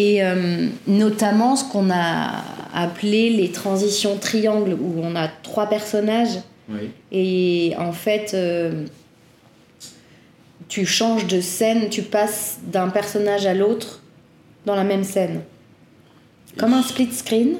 Et 0.00 0.22
euh, 0.22 0.68
notamment 0.86 1.56
ce 1.56 1.64
qu'on 1.64 1.90
a 1.90 2.44
appelé 2.72 3.30
les 3.30 3.50
transitions 3.50 4.16
triangles, 4.18 4.74
où 4.80 5.00
on 5.02 5.16
a 5.16 5.26
trois 5.42 5.68
personnages 5.68 6.38
Oui. 6.68 6.90
et 7.10 7.74
en 7.78 7.90
fait, 7.92 8.30
euh, 8.34 8.84
tu 10.68 10.86
changes 10.86 11.26
de 11.26 11.40
scène, 11.40 11.88
tu 11.88 12.02
passes 12.02 12.58
d'un 12.64 12.88
personnage 12.88 13.46
à 13.46 13.54
l'autre 13.54 14.00
dans 14.66 14.76
la 14.76 14.84
même 14.84 15.02
scène. 15.04 15.40
Comme 16.56 16.74
un 16.74 16.82
split 16.82 17.12
screen. 17.12 17.56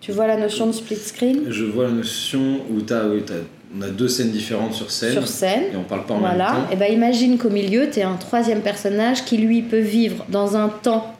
Tu 0.00 0.12
vois 0.12 0.26
la 0.26 0.36
notion 0.36 0.66
de 0.66 0.72
split 0.72 0.96
screen? 0.96 1.44
Je 1.48 1.64
vois 1.64 1.84
la 1.84 1.92
notion 1.92 2.60
où 2.70 2.76
oui, 2.78 2.82
t'as- 2.86 3.34
on 3.76 3.82
a 3.82 3.88
deux 3.88 4.08
scènes 4.08 4.30
différentes 4.30 4.74
sur 4.74 4.90
scène, 4.90 5.12
sur 5.12 5.26
scène. 5.28 5.62
et 5.72 5.76
on 5.76 5.82
parle 5.84 6.04
pas 6.04 6.14
en 6.14 6.18
Voilà. 6.18 6.52
même 6.52 6.62
temps. 6.64 6.70
Et 6.72 6.76
ben 6.76 6.92
imagine 6.92 7.38
qu'au 7.38 7.50
milieu, 7.50 7.88
tu 7.90 8.00
es 8.00 8.02
un 8.02 8.16
troisième 8.16 8.60
personnage 8.60 9.24
qui 9.24 9.38
lui 9.38 9.62
peut 9.62 9.78
vivre 9.78 10.24
dans 10.28 10.56
un 10.56 10.68
temps 10.68 11.14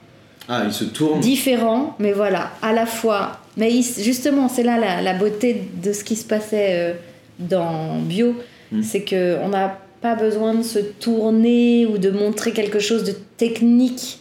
Ah, 0.49 0.63
il 0.67 0.73
se 0.73 0.85
tourne. 0.85 1.21
différent, 1.21 1.95
mais 1.99 2.13
voilà, 2.13 2.51
à 2.63 2.73
la 2.73 2.87
fois. 2.87 3.39
Mais 3.57 3.73
il- 3.73 3.85
justement, 4.03 4.49
c'est 4.49 4.63
là 4.65 4.79
la, 4.79 5.01
la 5.03 5.15
beauté 5.15 5.63
de 5.83 5.93
ce 5.93 6.05
qui 6.05 6.17
se 6.17 6.25
passait 6.25 6.69
euh, 6.73 6.93
dans 7.39 7.99
Bio, 8.01 8.35
Mm. 8.71 8.83
c'est 8.83 9.03
que 9.03 9.37
on 9.43 9.49
n'a 9.51 9.79
pas 10.01 10.15
besoin 10.15 10.55
de 10.55 10.63
se 10.63 10.79
tourner 10.79 11.87
ou 11.87 11.99
de 11.99 12.11
montrer 12.11 12.53
quelque 12.53 12.79
chose 12.81 13.05
de 13.05 13.15
technique. 13.37 14.19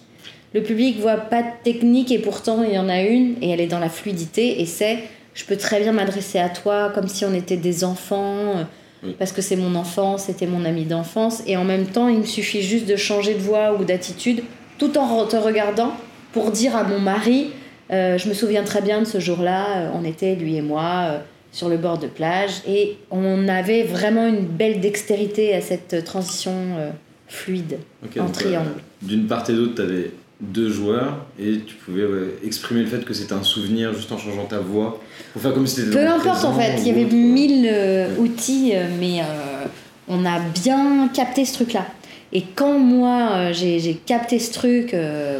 Le 0.54 0.62
public 0.62 1.00
voit 1.00 1.16
pas 1.18 1.42
de 1.42 1.48
technique 1.64 2.12
et 2.12 2.20
pourtant 2.20 2.62
il 2.64 2.74
y 2.74 2.78
en 2.78 2.90
a 2.90 3.02
une 3.02 3.36
et 3.42 3.50
elle 3.50 3.62
est 3.62 3.68
dans 3.68 3.80
la 3.80 3.90
fluidité 3.90 4.62
et 4.62 4.66
c'est 4.66 5.00
je 5.34 5.46
peux 5.46 5.58
très 5.58 5.80
bien 5.80 5.92
m'adresser 5.92 6.40
à 6.40 6.50
toi 6.50 6.92
comme 6.94 7.08
si 7.08 7.26
on 7.26 7.34
était 7.34 7.58
des 7.58 7.84
enfants 7.84 8.58
euh, 8.58 8.64
Oui. 9.04 9.16
parce 9.18 9.32
que 9.32 9.42
c'est 9.42 9.56
mon 9.56 9.74
enfance, 9.76 10.26
c'était 10.26 10.48
mon 10.48 10.64
ami 10.66 10.86
d'enfance 10.86 11.42
et 11.48 11.58
en 11.58 11.64
même 11.64 11.88
temps 11.88 12.08
il 12.08 12.20
me 12.20 12.26
suffit 12.26 12.62
juste 12.62 12.86
de 12.88 12.96
changer 12.96 13.34
de 13.34 13.40
voix 13.40 13.74
ou 13.80 13.84
d'attitude 13.84 14.44
tout 14.78 14.98
en 14.98 15.26
te 15.26 15.36
regardant 15.36 15.94
pour 16.34 16.52
dire 16.52 16.76
à 16.76 16.84
mon 16.84 17.00
mari 17.00 17.52
euh, 17.92 18.18
je 18.18 18.30
me 18.30 18.34
souviens 18.34 18.64
très 18.64 18.82
bien 18.82 19.00
de 19.02 19.06
ce 19.06 19.20
jour-là, 19.20 19.78
euh, 19.78 19.90
on 19.94 20.06
était 20.06 20.36
lui 20.36 20.56
et 20.56 20.62
moi 20.62 21.08
euh, 21.10 21.20
sur 21.52 21.68
le 21.68 21.76
bord 21.78 21.98
de 21.98 22.08
plage 22.08 22.62
et 22.66 22.98
on 23.10 23.50
avait 23.50 23.84
vraiment 23.84 24.28
une 24.28 24.46
belle 24.46 24.80
dextérité 24.80 25.54
à 25.54 25.60
cette 25.62 26.06
transition 26.06 26.54
euh, 26.78 26.92
fluide 27.28 27.80
en 28.18 28.30
triangle. 28.30 28.70
d'une 29.02 29.28
part 29.28 29.50
et 29.50 29.54
d'autre, 29.54 29.76
t'avais 29.76 30.12
deux 30.42 30.70
joueurs 30.70 31.26
et 31.40 31.60
tu 31.60 31.76
pouvais 31.76 32.04
ouais, 32.04 32.36
exprimer 32.44 32.82
le 32.82 32.88
fait 32.88 33.06
que 33.06 33.14
c'était 33.14 33.34
un 33.34 33.44
souvenir 33.44 33.94
juste 33.94 34.12
en 34.12 34.18
changeant 34.18 34.46
ta 34.46 34.58
voix 34.58 35.00
pour 35.32 35.42
faire 35.42 35.54
comme 35.54 35.68
si 35.68 35.78
t'étais 35.78 35.92
Peu 35.92 36.08
importe 36.08 36.44
en 36.44 36.54
fait, 36.54 36.78
il 36.80 36.88
y 36.88 36.90
avait 36.90 37.06
mille 37.06 37.70
euh, 37.72 38.18
outils, 38.18 38.72
euh, 38.74 38.88
mais 39.00 39.22
euh, 39.22 39.66
on 40.08 40.26
a 40.26 40.40
bien 40.40 41.10
capté 41.14 41.46
ce 41.46 41.54
truc-là. 41.54 41.86
Et 42.34 42.44
quand 42.56 42.80
moi 42.80 43.52
j'ai 43.52 44.02
capté 44.06 44.40
ce 44.40 44.52
truc 44.52 44.94
euh, 44.94 45.40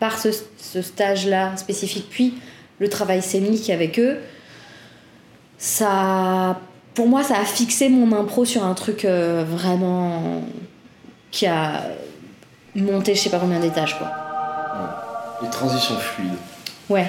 par 0.00 0.18
ce, 0.18 0.30
ce 0.58 0.82
stage-là 0.82 1.56
spécifique, 1.56 2.06
puis 2.10 2.34
le 2.80 2.88
travail 2.88 3.22
scénique 3.22 3.70
avec 3.70 4.00
eux, 4.00 4.16
ça, 5.56 6.60
pour 6.94 7.06
moi, 7.06 7.22
ça 7.22 7.36
a 7.36 7.44
fixé 7.44 7.88
mon 7.88 8.10
impro 8.16 8.44
sur 8.44 8.64
un 8.64 8.74
truc 8.74 9.04
vraiment 9.04 10.42
qui 11.30 11.46
a 11.46 11.84
monté 12.74 13.14
je 13.14 13.20
sais 13.20 13.30
pas 13.30 13.38
combien 13.38 13.60
d'étages 13.60 13.96
quoi. 13.98 14.21
Les 15.42 15.50
transitions 15.50 15.96
fluides. 15.96 16.30
Ouais. 16.88 17.06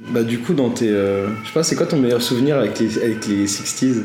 Bah 0.00 0.22
du 0.22 0.40
coup 0.40 0.54
dans 0.54 0.70
tes... 0.70 0.88
euh, 0.88 1.28
je 1.42 1.48
sais 1.48 1.52
pas, 1.54 1.62
c'est 1.62 1.76
quoi 1.76 1.86
ton 1.86 1.96
meilleur 1.98 2.20
souvenir 2.22 2.58
avec 2.58 2.78
les, 2.80 2.98
avec 2.98 3.26
les 3.28 3.46
60s 3.46 4.02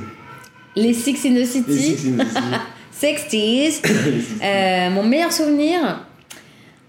Les 0.75 0.93
Six 0.93 1.25
in 1.25 1.29
the 1.31 1.37
Les 1.37 1.45
City. 1.45 2.13
60s. 3.01 3.81
60s. 3.81 3.81
Euh, 4.43 4.89
mon 4.91 5.03
meilleur 5.03 5.31
souvenir, 5.31 6.05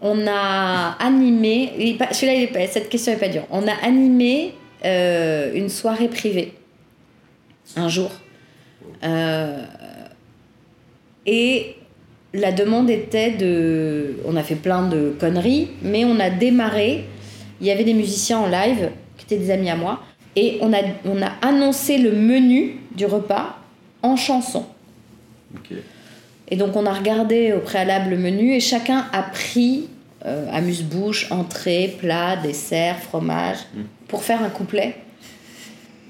on 0.00 0.26
a 0.26 0.96
animé. 1.00 1.72
est 1.78 2.14
Celui-là, 2.14 2.34
il 2.34 2.42
est 2.44 2.46
pas- 2.48 2.66
cette 2.66 2.88
question 2.88 3.12
n'est 3.12 3.18
pas 3.18 3.28
dure. 3.28 3.46
On 3.50 3.66
a 3.66 3.72
animé 3.82 4.54
euh, 4.84 5.52
une 5.54 5.68
soirée 5.70 6.08
privée 6.08 6.54
un 7.76 7.88
jour. 7.88 8.10
Euh, 9.04 9.64
et 11.26 11.76
la 12.34 12.52
demande 12.52 12.90
était 12.90 13.30
de. 13.30 14.16
On 14.26 14.36
a 14.36 14.42
fait 14.42 14.54
plein 14.54 14.88
de 14.88 15.14
conneries, 15.18 15.70
mais 15.82 16.04
on 16.04 16.18
a 16.20 16.30
démarré. 16.30 17.04
Il 17.60 17.66
y 17.66 17.70
avait 17.70 17.84
des 17.84 17.94
musiciens 17.94 18.38
en 18.38 18.46
live 18.48 18.90
qui 19.16 19.24
étaient 19.24 19.42
des 19.42 19.50
amis 19.50 19.70
à 19.70 19.76
moi. 19.76 20.00
Et 20.36 20.58
on 20.60 20.72
a, 20.72 20.78
on 21.04 21.20
a 21.22 21.32
annoncé 21.42 21.98
le 21.98 22.12
menu 22.12 22.76
du 22.94 23.06
repas 23.06 23.58
en 24.02 24.14
chanson. 24.16 24.66
Ok. 25.54 25.76
Et 26.50 26.56
donc 26.56 26.76
on 26.76 26.86
a 26.86 26.92
regardé 26.92 27.52
au 27.52 27.58
préalable 27.58 28.10
le 28.10 28.18
menu 28.18 28.54
et 28.54 28.60
chacun 28.60 29.06
a 29.12 29.22
pris 29.22 29.88
euh, 30.24 30.46
amuse-bouche, 30.52 31.30
entrée, 31.30 31.96
plat, 31.98 32.36
dessert, 32.36 32.98
fromage 32.98 33.58
Mm. 33.74 33.80
pour 34.08 34.22
faire 34.22 34.42
un 34.42 34.48
couplet. 34.50 34.96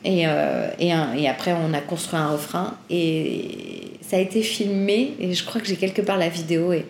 Et, 0.04 0.26
euh, 0.26 0.68
et, 0.78 1.28
après 1.28 1.52
on 1.52 1.74
a 1.74 1.80
construit 1.80 2.18
un 2.18 2.28
refrain 2.28 2.74
et 2.88 3.98
ça 4.00 4.16
a 4.16 4.20
été 4.20 4.42
filmé 4.42 5.14
et 5.18 5.34
je 5.34 5.44
crois 5.44 5.60
que 5.60 5.66
j'ai 5.66 5.76
quelque 5.76 6.02
part 6.02 6.16
la 6.16 6.28
vidéo 6.28 6.72
et 6.72 6.86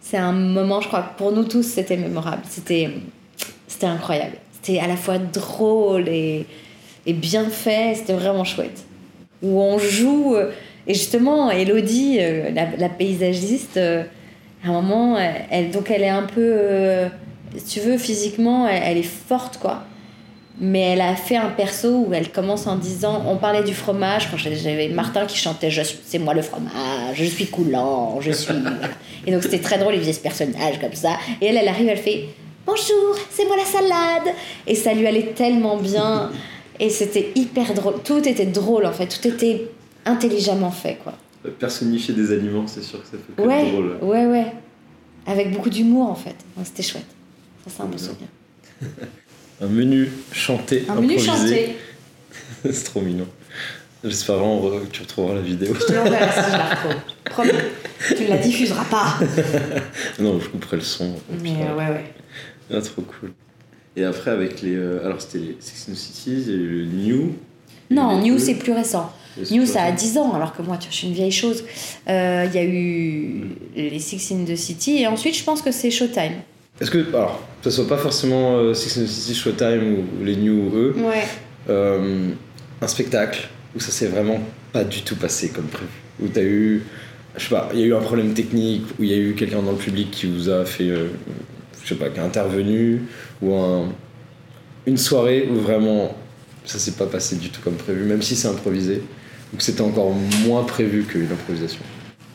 c'est 0.00 0.18
un 0.18 0.32
moment, 0.32 0.80
je 0.80 0.88
crois 0.88 1.02
que 1.02 1.18
pour 1.18 1.32
nous 1.32 1.44
tous 1.44 1.62
c'était 1.62 1.96
mémorable. 1.96 2.42
C'était, 2.48 2.90
c'était 3.66 3.86
incroyable. 3.86 4.36
C'était 4.52 4.80
à 4.80 4.86
la 4.86 4.96
fois 4.96 5.18
drôle 5.18 6.08
et, 6.08 6.46
et 7.06 7.12
bien 7.14 7.48
fait, 7.48 7.94
c'était 7.94 8.12
vraiment 8.12 8.44
chouette. 8.44 8.84
Où 9.42 9.60
on 9.60 9.78
joue. 9.78 10.34
euh, 10.34 10.50
et 10.86 10.94
justement, 10.94 11.50
Elodie, 11.50 12.18
euh, 12.20 12.50
la, 12.52 12.88
paysagiste, 12.88 13.76
à 13.76 14.68
un 14.68 14.72
moment, 14.72 15.18
elle, 15.50 15.70
donc 15.72 15.90
elle 15.90 16.02
est 16.02 16.08
un 16.08 16.22
peu, 16.22 17.08
si 17.56 17.80
tu 17.80 17.80
veux, 17.80 17.98
physiquement, 17.98 18.68
elle, 18.68 18.82
elle 18.84 18.98
est 18.98 19.02
forte, 19.02 19.58
quoi. 19.58 19.82
Mais 20.58 20.80
elle 20.80 21.02
a 21.02 21.14
fait 21.16 21.36
un 21.36 21.50
perso 21.50 22.06
où 22.06 22.14
elle 22.14 22.32
commence 22.32 22.66
en 22.66 22.76
disant, 22.76 23.22
on 23.26 23.36
parlait 23.36 23.62
du 23.62 23.74
fromage, 23.74 24.30
quand 24.30 24.38
j'avais 24.38 24.88
Martin 24.88 25.26
qui 25.26 25.36
chantait, 25.36 25.70
Je 25.70 25.82
c'est 26.06 26.18
moi 26.18 26.32
le 26.32 26.40
fromage, 26.40 26.72
je 27.14 27.24
suis 27.24 27.46
coulant, 27.46 28.18
je 28.22 28.32
suis. 28.32 28.54
Et 29.26 29.32
donc 29.32 29.42
c'était 29.42 29.58
très 29.58 29.76
drôle, 29.78 29.94
il 29.94 30.00
faisait 30.00 30.14
ce 30.14 30.20
personnage 30.20 30.80
comme 30.80 30.94
ça. 30.94 31.18
Et 31.42 31.46
elle, 31.46 31.58
elle 31.58 31.68
arrive, 31.68 31.88
elle 31.88 31.98
fait, 31.98 32.28
bonjour, 32.64 33.16
c'est 33.30 33.44
moi 33.46 33.56
la 33.58 33.66
salade. 33.66 34.34
Et 34.66 34.74
ça 34.74 34.94
lui 34.94 35.06
allait 35.06 35.32
tellement 35.34 35.76
bien. 35.76 36.30
Et 36.80 36.88
c'était 36.90 37.32
hyper 37.34 37.74
drôle. 37.74 37.94
Tout 38.02 38.26
était 38.26 38.46
drôle 38.46 38.86
en 38.86 38.92
fait, 38.92 39.06
tout 39.08 39.28
était 39.28 39.68
intelligemment 40.06 40.70
fait 40.70 40.96
quoi. 41.02 41.12
Personnifier 41.58 42.14
des 42.14 42.32
aliments, 42.32 42.66
c'est 42.66 42.82
sûr 42.82 43.00
que 43.02 43.06
ça 43.06 43.16
fait 43.18 43.42
Ouais, 43.42 43.70
drôle. 43.70 43.98
ouais, 44.02 44.24
ouais. 44.26 44.46
avec 45.26 45.52
beaucoup 45.52 45.70
d'humour 45.70 46.10
en 46.10 46.14
fait. 46.14 46.34
C'était 46.64 46.82
chouette. 46.82 47.06
Ça, 47.66 47.72
c'est 47.76 47.82
un 47.82 47.86
bon 47.86 47.98
souvenir. 47.98 48.28
Un 49.60 49.66
menu 49.68 50.10
chanté, 50.32 50.84
Un 50.88 50.96
menu 50.96 51.18
improvisé. 51.18 51.26
chanté. 51.26 51.76
c'est 52.72 52.84
trop 52.84 53.00
mignon. 53.00 53.26
J'espère 54.04 54.36
vraiment 54.36 54.60
que 54.80 54.86
tu 54.86 55.02
retrouveras 55.02 55.34
la 55.36 55.40
vidéo. 55.40 55.74
Je 55.74 55.86
te 55.86 55.92
l'enverrai 55.92 56.30
si 56.30 56.50
je 56.52 56.56
la 56.56 56.64
retrouve. 56.74 56.94
Promis. 57.24 57.50
Tu 58.16 58.22
ne 58.24 58.28
la 58.28 58.36
diffuseras 58.36 58.84
pas. 58.84 59.18
non, 60.20 60.38
je 60.38 60.48
couperai 60.48 60.76
le 60.76 60.82
son. 60.82 61.14
Mais 61.42 61.54
euh, 61.62 61.74
ouais, 61.76 61.88
ouais. 61.88 62.04
Ah, 62.72 62.80
trop 62.82 63.02
cool. 63.02 63.32
Et 63.96 64.04
après, 64.04 64.30
avec 64.30 64.60
les. 64.62 64.76
euh, 64.76 65.04
alors, 65.04 65.20
c'était 65.22 65.38
les 65.38 65.56
Six 65.58 65.86
the 65.90 65.94
Cities 65.94 66.50
et 66.50 66.56
le 66.56 66.84
New. 66.84 67.34
Non, 67.90 68.20
New, 68.20 68.38
c'est 68.38 68.54
plus 68.56 68.72
récent. 68.72 69.10
New, 69.50 69.64
ça 69.66 69.82
a 69.84 69.92
10 69.92 70.18
ans, 70.18 70.34
alors 70.34 70.54
que 70.54 70.62
moi, 70.62 70.76
tu 70.76 70.84
vois, 70.84 70.90
je 70.92 70.96
suis 70.96 71.08
une 71.08 71.14
vieille 71.14 71.32
chose. 71.32 71.64
Euh, 72.08 72.44
Il 72.48 72.54
y 72.54 72.58
a 72.58 72.64
eu 72.64 73.44
les 73.76 73.98
Six 73.98 74.32
in 74.32 74.44
the 74.44 74.56
City, 74.56 74.98
et 74.98 75.06
ensuite, 75.06 75.36
je 75.36 75.42
pense 75.44 75.62
que 75.62 75.70
c'est 75.72 75.90
Showtime. 75.90 76.32
Est-ce 76.80 76.90
que. 76.90 76.98
Alors, 77.08 77.42
que 77.62 77.70
ce 77.70 77.76
soit 77.82 77.88
pas 77.88 77.96
forcément 77.96 78.56
euh, 78.58 78.74
Six 78.74 78.98
and 79.00 79.06
City, 79.06 79.34
Showtime 79.34 79.94
ou 79.98 80.24
les 80.24 80.36
New 80.36 80.54
ou 80.70 80.76
eux, 80.76 80.94
Ouais. 80.98 81.24
euh, 81.68 82.28
un 82.80 82.86
spectacle 82.86 83.48
où 83.74 83.80
ça 83.80 83.90
s'est 83.90 84.06
vraiment 84.08 84.40
pas 84.72 84.84
du 84.84 85.02
tout 85.02 85.16
passé 85.16 85.48
comme 85.50 85.66
prévu? 85.66 85.90
Où 86.22 86.28
t'as 86.28 86.42
eu. 86.42 86.82
Je 87.36 87.42
sais 87.44 87.50
pas, 87.50 87.68
il 87.74 87.80
y 87.80 87.82
a 87.82 87.86
eu 87.86 87.94
un 87.94 88.00
problème 88.00 88.32
technique, 88.32 88.84
où 88.98 89.02
il 89.04 89.10
y 89.10 89.14
a 89.14 89.18
eu 89.18 89.34
quelqu'un 89.34 89.60
dans 89.62 89.72
le 89.72 89.76
public 89.78 90.10
qui 90.10 90.26
vous 90.26 90.48
a 90.48 90.64
fait. 90.64 90.88
euh, 90.88 91.08
je 91.82 91.88
sais 91.90 91.94
pas, 91.94 92.08
qui 92.08 92.18
est 92.18 92.22
intervenu, 92.22 93.02
ou 93.42 93.54
un, 93.54 93.84
une 94.86 94.96
soirée 94.96 95.48
où 95.50 95.54
vraiment 95.54 96.16
ça 96.64 96.78
s'est 96.78 96.92
pas 96.92 97.06
passé 97.06 97.36
du 97.36 97.48
tout 97.50 97.60
comme 97.62 97.74
prévu, 97.76 98.02
même 98.04 98.22
si 98.22 98.34
c'est 98.34 98.48
improvisé, 98.48 99.02
ou 99.52 99.56
que 99.56 99.62
c'était 99.62 99.82
encore 99.82 100.12
moins 100.46 100.64
prévu 100.64 101.04
que 101.04 101.18
l'improvisation. 101.18 101.80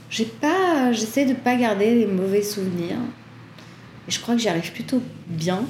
J'ai 0.10 0.26
pas. 0.26 0.92
J'essaie 0.92 1.26
de 1.26 1.34
pas 1.34 1.56
garder 1.56 1.96
les 1.96 2.06
mauvais 2.06 2.42
souvenirs. 2.44 2.98
Je 4.12 4.20
crois 4.20 4.36
que 4.36 4.42
j'y 4.42 4.50
arrive 4.50 4.72
plutôt 4.74 5.02
bien. 5.28 5.64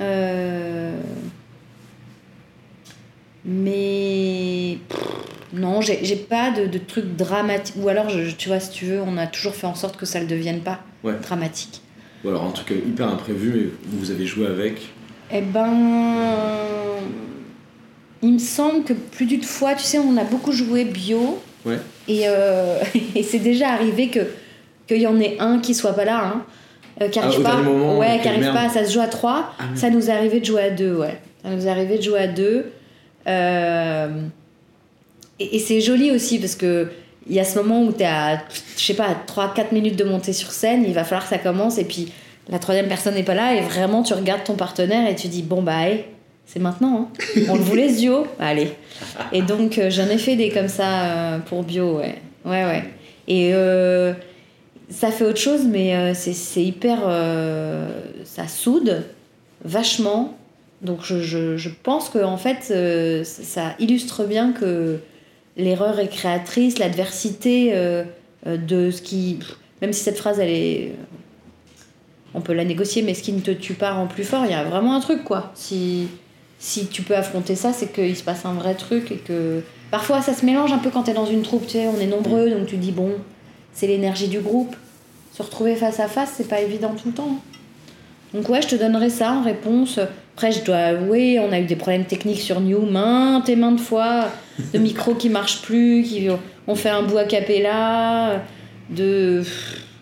Euh, 0.00 1.00
Mais. 3.44 4.78
pff, 4.88 4.98
Non, 5.52 5.80
j'ai 5.80 6.16
pas 6.16 6.50
de, 6.50 6.66
de 6.66 6.78
trucs 6.78 7.16
dramatiques. 7.16 7.76
Ou 7.78 7.88
alors, 7.88 8.10
je, 8.10 8.30
tu 8.34 8.48
vois, 8.48 8.60
si 8.60 8.70
tu 8.70 8.84
veux, 8.86 9.00
on 9.00 9.16
a 9.16 9.26
toujours 9.26 9.54
fait 9.54 9.66
en 9.66 9.74
sorte 9.74 9.96
que 9.96 10.06
ça 10.06 10.20
le 10.20 10.26
devienne 10.26 10.60
pas 10.60 10.80
Ouais. 11.04 11.14
dramatique. 11.22 11.80
Ou 12.24 12.28
alors 12.30 12.42
en 12.42 12.50
tout 12.50 12.64
cas 12.64 12.74
hyper 12.74 13.08
imprévu, 13.08 13.52
mais 13.54 13.98
vous 13.98 14.10
avez 14.10 14.26
joué 14.26 14.46
avec. 14.46 14.88
Eh 15.32 15.40
ben. 15.40 15.70
Il 18.20 18.32
me 18.32 18.38
semble 18.38 18.82
que 18.82 18.92
plus 18.92 19.26
d'une 19.26 19.44
fois, 19.44 19.74
tu 19.76 19.84
sais, 19.84 19.98
on 19.98 20.16
a 20.16 20.24
beaucoup 20.24 20.50
joué 20.50 20.84
bio. 20.84 21.40
Ouais. 21.64 21.78
Et, 22.08 22.22
euh, 22.26 22.80
et 23.14 23.22
c'est 23.22 23.38
déjà 23.38 23.68
arrivé 23.68 24.08
que 24.08 24.20
qu'il 24.88 25.00
y 25.00 25.06
en 25.06 25.20
ait 25.20 25.36
un 25.38 25.60
qui 25.60 25.74
soit 25.74 25.92
pas 25.92 26.04
là, 26.06 26.24
hein, 26.24 26.44
euh, 27.00 27.08
qui 27.08 27.18
Ah, 27.18 27.24
arrive 27.24 27.40
au 27.40 27.42
pas. 27.42 27.56
moment, 27.56 27.98
ouais, 27.98 28.20
qui 28.20 28.28
pas. 28.28 28.68
Ça 28.68 28.84
se 28.84 28.92
joue 28.92 29.00
à 29.00 29.06
trois. 29.06 29.52
Ah, 29.58 29.64
merde. 29.64 29.76
ça 29.76 29.90
nous 29.90 30.08
est 30.10 30.12
arrivé 30.12 30.40
de 30.40 30.44
jouer 30.44 30.62
à 30.62 30.70
deux, 30.70 30.94
ouais. 30.96 31.18
Ça 31.42 31.50
nous 31.50 31.66
est 31.66 31.70
arrivé 31.70 31.98
de 31.98 32.02
jouer 32.02 32.20
à 32.20 32.26
deux. 32.26 32.72
Euh, 33.26 34.08
et 35.38 35.56
et 35.56 35.58
c'est 35.58 35.80
joli 35.80 36.10
aussi 36.10 36.38
parce 36.38 36.54
que 36.56 36.90
il 37.28 37.34
y 37.34 37.40
a 37.40 37.44
ce 37.44 37.58
moment 37.58 37.82
où 37.82 37.92
t'es 37.92 38.06
à, 38.06 38.38
je 38.76 38.82
sais 38.82 38.94
pas, 38.94 39.08
3-4 39.26 39.72
minutes 39.72 39.96
de 39.96 40.04
montée 40.04 40.32
sur 40.32 40.50
scène, 40.50 40.84
il 40.86 40.94
va 40.94 41.04
falloir 41.04 41.24
que 41.24 41.28
ça 41.28 41.38
commence 41.38 41.76
et 41.78 41.84
puis 41.84 42.10
la 42.48 42.58
troisième 42.58 42.88
personne 42.88 43.14
n'est 43.14 43.22
pas 43.22 43.34
là 43.34 43.54
et 43.54 43.60
vraiment 43.60 44.02
tu 44.02 44.14
regardes 44.14 44.44
ton 44.44 44.54
partenaire 44.54 45.06
et 45.08 45.14
tu 45.14 45.28
dis 45.28 45.42
bon 45.42 45.60
bah 45.62 45.74
c'est 46.46 46.60
maintenant, 46.60 47.10
hein. 47.14 47.42
on 47.50 47.56
le 47.56 47.60
voulait 47.60 47.90
ce 47.90 48.00
duo, 48.00 48.26
allez. 48.40 48.72
Et 49.32 49.42
donc 49.42 49.76
euh, 49.76 49.90
j'en 49.90 50.06
ai 50.08 50.16
fait 50.16 50.36
des 50.36 50.48
comme 50.48 50.68
ça 50.68 51.02
euh, 51.02 51.38
pour 51.40 51.62
bio, 51.62 51.98
ouais, 51.98 52.14
ouais 52.46 52.64
ouais. 52.64 52.84
Et 53.28 53.50
euh, 53.52 54.14
ça 54.90 55.10
fait 55.10 55.24
autre 55.24 55.38
chose 55.38 55.64
mais 55.66 55.94
euh, 55.94 56.14
c'est 56.14 56.64
hyper, 56.64 57.00
euh, 57.06 57.88
ça 58.24 58.48
soude 58.48 59.04
vachement. 59.64 60.36
Donc 60.80 61.02
je, 61.02 61.68
pense 61.82 62.08
que 62.08 62.22
en 62.22 62.36
fait 62.36 62.68
euh, 62.70 63.24
ça 63.24 63.74
illustre 63.80 64.24
bien 64.24 64.52
que 64.52 64.98
l'erreur 65.56 65.98
est 65.98 66.08
créatrice, 66.08 66.78
l'adversité 66.78 67.74
de 68.46 68.90
ce 68.90 69.02
qui. 69.02 69.40
Même 69.82 69.92
si 69.92 70.02
cette 70.02 70.18
phrase, 70.18 70.38
elle 70.38 70.50
est. 70.50 70.92
On 72.34 72.40
peut 72.40 72.52
la 72.52 72.64
négocier, 72.64 73.02
mais 73.02 73.14
ce 73.14 73.22
qui 73.22 73.32
ne 73.32 73.40
te 73.40 73.50
tue 73.50 73.74
pas 73.74 73.92
rend 73.92 74.06
plus 74.06 74.22
fort. 74.22 74.44
Il 74.44 74.52
y 74.52 74.54
a 74.54 74.62
vraiment 74.62 74.94
un 74.94 75.00
truc, 75.00 75.24
quoi. 75.24 75.50
Si, 75.54 76.06
si 76.60 76.86
tu 76.86 77.02
peux 77.02 77.16
affronter 77.16 77.56
ça, 77.56 77.72
c'est 77.72 77.92
qu'il 77.92 78.14
se 78.14 78.22
passe 78.22 78.44
un 78.44 78.52
vrai 78.52 78.74
truc 78.74 79.10
et 79.10 79.16
que. 79.16 79.62
Parfois, 79.90 80.20
ça 80.20 80.34
se 80.34 80.44
mélange 80.44 80.70
un 80.70 80.78
peu 80.78 80.90
quand 80.90 81.04
t'es 81.04 81.14
dans 81.14 81.26
une 81.26 81.42
troupe, 81.42 81.66
tu 81.66 81.72
sais, 81.72 81.88
on 81.88 81.98
est 81.98 82.06
nombreux, 82.06 82.50
donc 82.50 82.66
tu 82.66 82.76
dis, 82.76 82.92
bon, 82.92 83.12
c'est 83.72 83.86
l'énergie 83.86 84.28
du 84.28 84.40
groupe. 84.40 84.74
Se 85.34 85.42
retrouver 85.42 85.76
face 85.76 86.00
à 86.00 86.08
face, 86.08 86.32
c'est 86.36 86.48
pas 86.48 86.60
évident 86.60 86.94
tout 87.00 87.08
le 87.08 87.14
temps. 87.14 87.38
Donc, 88.34 88.48
ouais, 88.48 88.60
je 88.60 88.68
te 88.68 88.74
donnerai 88.76 89.08
ça 89.10 89.32
en 89.32 89.42
réponse. 89.42 89.98
Après, 90.34 90.52
je 90.52 90.62
dois 90.64 90.76
avouer, 90.76 91.38
on 91.40 91.50
a 91.52 91.58
eu 91.60 91.64
des 91.64 91.76
problèmes 91.76 92.04
techniques 92.04 92.40
sur 92.40 92.60
New 92.60 92.82
maintes 92.82 93.48
et 93.48 93.56
maintes 93.56 93.80
fois 93.80 94.28
de 94.72 94.78
micros 94.78 95.14
qui 95.14 95.28
marchent 95.30 95.62
plus, 95.62 96.02
qui 96.02 96.28
on 96.66 96.74
fait 96.74 96.90
un 96.90 97.02
bout 97.02 97.16
a 97.18 97.24
cappella, 97.24 98.42
de 98.90 99.42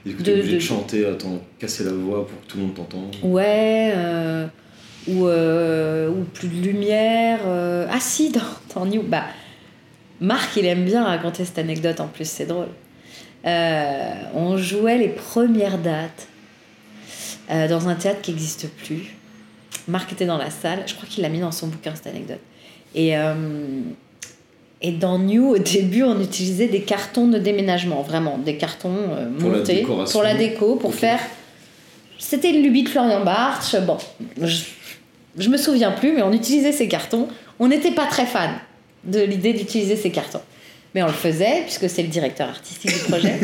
que 0.04 0.22
De- 0.22 0.36
de, 0.42 0.52
de- 0.54 0.58
chanter, 0.58 1.04
attends, 1.06 1.40
casser 1.58 1.84
la 1.84 1.92
voix 1.92 2.26
pour 2.26 2.40
que 2.40 2.46
tout 2.46 2.56
le 2.58 2.64
monde 2.64 2.74
t'entende. 2.74 3.14
ouais, 3.22 3.92
euh, 3.94 4.46
ou, 5.08 5.26
euh, 5.26 6.08
ou 6.10 6.24
plus 6.32 6.48
de 6.48 6.62
lumière. 6.66 7.40
euh. 7.46 7.86
Ah 7.90 7.98
si, 8.00 8.30
dans, 8.30 8.40
dans 8.74 8.86
New, 8.86 9.02
bah 9.02 9.24
Marc 10.20 10.56
il 10.56 10.64
aime 10.66 10.84
bien 10.84 11.04
raconter 11.04 11.44
cette 11.44 11.58
anecdote 11.58 12.00
en 12.00 12.06
plus, 12.08 12.28
c'est 12.28 12.46
drôle. 12.46 12.68
Euh, 13.44 14.12
on 14.34 14.56
jouait 14.56 14.98
les 14.98 15.08
premières 15.08 15.78
dates 15.78 16.28
euh, 17.50 17.68
dans 17.68 17.88
un 17.88 17.94
théâtre 17.94 18.20
qui 18.22 18.32
n'existe 18.32 18.68
plus. 18.68 19.14
Marc 19.88 20.12
était 20.12 20.26
dans 20.26 20.38
la 20.38 20.50
salle, 20.50 20.82
je 20.86 20.94
crois 20.94 21.08
qu'il 21.08 21.22
l'a 21.22 21.28
mis 21.28 21.38
dans 21.38 21.52
son 21.52 21.68
bouquin 21.68 21.94
cette 21.94 22.08
anecdote. 22.08 22.40
Et, 22.94 23.16
euh, 23.16 23.34
et 24.80 24.90
dans 24.92 25.18
New, 25.18 25.48
au 25.50 25.58
début, 25.58 26.02
on 26.02 26.20
utilisait 26.20 26.66
des 26.66 26.82
cartons 26.82 27.28
de 27.28 27.38
déménagement, 27.38 28.02
vraiment, 28.02 28.38
des 28.38 28.56
cartons 28.56 29.10
Pour 29.38 29.50
la 29.50 29.58
montés 29.58 29.74
décoration. 29.76 30.12
pour 30.12 30.22
la 30.22 30.34
déco, 30.34 30.76
pour 30.76 30.94
faire. 30.94 31.20
C'était 32.18 32.50
une 32.50 32.62
lubie 32.62 32.82
de 32.82 32.88
Florian 32.88 33.24
Bartsch. 33.24 33.76
Bon, 33.82 33.98
je, 34.40 34.64
je 35.38 35.48
me 35.48 35.56
souviens 35.56 35.92
plus, 35.92 36.12
mais 36.12 36.22
on 36.22 36.32
utilisait 36.32 36.72
ces 36.72 36.88
cartons. 36.88 37.28
On 37.58 37.68
n'était 37.68 37.92
pas 37.92 38.06
très 38.06 38.26
fan 38.26 38.50
de 39.04 39.20
l'idée 39.20 39.52
d'utiliser 39.52 39.96
ces 39.96 40.10
cartons. 40.10 40.40
Mais 40.96 41.02
on 41.02 41.08
le 41.08 41.12
faisait, 41.12 41.60
puisque 41.64 41.90
c'est 41.90 42.00
le 42.00 42.08
directeur 42.08 42.48
artistique 42.48 42.90
du 42.90 43.00
projet. 43.00 43.38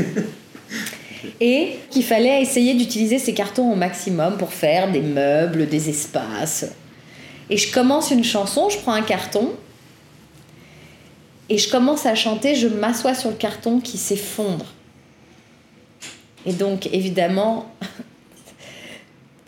Et 1.41 1.77
qu'il 1.91 2.03
fallait 2.03 2.41
essayer 2.41 2.73
d'utiliser 2.73 3.19
ces 3.19 3.35
cartons 3.35 3.71
au 3.71 3.75
maximum 3.75 4.39
pour 4.39 4.55
faire 4.55 4.91
des 4.91 5.03
meubles, 5.03 5.69
des 5.69 5.91
espaces. 5.91 6.65
Et 7.51 7.59
je 7.59 7.71
commence 7.71 8.11
une 8.11 8.25
chanson, 8.25 8.71
je 8.71 8.79
prends 8.79 8.95
un 8.95 9.03
carton, 9.03 9.53
et 11.51 11.59
je 11.59 11.71
commence 11.71 12.07
à 12.07 12.15
chanter, 12.15 12.55
je 12.55 12.69
m'assois 12.69 13.13
sur 13.13 13.29
le 13.29 13.37
carton 13.37 13.81
qui 13.81 13.99
s'effondre. 13.99 14.65
Et 16.47 16.55
donc, 16.55 16.87
évidemment, 16.87 17.71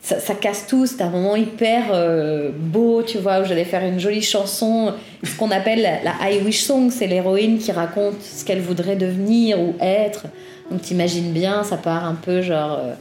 ça, 0.04 0.20
ça 0.20 0.34
casse 0.34 0.66
tout. 0.66 0.84
C'est 0.86 1.00
un 1.02 1.08
moment 1.08 1.34
hyper 1.34 1.84
euh, 1.92 2.50
beau, 2.54 3.02
tu 3.02 3.16
vois, 3.18 3.40
où 3.40 3.44
j'allais 3.46 3.64
faire 3.64 3.82
une 3.84 3.98
jolie 3.98 4.20
chanson, 4.22 4.92
ce 5.22 5.34
qu'on 5.36 5.50
appelle 5.50 5.80
la, 6.04 6.30
I 6.30 6.40
Wish 6.44 6.62
Song. 6.64 6.90
C'est 6.90 7.06
l'héroïne 7.06 7.58
qui 7.58 7.72
raconte 7.72 8.20
ce 8.20 8.44
qu'elle 8.44 8.60
voudrait 8.60 8.96
devenir 8.96 9.58
ou 9.58 9.74
être. 9.80 10.24
Donc, 10.70 10.82
t'imagines 10.82 11.32
bien, 11.32 11.64
ça 11.64 11.76
part 11.78 12.04
un 12.04 12.14
peu 12.14 12.42
genre 12.42 12.78
euh, 12.82 12.92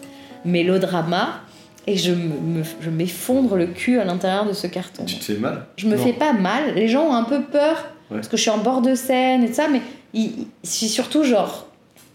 mélodrama. 0.45 1.41
Et 1.85 1.97
je 1.97 2.11
me- 2.11 2.59
me- 2.59 2.63
je 2.79 2.89
m'effondre 2.89 3.57
le 3.57 3.65
cul 3.67 3.99
à 3.99 4.05
l'intérieur 4.05 4.45
de 4.45 4.53
ce 4.53 4.67
carton. 4.67 5.03
Tu 5.03 5.17
te 5.17 5.23
fais 5.25 5.33
mal 5.33 5.65
Je 5.75 5.87
me 5.87 5.97
Non. 5.97 6.01
fais 6.03 6.13
pas 6.13 6.31
mal. 6.31 6.73
Les 6.75 6.87
gens 6.87 7.07
ont 7.09 7.13
un 7.13 7.23
peu 7.25 7.41
peur 7.41 7.89
Ouais. 8.09 8.17
parce 8.17 8.29
que 8.29 8.37
je 8.37 8.41
suis 8.43 8.51
en 8.51 8.57
bord 8.59 8.81
de 8.81 8.95
scène 8.95 9.43
et 9.43 9.47
tout 9.47 9.55
ça, 9.55 9.67
mais 9.69 9.81
il- 10.13 10.47
c'est 10.63 10.87
surtout 10.87 11.23
genre. 11.25 11.67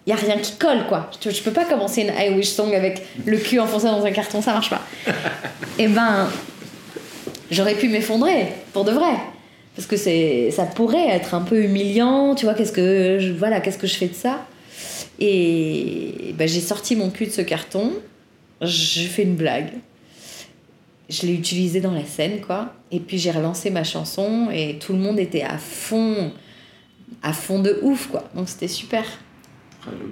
Il 0.09 0.11
y 0.11 0.13
a 0.15 0.17
rien 0.17 0.39
qui 0.39 0.57
colle 0.57 0.87
quoi. 0.89 1.11
Je, 1.23 1.29
je 1.31 1.43
peux 1.43 1.53
pas 1.53 1.67
commencer 1.67 2.01
une 2.01 2.13
I 2.19 2.35
Wish 2.35 2.49
Song 2.49 2.75
avec 2.75 3.07
le 3.25 3.37
cul 3.37 3.61
enfoncé 3.61 3.85
dans 3.85 4.05
un 4.05 4.11
carton, 4.11 4.43
ça 4.43 4.55
marche 4.55 4.71
pas. 4.71 4.83
et 5.79 5.87
ben. 5.87 6.29
J'aurais 7.51 7.75
pu 7.75 7.89
m'effondrer, 7.89 8.49
pour 8.73 8.85
de 8.85 8.93
vrai. 8.93 9.15
Parce 9.75 9.87
que 9.87 9.97
c'est, 9.97 10.51
ça 10.51 10.67
pourrait 10.67 11.09
être 11.09 11.35
un 11.35 11.41
peu 11.41 11.63
humiliant, 11.63 12.35
tu 12.35 12.45
vois, 12.45 12.55
qu'est-ce 12.55 12.73
que 12.73 13.19
je, 13.21 13.33
voilà, 13.33 13.61
qu'est-ce 13.61 13.79
que 13.79 13.87
je 13.87 13.95
fais 13.95 14.09
de 14.09 14.15
ça? 14.15 14.47
Et 15.19 16.35
ben, 16.37 16.47
j'ai 16.47 16.61
sorti 16.61 16.95
mon 16.97 17.11
cul 17.11 17.27
de 17.27 17.31
ce 17.31 17.41
carton, 17.41 17.93
j'ai 18.61 19.07
fait 19.07 19.23
une 19.23 19.37
blague, 19.37 19.71
je 21.09 21.27
l'ai 21.27 21.33
utilisé 21.33 21.81
dans 21.81 21.93
la 21.93 22.05
scène, 22.05 22.41
quoi. 22.41 22.75
Et 22.91 23.01
puis 23.01 23.19
j'ai 23.19 23.31
relancé 23.31 23.71
ma 23.71 23.85
chanson 23.85 24.49
et 24.53 24.79
tout 24.79 24.93
le 24.93 24.99
monde 24.99 25.19
était 25.19 25.43
à 25.43 25.59
fond, 25.59 26.33
à 27.23 27.33
fond 27.33 27.61
de 27.61 27.79
ouf, 27.83 28.09
quoi. 28.09 28.29
Donc 28.35 28.49
c'était 28.49 28.69
super. 28.69 29.05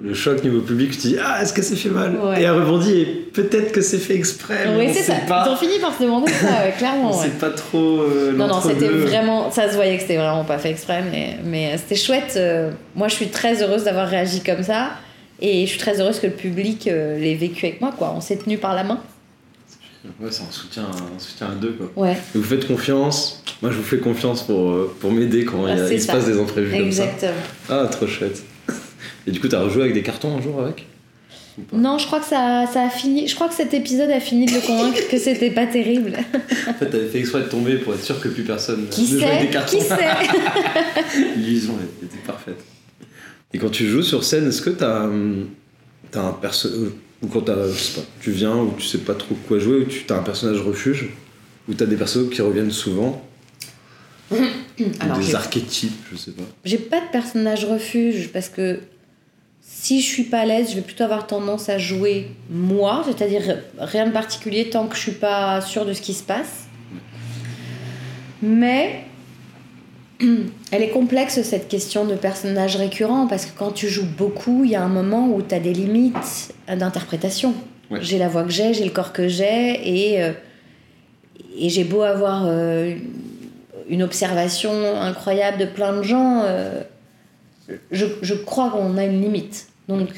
Le 0.03 0.13
choc 0.13 0.43
niveau 0.43 0.61
public, 0.61 0.91
tu 0.91 0.97
te 0.97 1.01
dis 1.07 1.17
Ah, 1.23 1.41
est-ce 1.41 1.53
que 1.53 1.61
c'est 1.61 1.75
fait 1.75 1.89
mal 1.89 2.15
Ouais. 2.17 2.41
Et 2.41 2.43
elle 2.43 2.51
rebondit, 2.51 3.01
et 3.01 3.05
peut-être 3.05 3.71
que 3.71 3.81
c'est 3.81 3.97
fait 3.97 4.15
exprès. 4.15 4.67
oui, 4.77 4.89
c'est 4.93 5.03
ça. 5.03 5.15
Pas. 5.27 5.43
Ils 5.47 5.51
ont 5.51 5.55
fini 5.57 5.79
par 5.79 5.95
se 5.97 6.03
demander 6.03 6.31
ça, 6.31 6.71
clairement. 6.77 7.17
Ouais. 7.17 7.25
sait 7.25 7.31
pas 7.31 7.49
trop. 7.49 8.01
euh, 8.01 8.31
Non, 8.33 8.47
non, 8.47 8.61
c'était 8.61 8.87
vraiment. 8.87 9.51
Ça 9.51 9.69
se 9.69 9.75
voyait 9.75 9.95
que 9.95 10.01
c'était 10.01 10.17
vraiment 10.17 10.43
pas 10.45 10.57
fait 10.57 10.71
exprès, 10.71 11.03
mais, 11.11 11.37
mais 11.43 11.77
c'était 11.77 11.95
chouette. 11.95 12.33
euh, 12.37 12.71
Moi, 12.95 13.07
je 13.07 13.15
suis 13.15 13.27
très 13.27 13.61
heureuse 13.63 13.83
d'avoir 13.83 14.07
réagi 14.07 14.41
comme 14.41 14.63
ça. 14.63 14.91
Et 15.39 15.65
je 15.65 15.69
suis 15.69 15.79
très 15.79 15.99
heureuse 16.01 16.19
que 16.19 16.25
le 16.27 16.33
public 16.33 16.87
euh, 16.87 17.19
l'ait 17.19 17.35
vécu 17.35 17.65
avec 17.67 17.79
moi, 17.81 17.93
quoi. 17.95 18.13
On 18.15 18.21
s'est 18.21 18.37
tenu 18.37 18.57
par 18.57 18.73
la 18.73 18.83
main. 18.83 18.99
Ouais, 20.21 20.29
c'est 20.31 20.43
un 20.43 20.51
soutien, 20.51 20.83
un 20.83 21.19
soutien 21.19 21.47
à 21.47 21.55
deux, 21.55 21.73
quoi. 21.73 21.91
Ouais, 22.07 22.17
Vous 22.33 22.41
faites 22.41 22.65
confiance, 22.65 23.43
moi 23.61 23.71
je 23.71 23.77
vous 23.77 23.83
fais 23.83 23.97
confiance 23.97 24.41
pour, 24.43 24.93
pour 25.01 25.11
m'aider 25.11 25.43
quand 25.43 25.67
il, 25.67 25.75
y 25.75 25.79
a- 25.79 25.83
Ah, 25.83 25.87
c'est 25.87 25.95
il 25.95 26.01
se 26.01 26.07
passe 26.07 26.25
des 26.25 26.39
imprévus 26.39 26.71
comme 26.77 26.91
ça. 26.91 27.03
exactement. 27.03 27.33
Ah, 27.69 27.85
trop 27.91 28.07
chouette. 28.07 28.41
Et 29.27 29.31
du 29.31 29.39
coup, 29.39 29.49
t'as 29.49 29.61
rejoué 29.61 29.83
avec 29.83 29.93
des 29.93 30.03
cartons 30.03 30.37
un 30.37 30.41
jour 30.41 30.61
avec 30.61 30.85
Non, 31.73 31.97
je 31.97 32.07
crois 32.07 32.21
que 32.21 32.25
ça, 32.25 32.65
ça 32.71 32.83
a 32.83 32.89
fini. 32.89 33.27
Je 33.27 33.35
crois 33.35 33.49
que 33.49 33.53
cet 33.53 33.73
épisode 33.73 34.09
a 34.09 34.21
fini 34.21 34.45
de 34.45 34.53
le 34.53 34.61
convaincre 34.61 35.01
que 35.11 35.17
c'était 35.17 35.51
pas 35.51 35.67
terrible. 35.67 36.13
En 36.67 36.73
fait, 36.73 36.89
t'avais 36.89 37.09
fait 37.09 37.19
exprès 37.19 37.41
de 37.41 37.49
tomber 37.49 37.77
pour 37.77 37.93
être 37.93 38.03
sûr 38.03 38.19
que 38.21 38.29
plus 38.29 38.43
personne 38.43 38.87
Qui 38.89 39.13
ne 39.13 39.19
sait 39.19 39.39
des 39.41 39.49
cartons. 39.49 39.77
Qui 39.77 39.83
sait 39.83 39.95
L'illusion 41.35 41.73
était 42.01 42.17
parfaite. 42.25 42.63
Et 43.53 43.59
quand 43.59 43.69
tu 43.69 43.87
joues 43.87 44.03
sur 44.03 44.23
scène, 44.23 44.47
est-ce 44.47 44.61
que 44.61 44.69
t'as 44.69 45.09
as 46.13 46.19
un 46.19 46.33
personnage. 46.33 46.91
Ou 47.23 47.27
quand 47.27 47.41
t'as, 47.41 47.67
je 47.67 47.73
sais 47.73 47.99
pas, 47.99 48.07
tu 48.21 48.31
viens 48.31 48.55
ou 48.55 48.75
tu 48.77 48.85
sais 48.85 48.99
pas 48.99 49.15
trop 49.15 49.35
quoi 49.47 49.57
jouer, 49.57 49.77
ou 49.77 49.85
tu 49.85 50.05
as 50.09 50.15
un 50.15 50.23
personnage 50.23 50.61
refuge, 50.61 51.09
ou 51.67 51.73
t'as 51.73 51.87
des 51.87 51.95
persos 51.95 52.29
qui 52.31 52.43
reviennent 52.43 52.71
souvent, 52.71 53.27
Alors, 54.99 55.17
ou 55.17 55.21
des 55.21 55.33
archétypes, 55.33 55.97
je 56.11 56.17
sais 56.17 56.31
pas. 56.31 56.43
J'ai 56.63 56.77
pas 56.77 56.99
de 56.99 57.09
personnage 57.11 57.65
refuge 57.65 58.29
parce 58.31 58.49
que 58.49 58.79
si 59.87 60.01
je 60.01 60.05
suis 60.05 60.23
pas 60.23 60.39
à 60.39 60.45
l'aise, 60.45 60.71
je 60.71 60.75
vais 60.75 60.81
plutôt 60.81 61.05
avoir 61.05 61.27
tendance 61.27 61.69
à 61.69 61.77
jouer 61.77 62.27
moi, 62.49 63.05
c'est-à-dire 63.05 63.59
rien 63.79 64.05
de 64.05 64.11
particulier 64.11 64.69
tant 64.69 64.85
que 64.85 64.97
je 64.97 64.99
suis 64.99 65.11
pas 65.13 65.61
sûre 65.61 65.85
de 65.85 65.93
ce 65.93 66.01
qui 66.01 66.13
se 66.13 66.23
passe. 66.23 66.67
Mais 68.41 69.05
elle 70.19 70.83
est 70.83 70.89
complexe 70.89 71.41
cette 71.41 71.69
question 71.69 72.03
de 72.03 72.15
personnage 72.15 72.75
récurrent 72.75 73.27
parce 73.27 73.45
que 73.45 73.57
quand 73.57 73.71
tu 73.71 73.87
joues 73.87 74.09
beaucoup, 74.17 74.65
il 74.65 74.71
y 74.71 74.75
a 74.75 74.83
un 74.83 74.89
moment 74.89 75.29
où 75.29 75.41
tu 75.41 75.55
as 75.55 75.61
des 75.61 75.73
limites 75.73 76.53
d'interprétation. 76.67 77.53
Ouais. 77.89 77.99
J'ai 78.01 78.17
la 78.17 78.27
voix 78.27 78.43
que 78.43 78.51
j'ai, 78.51 78.73
j'ai 78.73 78.83
le 78.83 78.91
corps 78.91 79.13
que 79.13 79.29
j'ai 79.29 80.15
et, 80.15 80.21
euh, 80.21 80.33
et 81.57 81.69
j'ai 81.69 81.85
beau 81.85 82.01
avoir 82.01 82.43
euh, 82.45 82.93
une 83.87 84.03
observation 84.03 84.99
incroyable 84.99 85.59
de 85.59 85.65
plein 85.65 85.95
de 85.95 86.03
gens, 86.03 86.41
euh, 86.43 86.83
je, 87.91 88.05
je 88.21 88.33
crois 88.33 88.69
qu'on 88.69 88.97
a 88.97 89.05
une 89.05 89.21
limite. 89.21 89.67
Donc 89.87 90.09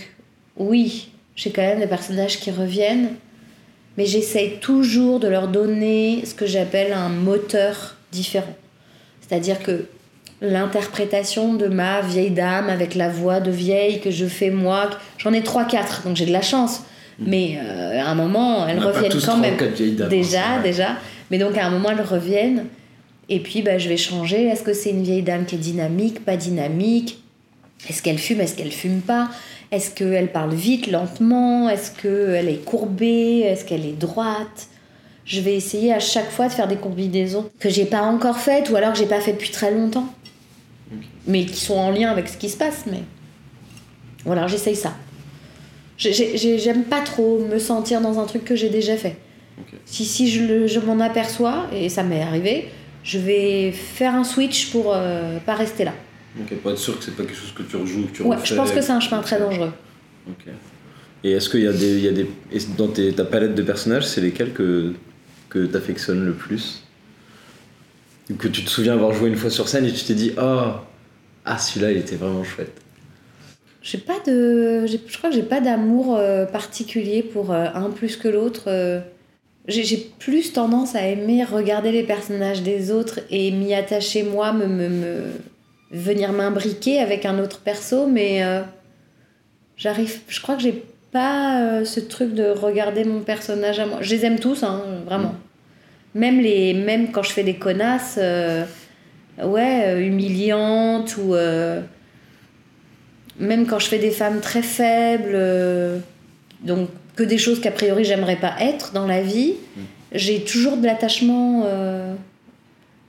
oui, 0.57 1.09
j'ai 1.35 1.51
quand 1.51 1.61
même 1.61 1.79
des 1.79 1.87
personnages 1.87 2.39
qui 2.39 2.51
reviennent, 2.51 3.11
mais 3.97 4.05
j'essaye 4.05 4.59
toujours 4.59 5.19
de 5.19 5.27
leur 5.27 5.47
donner 5.47 6.23
ce 6.25 6.33
que 6.33 6.45
j'appelle 6.45 6.93
un 6.93 7.09
moteur 7.09 7.95
différent. 8.11 8.55
C'est-à-dire 9.21 9.61
que 9.61 9.85
l'interprétation 10.41 11.53
de 11.53 11.67
ma 11.67 12.01
vieille 12.01 12.31
dame 12.31 12.69
avec 12.69 12.95
la 12.95 13.09
voix 13.09 13.39
de 13.39 13.51
vieille 13.51 13.99
que 13.99 14.11
je 14.11 14.25
fais 14.25 14.49
moi, 14.49 14.89
j'en 15.17 15.33
ai 15.33 15.41
3-4, 15.41 16.03
donc 16.05 16.15
j'ai 16.15 16.25
de 16.25 16.31
la 16.31 16.41
chance. 16.41 16.83
Mais 17.19 17.59
euh, 17.61 17.99
à 17.99 18.09
un 18.09 18.15
moment, 18.15 18.65
elles 18.65 18.79
reviennent 18.79 19.11
quand 19.25 19.37
même. 19.37 19.57
dames, 19.57 19.69
hein, 20.01 20.07
Déjà, 20.07 20.59
déjà. 20.63 20.95
Mais 21.29 21.37
donc 21.37 21.57
à 21.57 21.65
un 21.65 21.69
moment, 21.69 21.89
elles 21.91 22.01
reviennent. 22.01 22.65
Et 23.27 23.39
puis, 23.39 23.61
bah, 23.61 23.77
je 23.77 23.89
vais 23.89 23.97
changer. 23.97 24.47
Est-ce 24.47 24.63
que 24.63 24.73
c'est 24.73 24.89
une 24.91 25.03
vieille 25.03 25.21
dame 25.21 25.45
qui 25.45 25.55
est 25.55 25.59
dynamique, 25.59 26.23
pas 26.23 26.37
dynamique? 26.37 27.21
Est-ce 27.87 28.01
qu'elle 28.01 28.17
fume, 28.19 28.41
est-ce 28.41 28.55
qu'elle 28.55 28.71
fume 28.71 29.01
pas? 29.01 29.29
Est-ce 29.71 29.91
qu'elle 29.91 30.31
parle 30.31 30.53
vite, 30.53 30.87
lentement? 30.87 31.69
Est-ce 31.69 31.91
qu'elle 31.91 32.49
est 32.49 32.63
courbée? 32.65 33.39
Est-ce 33.41 33.63
qu'elle 33.65 33.85
est 33.85 33.97
droite? 33.97 34.67
Je 35.25 35.41
vais 35.41 35.55
essayer 35.55 35.93
à 35.93 35.99
chaque 35.99 36.29
fois 36.31 36.47
de 36.47 36.53
faire 36.53 36.67
des 36.67 36.75
combinaisons 36.75 37.49
que 37.59 37.69
j'ai 37.69 37.85
pas 37.85 38.01
encore 38.01 38.39
faites 38.39 38.69
ou 38.71 38.75
alors 38.75 38.93
que 38.93 38.97
j'ai 38.97 39.05
pas 39.05 39.21
fait 39.21 39.33
depuis 39.33 39.51
très 39.51 39.71
longtemps. 39.71 40.11
Mais 41.27 41.45
qui 41.45 41.59
sont 41.59 41.75
en 41.77 41.91
lien 41.91 42.09
avec 42.09 42.27
ce 42.27 42.35
qui 42.37 42.49
se 42.49 42.57
passe. 42.57 42.85
Mais 42.87 43.01
voilà, 44.25 44.47
j'essaye 44.47 44.75
ça. 44.75 44.93
J'ai- 45.97 46.13
j'ai- 46.37 46.57
J'aime 46.57 46.83
pas 46.83 47.01
trop 47.01 47.37
me 47.39 47.59
sentir 47.59 48.01
dans 48.01 48.19
un 48.19 48.25
truc 48.25 48.43
que 48.43 48.55
j'ai 48.55 48.69
déjà 48.69 48.97
fait. 48.97 49.17
Si, 49.85 50.05
si 50.05 50.29
je 50.29 50.79
m'en 50.79 50.99
aperçois, 50.99 51.67
et 51.73 51.89
ça 51.89 52.01
m'est 52.03 52.21
arrivé, 52.21 52.69
je 53.03 53.19
vais 53.19 53.71
faire 53.71 54.15
un 54.15 54.23
switch 54.23 54.71
pour 54.71 54.93
euh, 54.95 55.37
pas 55.45 55.53
rester 55.53 55.83
là. 55.83 55.93
Ok, 56.37 56.55
pour 56.61 56.71
être 56.71 56.77
sûr 56.77 56.97
que 56.97 57.03
c'est 57.03 57.15
pas 57.15 57.23
quelque 57.23 57.35
chose 57.37 57.53
que 57.53 57.63
tu 57.63 57.75
rejoues, 57.75 58.05
que 58.07 58.11
tu 58.17 58.21
Ouais, 58.23 58.35
refais. 58.35 58.45
je 58.47 58.55
pense 58.55 58.71
que 58.71 58.81
c'est 58.81 58.91
un 58.91 58.99
chemin 58.99 59.21
très 59.21 59.39
dangereux. 59.39 59.71
Ok. 60.27 60.45
Et 61.23 61.31
est-ce 61.31 61.49
qu'il 61.49 61.61
y 61.61 61.67
a 61.67 61.73
des. 61.73 61.99
Y 61.99 62.07
a 62.07 62.11
des 62.11 62.27
dans 62.77 62.87
tes- 62.87 63.13
ta 63.13 63.25
palette 63.25 63.55
de 63.55 63.61
personnages, 63.63 64.05
c'est 64.07 64.21
lesquels 64.21 64.53
que, 64.53 64.93
que 65.49 65.65
t'affectionnes 65.65 66.25
le 66.25 66.33
plus? 66.33 66.83
Ou 68.29 68.35
Que 68.35 68.47
tu 68.47 68.63
te 68.63 68.69
souviens 68.69 68.93
avoir 68.93 69.11
joué 69.13 69.29
une 69.29 69.35
fois 69.35 69.49
sur 69.49 69.67
scène 69.67 69.85
et 69.85 69.91
tu 69.91 70.03
t'es 70.05 70.13
dit 70.13 70.33
Ah, 70.37 70.83
ah 71.45 71.57
celui-là 71.57 71.91
il 71.91 71.97
était 71.97 72.15
vraiment 72.15 72.43
chouette. 72.43 72.79
J'ai 73.81 73.97
pas 73.97 74.19
de. 74.25 74.85
j'ai- 74.85 75.01
Je 75.07 75.17
crois 75.17 75.29
que 75.29 75.35
j'ai 75.35 75.43
pas 75.43 75.61
d'amour 75.61 76.15
euh, 76.15 76.45
particulier 76.45 77.23
pour 77.23 77.51
euh, 77.51 77.65
un 77.73 77.89
plus 77.89 78.17
que 78.17 78.27
l'autre. 78.27 78.63
euh. 78.67 78.99
J'ai 79.67 79.83
j'ai 79.83 80.09
plus 80.19 80.53
tendance 80.53 80.95
à 80.95 81.05
aimer 81.07 81.43
regarder 81.43 81.91
les 81.91 82.03
personnages 82.03 82.61
des 82.63 82.91
autres 82.91 83.19
et 83.29 83.51
m'y 83.51 83.73
attacher 83.73 84.23
moi, 84.23 84.51
me, 84.53 84.67
me, 84.67 84.89
me- 84.89 85.31
venir 85.91 86.31
m'imbriquer 86.31 86.99
avec 86.99 87.25
un 87.25 87.39
autre 87.39 87.59
perso, 87.59 88.07
mais 88.07 88.43
euh, 88.43 88.61
j'arrive. 89.77 90.19
Je 90.27 90.41
crois 90.41 90.55
que 90.55 90.61
j'ai 90.61 90.83
pas 91.11 91.61
euh, 91.61 91.85
ce 91.85 91.99
truc 91.99 92.33
de 92.33 92.49
regarder 92.49 93.03
mon 93.03 93.21
personnage 93.21 93.79
à 93.79 93.85
moi. 93.85 93.97
Je 94.01 94.11
les 94.11 94.25
aime 94.25 94.39
tous, 94.39 94.63
hein, 94.63 94.83
vraiment. 95.05 95.35
Même, 96.15 96.39
les, 96.39 96.73
même 96.73 97.11
quand 97.11 97.23
je 97.23 97.31
fais 97.31 97.43
des 97.43 97.55
connasses, 97.55 98.17
euh, 98.17 98.65
ouais, 99.43 100.03
humiliantes 100.05 101.17
ou. 101.17 101.35
même 103.39 103.65
quand 103.67 103.79
je 103.79 103.87
fais 103.87 103.99
des 103.99 104.11
femmes 104.11 104.41
très 104.41 104.61
faibles, 104.61 105.37
donc 106.63 106.89
que 107.15 107.23
des 107.23 107.37
choses 107.37 107.59
qu'a 107.61 107.71
priori 107.71 108.03
j'aimerais 108.03 108.37
pas 108.37 108.55
être 108.59 108.91
dans 108.91 109.05
la 109.05 109.21
vie, 109.21 109.55
j'ai 110.11 110.43
toujours 110.43 110.77
de 110.77 110.85
l'attachement. 110.85 111.65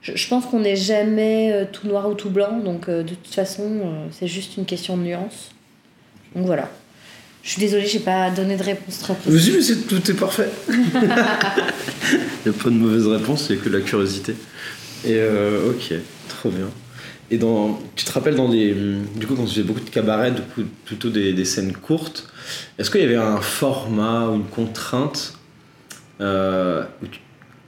Je, 0.01 0.13
je 0.15 0.27
pense 0.27 0.45
qu'on 0.45 0.59
n'est 0.59 0.75
jamais 0.75 1.51
euh, 1.53 1.65
tout 1.71 1.87
noir 1.87 2.09
ou 2.09 2.13
tout 2.13 2.29
blanc, 2.29 2.59
donc 2.59 2.89
euh, 2.89 3.03
de 3.03 3.09
toute 3.15 3.33
façon, 3.33 3.63
euh, 3.63 4.05
c'est 4.11 4.27
juste 4.27 4.57
une 4.57 4.65
question 4.65 4.97
de 4.97 5.03
nuance. 5.03 5.51
Donc 6.35 6.45
voilà. 6.45 6.69
Je 7.43 7.49
suis 7.51 7.59
désolée, 7.59 7.87
j'ai 7.87 7.99
pas 7.99 8.29
donné 8.29 8.55
de 8.55 8.63
réponse 8.63 8.99
très 8.99 9.15
précise. 9.15 9.33
Vas-y, 9.49 9.55
mais 9.55 9.61
c'est- 9.63 9.87
tout 9.87 10.11
est 10.11 10.13
parfait. 10.13 10.49
Il 12.45 12.51
n'y 12.51 12.57
a 12.57 12.63
pas 12.63 12.69
de 12.69 12.75
mauvaise 12.75 13.07
réponse, 13.07 13.47
il 13.49 13.55
n'y 13.55 13.61
a 13.61 13.63
que 13.63 13.69
de 13.69 13.77
la 13.77 13.83
curiosité. 13.83 14.33
Et 15.05 15.13
euh, 15.15 15.69
ok, 15.71 15.93
trop 16.27 16.49
bien. 16.49 16.69
Et 17.29 17.37
dans, 17.37 17.79
tu 17.95 18.03
te 18.03 18.11
rappelles 18.11 18.35
dans 18.35 18.49
des. 18.49 18.73
Du 19.15 19.25
coup, 19.27 19.35
quand 19.35 19.45
tu 19.45 19.51
faisais 19.51 19.63
beaucoup 19.63 19.79
de 19.79 19.89
cabarets, 19.89 20.31
du 20.31 20.41
coup, 20.41 20.61
plutôt 20.85 21.09
des, 21.09 21.33
des 21.33 21.45
scènes 21.45 21.71
courtes, 21.73 22.27
est-ce 22.77 22.89
qu'il 22.91 23.01
y 23.01 23.05
avait 23.05 23.15
un 23.15 23.39
format 23.41 24.27
ou 24.27 24.35
une 24.35 24.45
contrainte 24.45 25.33
euh, 26.19 26.83
où 27.01 27.07
tu- 27.07 27.19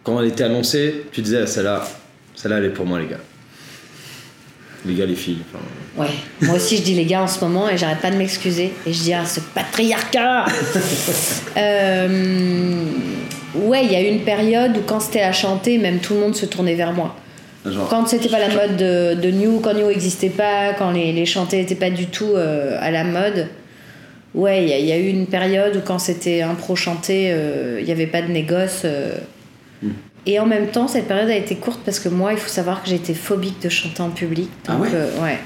quand 0.03 0.19
elle 0.21 0.27
était 0.27 0.43
annoncée, 0.43 1.05
tu 1.11 1.21
disais, 1.21 1.41
ah, 1.43 1.47
celle-là, 1.47 1.87
celle-là, 2.43 2.57
elle 2.59 2.65
est 2.65 2.69
pour 2.69 2.85
moi, 2.85 2.99
les 2.99 3.07
gars. 3.07 3.17
Les 4.85 4.93
gars, 4.95 5.05
les 5.05 5.15
filles. 5.15 5.39
enfin, 5.49 5.63
Ouais, 6.03 6.09
moi 6.41 6.55
aussi 6.57 6.75
je 6.77 6.81
dis 6.81 6.93
les 6.93 7.05
gars 7.05 7.21
en 7.21 7.27
ce 7.27 7.39
moment 7.43 7.69
et 7.69 7.77
j'arrête 7.77 8.01
pas 8.01 8.11
de 8.11 8.17
m'excuser. 8.17 8.73
Et 8.85 8.91
je 8.91 9.01
dis 9.01 9.13
ah 9.13 9.25
ce 9.25 9.39
patriarcat 9.39 10.45
Euh, 11.57 12.85
Ouais, 13.55 13.85
il 13.85 13.91
y 13.91 13.95
a 13.95 14.01
eu 14.01 14.07
une 14.07 14.21
période 14.21 14.75
où 14.75 14.81
quand 14.85 14.99
c'était 14.99 15.21
à 15.21 15.31
chanter, 15.31 15.77
même 15.77 15.99
tout 15.99 16.15
le 16.15 16.19
monde 16.21 16.35
se 16.35 16.45
tournait 16.47 16.73
vers 16.73 16.91
moi. 16.91 17.15
genre, 17.65 17.87
Quand 17.87 18.07
c'était 18.07 18.27
pas 18.27 18.39
la 18.39 18.49
mode 18.49 18.77
de, 18.77 19.13
de 19.13 19.29
New, 19.29 19.59
quand 19.59 19.75
New 19.75 19.89
existait 19.91 20.29
pas, 20.31 20.73
quand 20.73 20.89
les, 20.91 21.11
les 21.13 21.25
chantés 21.27 21.59
étaient 21.61 21.75
pas 21.75 21.91
du 21.91 22.07
tout 22.07 22.31
euh, 22.35 22.75
à 22.81 22.89
la 22.89 23.03
mode, 23.03 23.47
ouais, 24.33 24.63
il 24.63 24.69
y, 24.69 24.73
a- 24.73 24.79
il 24.79 24.85
y 24.87 24.91
a 24.91 24.97
eu 24.97 25.07
une 25.07 25.27
période 25.27 25.75
où 25.77 25.81
quand 25.85 25.99
c'était 25.99 26.41
un 26.41 26.55
pro 26.55 26.75
chanté, 26.75 27.27
euh, 27.31 27.77
il 27.79 27.87
y 27.87 27.91
avait 27.91 28.07
pas 28.07 28.23
de 28.23 28.31
négoce. 28.31 28.81
euh. 28.85 29.13
Et 30.25 30.39
en 30.39 30.45
même 30.45 30.67
temps, 30.67 30.87
cette 30.87 31.07
période 31.07 31.29
a 31.29 31.35
été 31.35 31.55
courte 31.55 31.81
parce 31.83 31.99
que 31.99 32.07
moi, 32.09 32.31
il 32.33 32.39
faut 32.39 32.49
savoir 32.49 32.81
que 32.81 32.89
j'étais 32.89 33.13
phobique 33.13 33.61
de 33.61 33.69
chanter 33.69 34.01
en 34.01 34.09
public. 34.09 34.49
Ah 34.67 34.73
Donc, 34.73 34.83
ouais 34.83 34.89
euh, 34.93 35.21
ouais. 35.21 35.39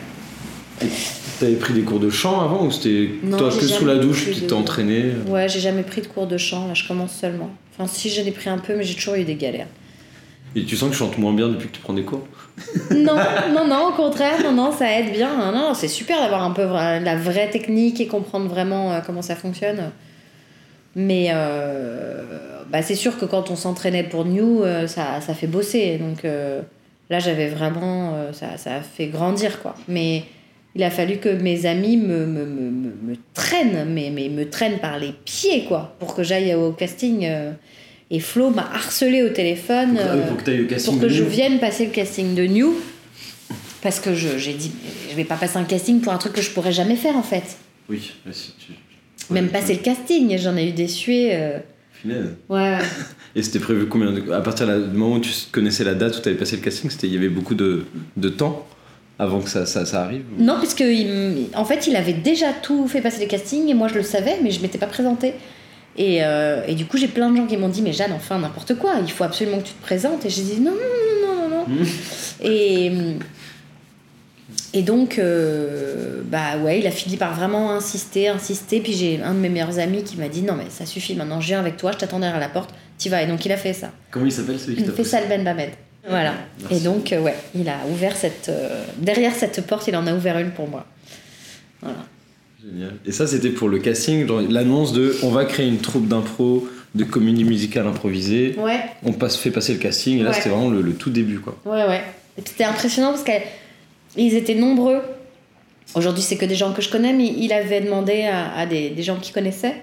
T'avais 1.39 1.55
pris 1.55 1.73
des 1.73 1.81
cours 1.81 1.99
de 1.99 2.09
chant 2.09 2.41
avant 2.41 2.65
ou 2.65 2.71
c'était 2.71 3.09
toi 3.37 3.49
que 3.49 3.65
sous 3.65 3.85
la 3.85 3.95
douche 3.97 4.25
puis 4.25 4.41
de- 4.41 4.47
t'es 4.47 4.53
entraîné 4.53 5.11
Ouais, 5.27 5.47
j'ai 5.49 5.59
jamais 5.59 5.83
pris 5.83 6.01
de 6.01 6.07
cours 6.07 6.27
de 6.27 6.37
chant, 6.37 6.67
là 6.67 6.73
je 6.75 6.87
commence 6.87 7.13
seulement. 7.13 7.49
Enfin, 7.73 7.87
si 7.91 8.09
j'en 8.09 8.23
ai 8.23 8.31
pris 8.31 8.49
un 8.49 8.57
peu, 8.59 8.75
mais 8.75 8.83
j'ai 8.83 8.95
toujours 8.95 9.15
eu 9.15 9.23
des 9.23 9.35
galères. 9.35 9.67
Et 10.55 10.63
tu 10.63 10.75
sens 10.75 10.89
que 10.89 10.93
tu 10.93 10.99
chantes 10.99 11.17
moins 11.17 11.33
bien 11.33 11.47
depuis 11.49 11.67
que 11.69 11.75
tu 11.75 11.81
prends 11.81 11.93
des 11.93 12.03
cours? 12.03 12.25
Non, 12.91 13.15
non, 13.53 13.67
non, 13.67 13.87
au 13.89 13.91
contraire, 13.93 14.41
non, 14.43 14.51
non, 14.51 14.71
ça 14.71 14.91
aide 14.99 15.11
bien. 15.13 15.35
Non, 15.37 15.51
non, 15.51 15.73
c'est 15.75 15.87
super 15.87 16.19
d'avoir 16.21 16.43
un 16.43 16.51
peu 16.51 16.63
la 16.65 17.15
vraie 17.15 17.49
technique 17.49 17.99
et 18.01 18.07
comprendre 18.07 18.47
vraiment 18.47 18.93
euh, 18.93 18.99
comment 19.05 19.21
ça 19.21 19.35
fonctionne. 19.35 19.91
Mais 20.95 21.27
euh, 21.31 22.23
bah, 22.71 22.81
c'est 22.81 22.95
sûr 22.95 23.17
que 23.17 23.25
quand 23.25 23.49
on 23.51 23.55
s'entraînait 23.55 24.03
pour 24.03 24.25
New, 24.25 24.63
euh, 24.63 24.87
ça, 24.87 25.21
ça 25.21 25.33
fait 25.33 25.47
bosser. 25.47 25.97
Donc 25.97 26.25
euh, 26.25 26.61
là, 27.09 27.19
j'avais 27.19 27.47
vraiment. 27.49 28.13
euh, 28.15 28.33
ça, 28.33 28.57
ça 28.57 28.75
a 28.75 28.81
fait 28.81 29.07
grandir, 29.07 29.61
quoi. 29.61 29.75
Mais 29.87 30.23
il 30.75 30.83
a 30.83 30.91
fallu 30.91 31.17
que 31.17 31.29
mes 31.29 31.65
amis 31.65 31.97
me, 31.97 32.25
me, 32.25 32.45
me, 32.45 32.69
me, 32.69 32.89
me 33.11 33.15
traînent, 33.33 33.85
mais, 33.89 34.11
mais 34.13 34.29
me 34.29 34.49
traînent 34.49 34.79
par 34.79 34.99
les 34.99 35.13
pieds, 35.25 35.65
quoi, 35.65 35.95
pour 35.99 36.13
que 36.15 36.23
j'aille 36.23 36.53
au 36.53 36.71
casting. 36.71 37.27
et 38.11 38.19
Flo 38.19 38.49
m'a 38.51 38.69
harcelé 38.73 39.23
au 39.23 39.29
téléphone. 39.29 39.93
pour, 39.95 40.03
que- 40.03 40.07
euh, 40.17 40.27
pour 40.27 40.37
que 40.37 40.43
pour 40.85 40.99
que 40.99 41.09
je 41.09 41.23
vienne 41.23 41.59
passer 41.59 41.85
le 41.85 41.91
casting 41.91 42.35
de 42.35 42.45
New. 42.45 42.75
Parce 43.81 43.99
que 43.99 44.13
j'ai 44.15 44.53
dit, 44.53 44.71
je 45.09 45.15
vais 45.15 45.23
pas 45.23 45.35
passer 45.35 45.57
un 45.57 45.63
casting 45.63 46.01
pour 46.01 46.11
un 46.11 46.17
truc 46.17 46.33
que 46.33 46.41
je 46.41 46.49
pourrais 46.51 46.71
jamais 46.71 46.95
faire 46.95 47.15
en 47.15 47.23
fait. 47.23 47.43
Oui, 47.89 48.11
mais 48.25 48.33
si, 48.33 48.53
tu, 48.59 48.73
Même 49.33 49.47
passer 49.49 49.73
le 49.75 49.79
casting, 49.79 50.37
j'en 50.37 50.57
ai 50.57 50.67
eu 50.69 50.71
des 50.73 50.87
suées. 50.87 51.29
euh, 51.33 51.59
Ouais, 52.05 52.77
Et 53.35 53.43
c'était 53.43 53.59
prévu 53.59 53.87
combien 53.87 54.11
de... 54.11 54.31
À 54.31 54.41
partir 54.41 54.67
du 54.67 54.97
moment 54.97 55.15
où 55.15 55.19
tu 55.19 55.31
connaissais 55.51 55.83
la 55.83 55.93
date 55.93 56.17
où 56.17 56.21
tu 56.21 56.29
avais 56.29 56.37
passé 56.37 56.55
le 56.55 56.61
casting, 56.61 56.89
il 57.03 57.13
y 57.13 57.17
avait 57.17 57.29
beaucoup 57.29 57.55
de, 57.55 57.85
de 58.15 58.29
temps 58.29 58.65
avant 59.19 59.41
que 59.41 59.49
ça, 59.49 59.65
ça, 59.65 59.85
ça 59.85 60.03
arrive 60.03 60.23
ou- 60.37 60.43
Non, 60.43 60.57
puisque 60.59 60.81
il 60.81 61.47
en 61.55 61.65
fait, 61.65 61.87
il 61.87 61.95
avait 61.95 62.13
déjà 62.13 62.53
tout 62.53 62.87
fait 62.87 63.01
passer 63.01 63.19
les 63.19 63.27
castings 63.27 63.67
et 63.67 63.73
moi 63.73 63.87
je 63.87 63.95
le 63.95 64.03
savais, 64.03 64.37
mais 64.43 64.51
je 64.51 64.61
m'étais 64.61 64.77
pas 64.77 64.85
présentée. 64.87 65.33
Et, 65.97 66.19
euh, 66.23 66.61
et 66.67 66.75
du 66.75 66.85
coup, 66.85 66.97
j'ai 66.97 67.07
plein 67.07 67.31
de 67.31 67.37
gens 67.37 67.47
qui 67.47 67.57
m'ont 67.57 67.69
dit 67.69 67.81
Mais 67.81 67.93
Jeanne, 67.93 68.11
enfin, 68.13 68.37
n'importe 68.37 68.75
quoi, 68.77 68.93
il 69.03 69.11
faut 69.11 69.23
absolument 69.23 69.57
que 69.57 69.67
tu 69.67 69.73
te 69.73 69.81
présentes. 69.81 70.23
Et 70.25 70.29
j'ai 70.29 70.43
dit 70.43 70.59
Non, 70.61 70.71
non, 70.73 71.27
non, 71.27 71.33
non, 71.33 71.49
non, 71.49 71.55
non. 71.57 71.65
Mmh. 71.75 71.85
Et, 72.45 72.91
et 74.73 74.81
donc, 74.81 75.17
euh, 75.19 76.21
bah 76.25 76.57
ouais, 76.63 76.79
il 76.79 76.87
a 76.87 76.91
fini 76.91 77.17
par 77.17 77.33
vraiment 77.35 77.71
insister, 77.71 78.27
insister. 78.27 78.79
Puis 78.81 78.93
j'ai 78.93 79.21
un 79.21 79.33
de 79.33 79.39
mes 79.39 79.49
meilleurs 79.49 79.79
amis 79.79 80.03
qui 80.03 80.17
m'a 80.17 80.27
dit 80.27 80.41
Non, 80.41 80.55
mais 80.55 80.65
ça 80.69 80.85
suffit, 80.85 81.15
maintenant 81.15 81.39
je 81.41 81.47
viens 81.47 81.59
avec 81.59 81.77
toi, 81.77 81.91
je 81.93 81.97
t'attends 81.97 82.19
derrière 82.19 82.39
la 82.39 82.49
porte, 82.49 82.71
t'y 82.97 83.09
vas. 83.09 83.23
Et 83.23 83.27
donc, 83.27 83.45
il 83.45 83.51
a 83.51 83.57
fait 83.57 83.73
ça. 83.73 83.91
Comment 84.11 84.25
il 84.25 84.31
s'appelle 84.31 84.59
celui 84.59 84.75
qui 84.77 84.83
t'a 84.83 84.91
fait 84.91 85.03
ça, 85.03 85.19
Ben 85.27 85.43
Bamed. 85.43 85.69
Voilà. 86.09 86.33
Merci. 86.61 86.75
Et 86.75 86.79
donc, 86.79 87.11
euh, 87.11 87.19
ouais, 87.21 87.35
il 87.55 87.67
a 87.67 87.77
ouvert 87.91 88.15
cette. 88.15 88.49
euh, 88.49 88.83
derrière 88.97 89.33
cette 89.35 89.65
porte, 89.67 89.87
il 89.87 89.95
en 89.95 90.07
a 90.07 90.13
ouvert 90.13 90.37
une 90.39 90.51
pour 90.51 90.67
moi. 90.69 90.85
Voilà. 91.81 91.97
Génial. 92.63 92.93
Et 93.05 93.11
ça, 93.11 93.27
c'était 93.27 93.49
pour 93.49 93.69
le 93.69 93.79
casting, 93.79 94.27
l'annonce 94.49 94.93
de 94.93 95.15
on 95.23 95.29
va 95.29 95.45
créer 95.45 95.67
une 95.67 95.77
troupe 95.79 96.07
d'impro, 96.07 96.67
de 96.95 97.03
comédie 97.03 97.43
musicale 97.43 97.87
improvisée. 97.87 98.55
Ouais, 98.57 98.79
On 99.03 99.13
passe, 99.13 99.37
fait 99.37 99.51
passer 99.51 99.73
le 99.73 99.79
casting, 99.79 100.19
et 100.19 100.23
là, 100.23 100.29
Ouais. 100.31 100.35
c'était 100.35 100.49
vraiment 100.49 100.69
le, 100.69 100.81
le 100.81 100.93
tout 100.93 101.09
début, 101.09 101.39
quoi. 101.39 101.57
ouais, 101.65 101.85
ouais. 101.87 102.01
Et 102.37 102.41
puis 102.41 102.51
c'était 102.51 102.63
impressionnant 102.65 103.09
parce 103.11 103.23
qu'ils 104.17 104.35
étaient 104.35 104.55
nombreux. 104.55 105.01
Aujourd'hui, 105.95 106.21
c'est 106.23 106.35
que 106.35 106.45
des 106.45 106.55
gens 106.55 106.73
que 106.73 106.81
je 106.81 106.89
connais, 106.89 107.13
mais 107.13 107.27
il 107.27 107.53
avait 107.53 107.81
demandé 107.81 108.23
à, 108.23 108.53
à 108.57 108.65
des, 108.65 108.89
des 108.89 109.03
gens 109.03 109.17
qui 109.17 109.31
connaissaient, 109.31 109.75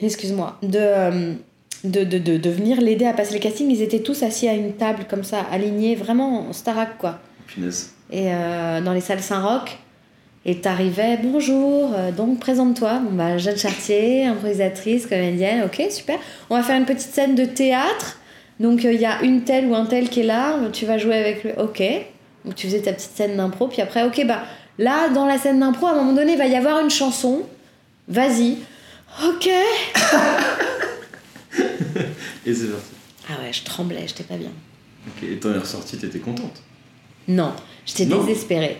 excuse-moi, 0.00 0.58
de, 0.62 0.78
euh, 0.78 1.32
de, 1.84 2.04
de, 2.04 2.18
de, 2.18 2.36
de 2.36 2.50
venir 2.50 2.80
l'aider 2.80 3.06
à 3.06 3.12
passer 3.12 3.34
le 3.34 3.40
casting. 3.40 3.70
Ils 3.70 3.82
étaient 3.82 4.00
tous 4.00 4.22
assis 4.22 4.48
à 4.48 4.54
une 4.54 4.72
table 4.72 5.04
comme 5.08 5.22
ça, 5.22 5.46
alignés, 5.52 5.94
vraiment 5.94 6.48
en 6.48 6.52
starac, 6.52 6.98
quoi. 6.98 7.20
Finesse. 7.46 7.94
et 8.10 8.32
euh, 8.32 8.80
dans 8.80 8.92
les 8.92 9.00
salles 9.00 9.20
Saint-Roch. 9.22 9.78
Et 10.44 10.56
t'arrivais, 10.60 11.18
bonjour, 11.22 11.92
euh, 11.94 12.12
donc 12.12 12.38
présente-toi. 12.38 13.00
Bon, 13.04 13.12
bah, 13.16 13.36
Jeanne 13.38 13.56
Chartier, 13.56 14.26
improvisatrice, 14.26 15.06
comédienne, 15.06 15.64
ok, 15.64 15.90
super. 15.90 16.18
On 16.50 16.56
va 16.56 16.62
faire 16.62 16.76
une 16.76 16.86
petite 16.86 17.12
scène 17.12 17.34
de 17.34 17.44
théâtre. 17.44 18.18
Donc 18.58 18.84
il 18.84 19.00
y 19.00 19.06
a 19.06 19.22
une 19.22 19.42
telle 19.42 19.66
ou 19.66 19.74
un 19.74 19.86
tel 19.86 20.08
qui 20.08 20.20
est 20.20 20.24
là, 20.24 20.56
tu 20.72 20.86
vas 20.86 20.98
jouer 20.98 21.16
avec 21.16 21.44
lui, 21.44 21.50
ok. 21.58 21.82
Donc 22.46 22.54
tu 22.54 22.68
faisais 22.68 22.80
ta 22.80 22.92
petite 22.92 23.10
scène 23.14 23.36
d'impro, 23.36 23.68
puis 23.68 23.82
après, 23.82 24.04
ok, 24.04 24.24
bah 24.26 24.44
là, 24.78 25.08
dans 25.08 25.26
la 25.26 25.36
scène 25.36 25.60
d'impro, 25.60 25.86
à 25.88 25.90
un 25.90 25.96
moment 25.96 26.12
donné, 26.12 26.32
il 26.32 26.38
va 26.38 26.46
y 26.46 26.54
avoir 26.54 26.78
une 26.80 26.90
chanson. 26.90 27.42
Vas-y. 28.08 28.58
Ok. 29.26 29.48
Et 32.46 32.54
c'est 32.54 32.68
parti. 32.68 32.92
Ah 33.28 33.42
ouais, 33.42 33.52
je 33.52 33.64
tremblais, 33.64 34.04
j'étais 34.06 34.22
pas 34.22 34.36
bien. 34.36 34.52
Ok, 35.08 35.24
et 35.24 35.36
t'en 35.38 35.52
es 35.52 35.58
ressorti, 35.58 35.98
t'étais 35.98 36.20
contente. 36.20 36.62
Non, 37.26 37.52
j'étais 37.84 38.06
désespérée. 38.06 38.78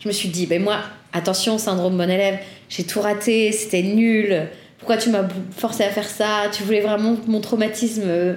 Je 0.00 0.08
me 0.08 0.12
suis 0.12 0.28
dit, 0.28 0.46
ben 0.46 0.62
moi, 0.62 0.80
attention, 1.14 1.56
syndrome 1.56 1.96
bon 1.96 2.10
élève, 2.10 2.38
j'ai 2.68 2.84
tout 2.84 3.00
raté, 3.00 3.50
c'était 3.52 3.82
nul. 3.82 4.48
Pourquoi 4.78 4.98
tu 4.98 5.08
m'as 5.08 5.26
forcé 5.56 5.84
à 5.84 5.90
faire 5.90 6.08
ça? 6.08 6.50
Tu 6.52 6.62
voulais 6.62 6.82
vraiment 6.82 7.16
que 7.16 7.30
mon 7.30 7.40
traumatisme 7.40 8.02
euh, 8.04 8.34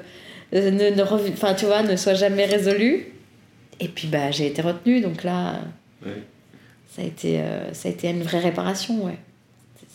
euh, 0.54 0.72
ne, 0.72 0.90
ne, 0.92 1.54
tu 1.58 1.66
vois, 1.66 1.84
ne 1.84 1.96
soit 1.98 2.14
jamais 2.14 2.46
résolu. 2.46 3.08
Et 3.80 3.88
puis, 3.88 4.08
bah, 4.08 4.32
j'ai 4.32 4.48
été 4.48 4.62
retenue, 4.62 5.02
donc 5.02 5.24
là, 5.24 5.62
Ouais. 6.06 6.24
ça 6.96 7.02
a 7.02 7.06
été, 7.06 7.40
euh, 7.42 7.74
ça 7.74 7.88
a 7.90 7.92
été 7.92 8.10
une 8.10 8.24
vraie 8.24 8.40
réparation, 8.40 9.06
ouais. 9.06 9.18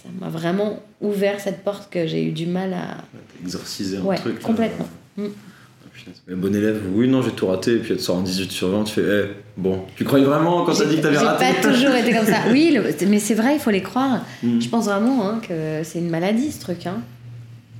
Ça 0.03 0.09
m'a 0.20 0.29
vraiment 0.29 0.81
ouvert 1.01 1.40
cette 1.40 1.64
porte 1.64 1.90
que 1.90 2.07
j'ai 2.07 2.25
eu 2.25 2.33
du 2.33 2.47
mal 2.47 2.75
à. 2.75 2.99
T'as 3.12 3.42
exorcisé 3.44 3.97
un 3.99 4.03
Ouais, 4.03 4.16
truc. 4.16 4.35
là. 4.42 4.47
complètement. 4.47 4.88
Mm. 5.16 5.25
Ah. 5.27 6.11
Mais 6.29 6.35
bon 6.35 6.55
élève, 6.55 6.83
oui, 6.94 7.09
non, 7.09 7.23
j'ai 7.23 7.31
tout 7.31 7.47
raté, 7.47 7.75
et 7.75 7.79
puis 7.79 7.92
elle 7.92 7.97
te 7.99 8.03
sort 8.03 8.18
un 8.18 8.23
18 8.23 8.51
sur 8.53 8.68
20, 8.68 8.85
tu 8.85 8.94
fais, 8.94 9.03
eh, 9.03 9.31
bon, 9.57 9.85
tu 9.97 10.05
croyais 10.05 10.25
vraiment 10.27 10.64
quand 10.64 10.75
t'as 10.75 10.85
dit 10.85 10.97
que 10.97 11.01
t'avais 11.03 11.14
J'ai 11.18 11.25
raté 11.25 11.44
pas 11.62 11.70
toujours 11.73 11.94
été 11.94 12.12
comme 12.12 12.27
ça. 12.27 12.40
Oui, 12.51 12.73
le- 12.77 13.07
mais 13.07 13.18
c'est 13.18 13.35
vrai, 13.35 13.55
il 13.55 13.61
faut 13.61 13.70
les 13.70 13.83
croire. 13.83 14.23
Mm. 14.42 14.61
Je 14.61 14.68
pense 14.68 14.85
vraiment 14.87 15.27
hein, 15.29 15.40
que 15.47 15.83
c'est 15.85 16.01
une 16.01 16.11
maladie 16.11 16.53
ce 16.53 16.61
truc. 16.61 16.87
Hein. 16.87 17.01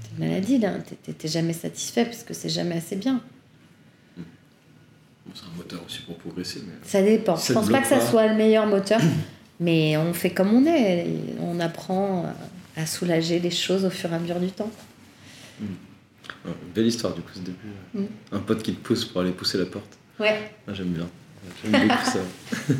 C'est 0.03 0.23
une 0.23 0.29
maladie 0.31 0.59
là. 0.59 0.71
T'es 1.19 1.29
jamais 1.29 1.53
satisfait 1.53 2.05
parce 2.07 2.23
que 2.23 2.33
c'est 2.33 2.49
jamais 2.49 2.77
assez 2.77 2.97
bien. 2.97 3.21
C'est 5.33 5.45
un 5.45 5.57
moteur 5.57 5.81
aussi 5.87 6.01
pour 6.03 6.17
progresser, 6.17 6.63
mais. 6.67 6.75
Ça 6.85 7.03
dépend. 7.03 7.37
Ça 7.37 7.55
Je 7.55 7.59
pense 7.59 7.71
pas 7.71 7.81
que 7.81 7.87
ça 7.89 7.97
pas. 7.97 8.07
soit 8.07 8.27
le 8.29 8.35
meilleur 8.35 8.67
moteur, 8.67 9.01
mais 9.61 9.97
on 9.97 10.13
fait 10.13 10.31
comme 10.31 10.53
on 10.53 10.67
est. 10.67 11.07
On 11.41 11.59
apprend 11.61 12.27
à 12.77 12.87
soulager 12.87 13.39
les 13.39 13.51
choses 13.51 13.85
au 13.85 13.91
fur 13.91 14.13
et 14.13 14.15
à 14.17 14.19
mesure 14.19 14.39
du 14.41 14.49
temps. 14.51 14.71
Ouais, 16.45 16.53
belle 16.75 16.87
histoire 16.87 17.15
du 17.15 17.21
coup 17.23 17.31
ce 17.35 17.41
début. 17.41 17.57
Mm. 17.95 18.05
Un 18.33 18.39
pote 18.39 18.63
qui 18.63 18.75
te 18.75 18.81
pousse 18.87 19.05
pour 19.05 19.21
aller 19.21 19.31
pousser 19.31 19.59
la 19.59 19.67
porte. 19.67 19.99
Ouais. 20.21 20.51
Ah, 20.69 20.73
j'aime 20.75 20.89
bien. 20.89 21.07
J'aime 21.63 21.89
beaucoup 21.89 22.05
ça. 22.05 22.19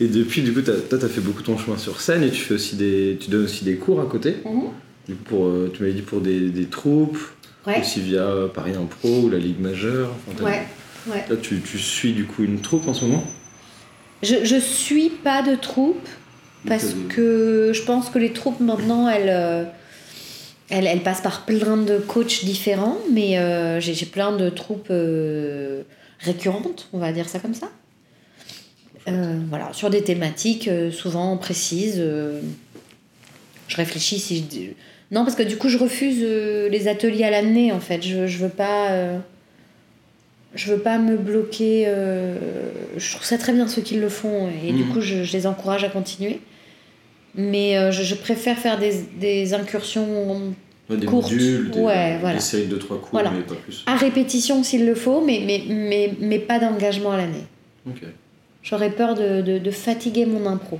et 0.00 0.08
depuis, 0.08 0.42
du 0.42 0.52
coup, 0.52 0.62
toi, 0.62 0.74
t'as 0.90 1.08
fait 1.08 1.20
beaucoup 1.20 1.42
ton 1.42 1.56
chemin 1.56 1.76
sur 1.76 2.00
scène 2.00 2.22
et 2.22 2.30
tu 2.30 2.40
fais 2.40 2.54
aussi 2.54 2.76
des, 2.76 3.16
tu 3.20 3.30
donnes 3.30 3.44
aussi 3.44 3.64
des 3.64 3.76
cours 3.76 4.00
à 4.00 4.06
côté. 4.06 4.36
Du 5.08 5.14
coup, 5.14 5.24
pour, 5.24 5.46
euh, 5.46 5.70
tu 5.72 5.82
m'avais 5.82 5.94
dit 5.94 6.02
pour 6.02 6.20
des, 6.20 6.50
des 6.50 6.66
troupes, 6.66 7.18
Ouais. 7.66 7.80
aussi 7.80 8.00
via 8.02 8.22
euh, 8.22 8.48
Paris 8.48 8.74
Impro 8.74 9.22
ou 9.22 9.30
la 9.30 9.38
Ligue 9.38 9.58
majeure. 9.60 10.10
Enfin, 10.28 10.44
Ouais. 10.44 10.66
Ouais. 11.06 11.24
Là, 11.28 11.36
tu, 11.36 11.60
tu 11.60 11.78
suis 11.78 12.12
du 12.12 12.24
coup 12.24 12.44
une 12.44 12.60
troupe 12.60 12.88
en 12.88 12.94
ce 12.94 13.04
moment? 13.04 13.24
Je, 14.22 14.44
je 14.44 14.56
suis 14.56 15.10
pas 15.10 15.42
de 15.42 15.54
troupe 15.54 16.08
parce 16.66 16.94
que 17.10 17.72
je 17.74 17.82
pense 17.82 18.08
que 18.08 18.18
les 18.18 18.32
troupes 18.32 18.60
maintenant 18.60 19.06
elles, 19.06 19.28
euh, 19.28 19.64
elles, 20.70 20.86
elles 20.86 21.02
passent 21.02 21.20
par 21.20 21.44
plein 21.44 21.76
de 21.76 21.98
coachs 21.98 22.42
différents, 22.44 22.96
mais 23.12 23.38
euh, 23.38 23.80
j'ai 23.80 23.92
j'ai 23.92 24.06
plein 24.06 24.34
de 24.34 24.48
troupes 24.48 24.88
euh, 24.90 25.82
récurrentes, 26.20 26.88
on 26.94 26.98
va 26.98 27.12
dire 27.12 27.28
ça 27.28 27.38
comme 27.38 27.52
ça. 27.52 27.68
Euh, 29.08 29.38
voilà, 29.50 29.74
sur 29.74 29.90
des 29.90 30.02
thématiques 30.02 30.70
souvent 30.90 31.36
précises. 31.36 32.02
je 33.68 33.76
réfléchis 33.76 34.18
si 34.18 34.46
je. 34.50 35.14
Non, 35.14 35.24
parce 35.24 35.36
que 35.36 35.42
du 35.42 35.58
coup, 35.58 35.68
je 35.68 35.76
refuse 35.76 36.22
les 36.22 36.88
ateliers 36.88 37.24
à 37.24 37.30
l'année 37.30 37.72
en 37.72 37.80
fait. 37.80 38.00
Je, 38.02 38.26
je 38.26 38.38
veux 38.38 38.48
pas. 38.48 39.18
Euh, 40.54 40.56
je 40.56 40.72
veux 40.72 40.80
pas 40.80 40.98
me 40.98 41.16
bloquer. 41.16 41.84
euh, 41.86 42.36
je 42.96 43.10
trouve 43.12 43.24
ça 43.24 43.38
très 43.38 43.52
bien 43.52 43.66
ceux 43.68 43.82
qui 43.82 43.96
le 43.96 44.08
font 44.08 44.48
et 44.66 44.72
du 44.72 44.84
Mhm. 44.84 44.92
coup 44.92 45.00
je, 45.00 45.24
je 45.24 45.32
les 45.32 45.46
encourage 45.46 45.84
à 45.84 45.88
continuer. 45.88 46.40
Mais 47.36 47.76
euh, 47.76 47.90
je, 47.90 48.02
je 48.04 48.14
préfère 48.14 48.56
faire 48.58 48.78
des, 48.78 48.92
des 49.18 49.54
incursions 49.54 50.54
Ouais, 50.88 50.96
des 50.98 51.06
courtes. 51.06 51.32
modules, 51.32 51.70
des, 51.70 51.80
Ouais, 51.80 52.12
des 52.12 52.18
voilà. 52.18 52.40
séries 52.40 52.66
de 52.66 52.76
trois 52.76 52.98
cours, 53.00 53.08
Voilà. 53.12 53.30
mais 53.32 53.40
pas 53.42 53.54
plus. 53.54 53.82
à 53.86 53.96
répétition 53.96 54.62
s'il 54.62 54.84
le 54.86 54.94
faut, 54.94 55.20
mais, 55.24 55.42
mais, 55.44 55.62
mais, 55.68 56.12
mais 56.20 56.38
pas 56.38 56.58
d'engagement 56.58 57.10
à 57.12 57.16
l'année. 57.16 57.44
Ok. 57.88 58.02
J'aurais 58.62 58.90
peur 58.90 59.14
de, 59.14 59.40
de, 59.40 59.58
de 59.58 59.70
fatiguer 59.70 60.26
mon 60.26 60.46
impro. 60.46 60.78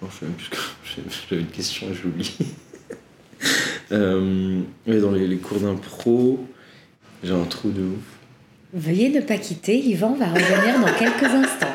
Bon, 0.00 0.08
que- 0.08 0.56
J'avais 1.30 1.40
une 1.42 1.48
question 1.48 1.86
et 1.90 1.94
je 1.94 2.02
l'oublie. 2.02 2.36
euh, 3.92 4.60
dans 4.86 5.10
les, 5.12 5.26
les 5.26 5.36
cours 5.36 5.60
d'impro, 5.60 6.44
j'ai 7.22 7.32
un 7.32 7.44
trou 7.44 7.70
de 7.70 7.82
ouf. 7.82 7.98
Veuillez 8.74 9.10
ne 9.10 9.20
pas 9.20 9.36
quitter, 9.36 9.78
Yvan 9.78 10.14
va 10.14 10.26
revenir 10.28 10.80
dans 10.80 10.92
quelques 10.98 11.24
instants. 11.32 11.66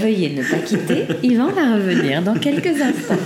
Veuillez 0.00 0.30
ne 0.34 0.42
pas 0.42 0.58
quitter, 0.58 1.04
Yvan 1.22 1.48
va 1.50 1.74
revenir 1.74 2.22
dans 2.22 2.34
quelques 2.34 2.80
instants. 2.80 3.16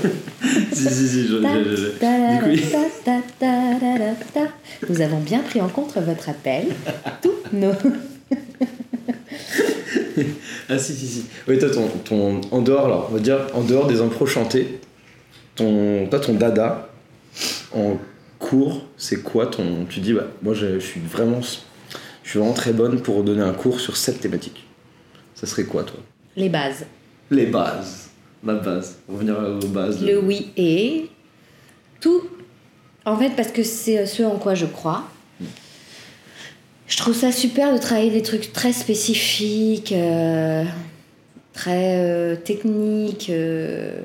si, 0.73 0.85
si, 0.89 1.09
si, 1.09 1.27
je- 1.27 1.39
je-. 1.41 1.93
Nous 4.89 5.01
avons 5.01 5.19
bien 5.21 5.41
pris 5.41 5.61
en 5.61 5.69
compte 5.69 5.97
votre 5.97 6.29
appel. 6.29 6.67
Tous 7.23 7.33
nos. 7.53 7.73
Ah 10.69 10.79
si 10.79 10.95
si 10.95 11.07
si. 11.07 11.25
Oui 11.47 11.59
toi 11.59 11.69
ton, 11.71 11.87
ton 12.05 12.41
en 12.51 12.61
dehors 12.63 12.89
là, 12.89 13.05
on 13.09 13.13
va 13.15 13.21
dire 13.21 13.39
en 13.55 13.63
dehors 13.63 13.87
des 13.87 14.01
impros 14.01 14.27
chantés, 14.27 14.81
ton 15.55 16.07
toi 16.09 16.19
ton 16.19 16.35
dada 16.35 16.89
en 17.75 17.99
cours, 18.39 18.87
c'est 18.97 19.23
quoi 19.23 19.47
ton 19.47 19.87
tu 19.89 20.01
dis 20.01 20.13
bah 20.13 20.27
moi 20.43 20.55
je, 20.55 20.79
je 20.79 20.85
suis 20.85 21.01
vraiment 21.01 21.41
je 21.41 22.31
suis 22.31 22.39
vraiment 22.39 22.55
très 22.55 22.73
bonne 22.73 23.01
pour 23.01 23.23
donner 23.23 23.43
un 23.43 23.53
cours 23.53 23.81
sur 23.81 23.97
cette 23.97 24.21
thématique. 24.21 24.65
Ça 25.35 25.47
serait 25.47 25.65
quoi 25.65 25.85
toi? 25.85 26.01
Les 26.37 26.49
bases. 26.49 26.87
Les 27.31 27.47
bases, 27.47 28.11
la 28.45 28.55
base, 28.55 28.99
revenir 29.09 29.37
aux 29.39 29.69
bases. 29.69 30.03
Le 30.05 30.19
oui 30.19 30.51
et. 30.57 31.09
Tout. 32.01 32.23
En 33.05 33.17
fait, 33.17 33.31
parce 33.31 33.53
que 33.53 33.63
c'est 33.63 34.07
ce 34.07 34.23
en 34.23 34.37
quoi 34.37 34.55
je 34.55 34.67
crois. 34.67 35.05
Je 36.87 36.97
trouve 36.97 37.15
ça 37.15 37.33
super 37.33 37.73
de 37.73 37.79
travailler 37.79 38.11
des 38.11 38.23
trucs 38.23 38.53
très 38.53 38.73
spécifiques, 38.73 39.93
euh, 39.93 40.65
très 41.53 41.99
euh, 41.99 42.37
techniques. 42.37 43.29
euh, 43.31 44.01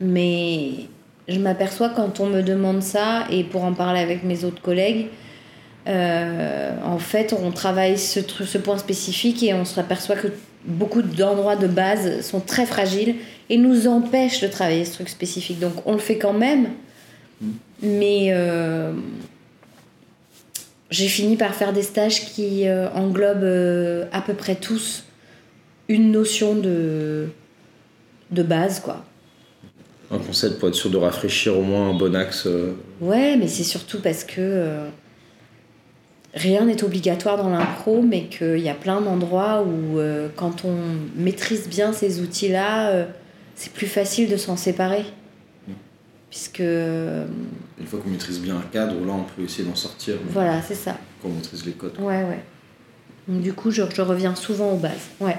mais 0.00 0.86
je 1.30 1.38
m'aperçois 1.38 1.90
quand 1.90 2.20
on 2.20 2.26
me 2.26 2.42
demande 2.42 2.82
ça, 2.82 3.26
et 3.30 3.44
pour 3.44 3.64
en 3.64 3.72
parler 3.72 4.00
avec 4.00 4.24
mes 4.24 4.44
autres 4.44 4.60
collègues, 4.60 5.06
euh, 5.88 6.72
en 6.84 6.98
fait, 6.98 7.32
on 7.32 7.52
travaille 7.52 7.98
ce, 7.98 8.20
point 8.58 8.78
spécifique 8.78 9.42
et 9.42 9.54
on 9.54 9.64
se 9.64 9.78
aperçoit 9.80 10.16
que 10.16 10.28
beaucoup 10.64 11.02
d'endroits 11.02 11.56
de 11.56 11.66
base 11.66 12.20
sont 12.20 12.40
très 12.40 12.66
fragiles 12.66 13.14
et 13.48 13.56
nous 13.56 13.86
empêchent 13.86 14.40
de 14.40 14.48
travailler 14.48 14.84
ce 14.84 14.94
truc 14.94 15.08
spécifique. 15.08 15.58
Donc 15.58 15.86
on 15.86 15.92
le 15.92 15.98
fait 15.98 16.18
quand 16.18 16.34
même, 16.34 16.68
mais 17.82 18.28
euh, 18.30 18.92
j'ai 20.90 21.08
fini 21.08 21.36
par 21.36 21.54
faire 21.54 21.72
des 21.72 21.82
stages 21.82 22.26
qui 22.26 22.68
euh, 22.68 22.90
englobent 22.90 24.08
à 24.12 24.20
peu 24.20 24.34
près 24.34 24.56
tous 24.56 25.04
une 25.88 26.12
notion 26.12 26.54
de, 26.54 27.30
de 28.30 28.42
base, 28.42 28.80
quoi. 28.80 29.04
Un 30.10 30.18
concept 30.18 30.58
pour 30.58 30.68
être 30.68 30.74
sûr 30.74 30.90
de 30.90 30.96
rafraîchir 30.96 31.56
au 31.58 31.62
moins 31.62 31.90
un 31.90 31.94
bon 31.94 32.14
axe. 32.16 32.44
euh, 32.46 32.72
Ouais, 33.00 33.36
mais 33.36 33.46
c'est 33.48 33.62
surtout 33.64 34.00
parce 34.00 34.24
que 34.24 34.34
euh, 34.40 34.88
rien 36.34 36.64
n'est 36.64 36.82
obligatoire 36.82 37.36
dans 37.36 37.48
l'impro, 37.48 38.02
mais 38.02 38.24
qu'il 38.24 38.58
y 38.58 38.68
a 38.68 38.74
plein 38.74 39.00
d'endroits 39.00 39.62
où, 39.62 39.98
euh, 39.98 40.28
quand 40.34 40.64
on 40.64 40.76
maîtrise 41.16 41.68
bien 41.68 41.92
ces 41.92 42.20
outils-là, 42.20 42.90
euh, 42.90 43.06
c'est 43.54 43.72
plus 43.72 43.86
facile 43.86 44.28
de 44.28 44.36
s'en 44.36 44.56
séparer. 44.56 45.04
Puisque, 46.28 46.60
euh, 46.60 47.26
Une 47.80 47.86
fois 47.86 47.98
qu'on 47.98 48.08
maîtrise 48.10 48.40
bien 48.40 48.56
un 48.56 48.62
cadre, 48.72 48.94
là 49.04 49.12
on 49.14 49.24
peut 49.24 49.42
essayer 49.42 49.64
d'en 49.68 49.74
sortir 49.74 50.14
voilà, 50.30 50.62
c'est 50.62 50.76
ça. 50.76 50.96
quand 51.20 51.28
on 51.28 51.32
maîtrise 51.32 51.66
les 51.66 51.72
codes. 51.72 51.98
Ouais, 51.98 52.22
ouais. 52.22 52.38
Donc, 53.26 53.42
du 53.42 53.52
coup, 53.52 53.70
je, 53.72 53.82
je 53.92 54.02
reviens 54.02 54.34
souvent 54.36 54.72
aux 54.72 54.76
bases. 54.76 55.08
Ouais. 55.20 55.36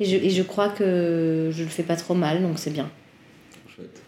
Et 0.00 0.06
je, 0.06 0.16
et 0.16 0.30
je 0.30 0.42
crois 0.42 0.70
que 0.70 1.50
je 1.52 1.62
le 1.62 1.68
fais 1.68 1.82
pas 1.82 1.96
trop 1.96 2.14
mal, 2.14 2.40
donc 2.42 2.58
c'est 2.58 2.70
bien. 2.70 2.90
Chouette. 3.80 4.02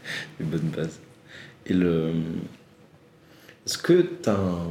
Une 0.40 0.46
bonne 0.46 0.70
base. 0.76 0.98
Et 1.66 1.72
le. 1.72 2.12
Est-ce 3.66 3.78
que 3.78 4.02
t'as 4.22 4.34
un. 4.34 4.68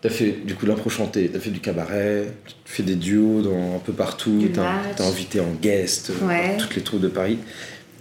T'as 0.00 0.10
fait 0.10 0.30
du 0.30 0.54
coup 0.54 0.64
l'impro 0.66 0.88
chanté, 0.90 1.28
t'as 1.28 1.40
fait 1.40 1.50
du 1.50 1.58
cabaret, 1.58 2.32
tu 2.46 2.54
fais 2.66 2.84
des 2.84 2.94
duos 2.94 3.42
dans, 3.42 3.74
un 3.74 3.78
peu 3.80 3.92
partout, 3.92 4.48
t'as 4.54 5.04
invité 5.04 5.40
en 5.40 5.50
guest 5.60 6.10
euh, 6.10 6.24
Ouais. 6.24 6.50
dans 6.52 6.56
toutes 6.58 6.76
les 6.76 6.82
troupes 6.82 7.00
de 7.00 7.08
Paris. 7.08 7.38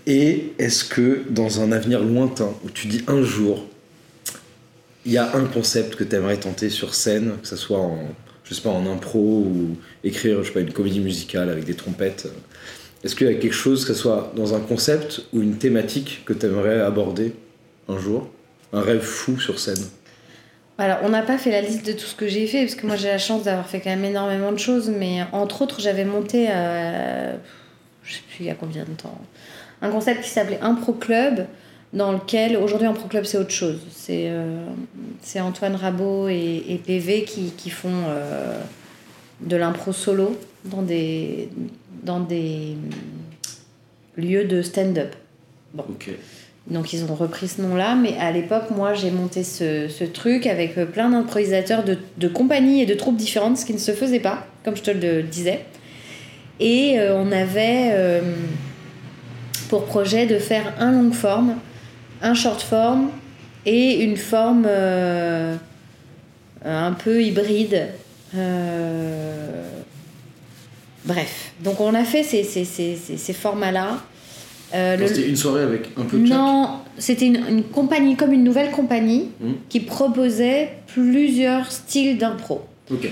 Et 0.06 0.54
est-ce 0.60 0.86
que 0.86 1.24
dans 1.32 1.60
un 1.60 1.72
avenir 1.72 2.04
lointain, 2.04 2.54
où 2.64 2.70
tu 2.70 2.86
dis 2.88 3.04
un 3.08 3.24
jour, 3.24 3.66
il 5.08 5.12
y 5.12 5.18
a 5.18 5.36
un 5.36 5.46
concept 5.46 5.96
que 5.96 6.04
t'aimerais 6.04 6.38
tenter 6.38 6.70
sur 6.70 6.94
scène, 6.94 7.32
que 7.42 7.48
ce 7.48 7.56
soit 7.56 7.80
en, 7.80 7.98
je 8.44 8.54
sais 8.54 8.62
pas, 8.62 8.70
en 8.70 8.86
impro 8.86 9.20
ou 9.20 9.76
écrire, 10.04 10.44
je 10.44 10.50
sais 10.50 10.54
pas, 10.54 10.60
une 10.60 10.74
comédie 10.74 11.00
musicale 11.00 11.50
avec 11.50 11.66
des 11.66 11.74
trompettes, 11.74 12.28
est-ce 13.08 13.16
qu'il 13.16 13.28
y 13.28 13.30
a 13.30 13.36
quelque 13.36 13.54
chose, 13.54 13.86
que 13.86 13.94
ce 13.94 14.02
soit 14.02 14.34
dans 14.36 14.54
un 14.54 14.60
concept 14.60 15.22
ou 15.32 15.42
une 15.42 15.56
thématique 15.56 16.24
que 16.26 16.34
t'aimerais 16.34 16.82
aborder 16.82 17.34
un 17.88 17.98
jour? 17.98 18.28
Un 18.74 18.82
rêve 18.82 19.00
fou 19.00 19.40
sur 19.40 19.60
scène? 19.60 19.82
Alors, 20.78 20.98
on 21.04 21.10
n'a 21.10 21.22
pas 21.22 21.38
fait 21.38 21.50
la 21.50 21.62
liste 21.62 21.86
de 21.86 21.94
tout 21.94 22.06
ce 22.06 22.16
que 22.16 22.28
j'ai 22.28 22.48
fait, 22.48 22.64
parce 22.64 22.76
que 22.76 22.86
moi 22.86 22.98
j'ai 22.98 23.08
la 23.08 23.18
chance 23.18 23.44
d'avoir 23.44 23.66
fait 23.66 23.80
quand 23.80 23.92
même 23.92 24.04
énormément 24.04 24.52
de 24.52 24.58
choses, 24.60 24.90
mais 24.90 25.22
entre 25.32 25.62
autres, 25.62 25.80
j'avais 25.80 26.04
monté, 26.04 26.48
euh, 26.50 27.34
je 28.04 28.16
sais 28.16 28.24
plus 28.28 28.42
il 28.42 28.46
y 28.48 28.50
a 28.50 28.56
combien 28.56 28.84
de 28.84 28.92
temps, 28.92 29.18
un 29.82 29.90
concept 29.90 30.22
qui 30.26 30.30
s'appelait 30.30 30.60
Impro 30.62 30.92
Club, 30.92 31.46
dans 31.94 32.12
lequel, 32.12 32.58
aujourd'hui 32.58 32.88
Impro 32.88 33.08
Club 33.08 33.24
c'est 33.24 33.38
autre 33.38 33.52
chose. 33.52 33.80
C'est 33.90 34.26
euh, 34.26 34.66
Antoine 35.38 35.76
Rabot 35.76 36.28
et, 36.28 36.66
et 36.68 36.78
PV 36.86 37.24
qui, 37.24 37.52
qui 37.52 37.70
font 37.70 38.04
euh, 38.10 38.60
de 39.40 39.56
l'impro 39.56 39.94
solo 39.94 40.38
dans 40.66 40.82
des, 40.82 41.48
dans 42.04 42.20
des 42.20 42.76
lieux 44.16 44.46
de 44.46 44.62
stand-up. 44.62 45.16
Ok. 45.78 46.10
Donc 46.68 46.92
ils 46.92 47.06
ont 47.06 47.16
repris 47.16 47.48
ce 47.48 47.62
nom-là, 47.62 47.96
mais 47.96 48.18
à 48.18 48.32
l'époque, 48.32 48.72
moi, 48.72 48.94
j'ai 48.94 49.10
monté 49.12 49.44
ce, 49.44 49.88
ce 49.88 50.04
truc 50.04 50.46
avec 50.48 50.78
euh, 50.78 50.86
plein 50.86 51.10
d'improvisateurs 51.10 51.84
de, 51.84 51.98
de 52.18 52.28
compagnies 52.28 52.82
et 52.82 52.86
de 52.86 52.94
troupes 52.94 53.16
différentes, 53.16 53.58
ce 53.58 53.66
qui 53.66 53.74
ne 53.74 53.78
se 53.78 53.94
faisait 53.94 54.20
pas, 54.20 54.46
comme 54.66 54.76
je 54.76 54.82
te 54.84 54.92
le 54.92 55.24
disais. 55.24 55.62
Et 56.60 57.00
euh, 57.00 57.16
on 57.16 57.32
avait 57.32 57.92
euh, 57.92 58.22
pour 59.70 59.86
projet 59.86 60.26
de 60.26 60.40
faire 60.40 60.74
un 60.80 60.92
long 60.92 61.12
forme, 61.12 61.56
un 62.22 62.34
short 62.34 62.62
form 62.62 63.12
et 63.66 64.04
une 64.04 64.18
forme 64.18 64.66
euh, 64.68 65.56
un 66.66 66.92
peu 66.94 67.24
hybride. 67.24 67.88
Bref, 71.08 71.52
donc 71.64 71.80
on 71.80 71.94
a 71.96 72.04
fait 72.04 72.22
ces, 72.24 72.44
ces, 72.44 72.66
ces, 72.66 72.96
ces, 72.96 73.34
formats-là. 73.34 74.02
Euh, 74.76 74.98
le- 74.98 75.08
C'était 75.08 75.30
une 75.30 75.38
soirée 75.38 75.64
avec 75.64 75.90
un 75.98 76.04
peu 76.04 76.18
de 76.18 76.28
non, 76.28 76.70
c'était 76.98 77.28
une, 77.28 77.42
une 77.50 77.64
compagnie, 77.64 78.16
comme 78.18 78.34
une 78.34 78.44
nouvelle 78.44 78.72
compagnie, 78.72 79.30
Hmm. 79.40 79.54
qui 79.70 79.80
proposait 79.80 80.70
plusieurs 80.88 81.72
styles 81.72 82.18
d'impro. 82.18 82.62
Ok. 82.92 83.02
d'accord. 83.02 83.12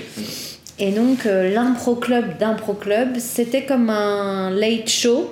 Et 0.78 0.90
donc, 0.92 1.24
euh, 1.24 1.54
l'impro 1.54 1.94
club 1.94 2.36
d'impro 2.38 2.74
club, 2.74 3.16
c'était 3.18 3.64
comme 3.64 3.88
un 3.88 4.50
late 4.50 4.90
show, 4.90 5.30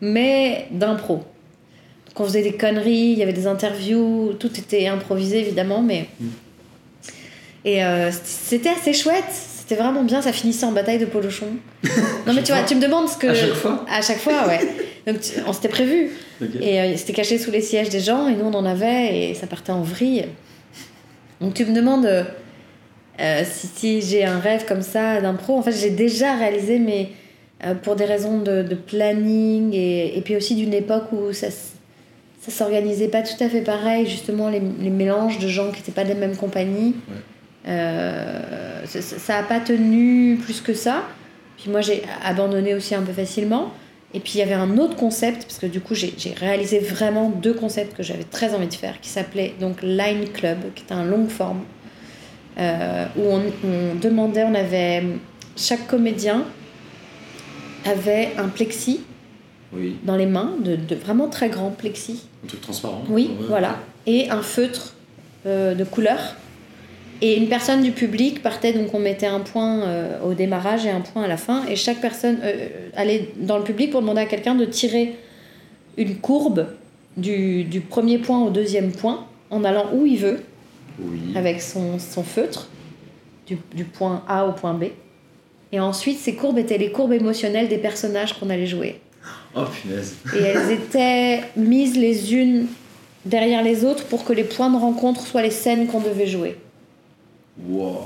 mais 0.00 0.68
d'impro. 0.70 1.16
Donc, 1.16 2.20
on 2.20 2.24
faisait 2.24 2.42
des 2.42 2.52
conneries, 2.54 3.12
il 3.12 3.18
y 3.18 3.22
avait 3.22 3.34
des 3.34 3.46
interviews, 3.46 4.32
tout 4.40 4.58
était 4.58 4.86
improvisé 4.86 5.40
évidemment, 5.40 5.82
mais. 5.82 6.06
Hmm. 6.18 6.28
Et 7.66 7.84
euh, 7.84 8.10
c'était 8.24 8.70
assez 8.70 8.94
chouette, 8.94 9.24
c'était 9.66 9.80
vraiment 9.82 10.04
bien, 10.04 10.22
ça 10.22 10.32
finissait 10.32 10.64
en 10.66 10.72
bataille 10.72 10.98
de 10.98 11.06
polochon. 11.06 11.46
non, 12.26 12.32
mais 12.34 12.42
tu 12.42 12.52
vois, 12.52 12.62
tu 12.62 12.74
me 12.76 12.80
demandes 12.80 13.08
ce 13.08 13.16
que. 13.16 13.26
À 13.26 13.34
chaque 13.34 13.54
fois 13.54 13.84
À 13.90 14.00
chaque 14.02 14.18
fois, 14.18 14.46
ouais. 14.46 14.60
Donc, 15.06 15.20
tu- 15.20 15.32
on 15.46 15.52
s'était 15.52 15.68
prévu. 15.68 16.10
Et 16.60 16.80
euh, 16.80 16.96
c'était 16.96 17.12
caché 17.12 17.38
sous 17.38 17.50
les 17.50 17.60
sièges 17.60 17.88
des 17.88 18.00
gens, 18.00 18.28
et 18.28 18.34
nous 18.34 18.44
on 18.44 18.54
en 18.54 18.64
avait, 18.64 19.30
et 19.30 19.34
ça 19.34 19.46
partait 19.46 19.72
en 19.72 19.82
vrille. 19.82 20.26
Donc 21.40 21.54
tu 21.54 21.64
me 21.64 21.74
demandes 21.74 22.06
euh, 22.06 22.24
euh, 23.20 23.42
si, 23.50 23.66
si 23.74 24.02
j'ai 24.02 24.24
un 24.24 24.38
rêve 24.38 24.64
comme 24.66 24.82
ça 24.82 25.20
d'impro. 25.20 25.56
En 25.56 25.62
fait, 25.62 25.72
j'ai 25.72 25.90
déjà 25.90 26.34
réalisé, 26.36 26.78
mais 26.78 27.08
euh, 27.64 27.74
pour 27.74 27.96
des 27.96 28.04
raisons 28.04 28.38
de, 28.40 28.62
de 28.62 28.74
planning, 28.74 29.72
et, 29.74 30.16
et 30.18 30.20
puis 30.20 30.36
aussi 30.36 30.54
d'une 30.54 30.74
époque 30.74 31.04
où 31.12 31.32
ça, 31.32 31.48
ça 31.50 32.50
s'organisait 32.50 33.08
pas 33.08 33.22
tout 33.22 33.42
à 33.42 33.48
fait 33.48 33.62
pareil, 33.62 34.06
justement, 34.06 34.48
les, 34.48 34.60
les 34.80 34.90
mélanges 34.90 35.38
de 35.38 35.48
gens 35.48 35.70
qui 35.70 35.78
n'étaient 35.78 35.92
pas 35.92 36.04
des 36.04 36.14
mêmes 36.14 36.36
compagnies. 36.36 36.94
Ouais. 37.08 37.16
Euh, 37.68 38.84
ça- 38.86 39.02
ça 39.02 39.18
ça 39.18 39.36
a 39.38 39.42
pas 39.42 39.60
tenu 39.60 40.36
plus 40.42 40.60
que 40.60 40.74
ça. 40.74 41.02
Puis 41.58 41.70
moi, 41.70 41.80
j'ai 41.80 42.02
abandonné 42.24 42.74
aussi 42.74 42.94
un 42.94 43.02
peu 43.02 43.12
facilement. 43.12 43.72
Et 44.14 44.20
puis 44.20 44.32
il 44.36 44.38
y 44.38 44.42
avait 44.42 44.54
un 44.54 44.78
autre 44.78 44.94
concept, 44.96 45.42
parce 45.42 45.58
que 45.58 45.66
du 45.66 45.80
coup 45.80 45.94
j'ai 45.94 46.14
réalisé 46.38 46.78
vraiment 46.78 47.28
deux 47.28 47.52
concepts 47.52 47.94
que 47.96 48.02
j'avais 48.02 48.22
très 48.24 48.54
envie 48.54 48.68
de 48.68 48.74
faire, 48.74 48.98
qui 49.00 49.10
s'appelait 49.10 49.54
donc 49.60 49.82
Line 49.82 50.28
Club, 50.32 50.58
qui 50.74 50.84
était 50.84 50.94
un 50.94 51.04
long 51.04 51.28
forme, 51.28 51.62
euh, 52.58 53.04
où 53.16 53.22
on, 53.22 53.42
on 53.64 53.94
demandait, 54.00 54.44
on 54.44 54.54
avait, 54.54 55.02
chaque 55.56 55.86
comédien 55.88 56.44
avait 57.84 58.30
un 58.38 58.48
plexi 58.48 59.00
Oui, 59.72 59.96
dans 60.04 60.16
les 60.16 60.26
mains, 60.26 60.54
de, 60.64 60.76
de 60.76 60.94
vraiment 60.94 61.28
très 61.28 61.48
grand 61.50 61.70
plexi, 61.70 62.22
un 62.44 62.48
truc 62.48 62.60
transparent. 62.62 63.02
oui, 63.10 63.30
Ouais. 63.38 63.46
voilà, 63.48 63.76
et 64.06 64.30
un 64.30 64.40
feutre 64.42 64.94
euh, 65.46 65.74
de 65.74 65.84
couleur. 65.84 66.36
Et 67.22 67.36
une 67.36 67.48
personne 67.48 67.82
du 67.82 67.92
public 67.92 68.42
partait, 68.42 68.72
donc 68.72 68.92
on 68.92 68.98
mettait 68.98 69.26
un 69.26 69.40
point 69.40 69.82
euh, 69.82 70.18
au 70.24 70.34
démarrage 70.34 70.84
et 70.84 70.90
un 70.90 71.00
point 71.00 71.22
à 71.22 71.28
la 71.28 71.36
fin, 71.36 71.64
et 71.66 71.76
chaque 71.76 72.00
personne 72.00 72.38
euh, 72.42 72.68
allait 72.94 73.30
dans 73.38 73.56
le 73.58 73.64
public 73.64 73.90
pour 73.90 74.00
demander 74.02 74.20
à 74.20 74.26
quelqu'un 74.26 74.54
de 74.54 74.64
tirer 74.66 75.14
une 75.96 76.16
courbe 76.16 76.66
du, 77.16 77.64
du 77.64 77.80
premier 77.80 78.18
point 78.18 78.42
au 78.44 78.50
deuxième 78.50 78.92
point, 78.92 79.26
en 79.50 79.64
allant 79.64 79.86
où 79.94 80.04
il 80.04 80.18
veut, 80.18 80.40
Oui. 81.00 81.20
avec 81.34 81.62
son, 81.62 81.98
son 81.98 82.22
feutre, 82.22 82.68
du, 83.46 83.56
du 83.74 83.84
point 83.84 84.22
A 84.28 84.46
au 84.46 84.52
point 84.52 84.74
B. 84.74 84.84
Et 85.72 85.80
ensuite, 85.80 86.18
ces 86.18 86.34
courbes 86.34 86.58
étaient 86.58 86.78
les 86.78 86.92
courbes 86.92 87.12
émotionnelles 87.12 87.68
des 87.68 87.78
personnages 87.78 88.34
qu'on 88.38 88.50
allait 88.50 88.66
jouer. 88.66 89.00
Oh 89.54 89.62
punaise. 89.82 90.16
Et 90.38 90.42
elles 90.42 90.70
étaient 90.70 91.40
mises 91.56 91.96
les 91.96 92.34
unes 92.34 92.66
derrière 93.24 93.62
les 93.62 93.84
autres 93.84 94.04
pour 94.04 94.24
que 94.24 94.32
les 94.32 94.44
points 94.44 94.70
de 94.70 94.76
rencontre 94.76 95.26
soient 95.26 95.42
les 95.42 95.50
scènes 95.50 95.86
qu'on 95.86 96.00
devait 96.00 96.26
jouer. 96.26 96.56
Wow. 97.58 98.02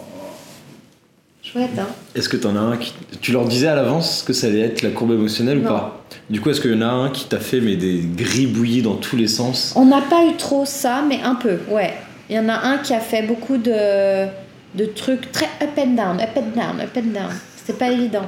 Chouette, 1.42 1.70
hein 1.78 1.86
Est-ce 2.14 2.28
que 2.28 2.36
t'en 2.36 2.54
as 2.54 2.60
un 2.60 2.76
qui. 2.76 2.92
Tu 3.20 3.32
leur 3.32 3.46
disais 3.46 3.66
à 3.66 3.74
l'avance 3.74 4.22
que 4.22 4.32
ça 4.32 4.46
allait 4.46 4.60
être 4.60 4.82
la 4.82 4.90
courbe 4.90 5.12
émotionnelle 5.12 5.58
ou 5.58 5.62
pas? 5.62 6.04
Du 6.28 6.40
coup, 6.40 6.50
est-ce 6.50 6.60
qu'il 6.60 6.72
y 6.72 6.76
en 6.76 6.82
a 6.82 6.90
un 6.90 7.10
qui 7.10 7.24
t'a 7.26 7.40
fait 7.40 7.60
mais 7.60 7.76
des 7.76 8.02
gribouillis 8.04 8.82
dans 8.82 8.94
tous 8.96 9.16
les 9.16 9.26
sens? 9.26 9.72
On 9.74 9.86
n'a 9.86 10.02
pas 10.02 10.26
eu 10.26 10.36
trop 10.36 10.64
ça, 10.66 11.02
mais 11.08 11.20
un 11.22 11.34
peu, 11.34 11.58
ouais. 11.70 11.94
Il 12.28 12.36
y 12.36 12.38
en 12.38 12.48
a 12.48 12.54
un 12.54 12.78
qui 12.78 12.94
a 12.94 13.00
fait 13.00 13.22
beaucoup 13.22 13.56
de, 13.56 14.26
de 14.74 14.84
trucs 14.84 15.32
très 15.32 15.46
up 15.62 15.76
and 15.78 15.94
down, 15.94 16.20
up 16.20 16.36
and 16.36 16.54
down, 16.54 16.80
up 16.80 16.96
and 16.96 17.12
down. 17.12 17.32
C'était 17.62 17.78
pas 17.78 17.90
évident 17.90 18.22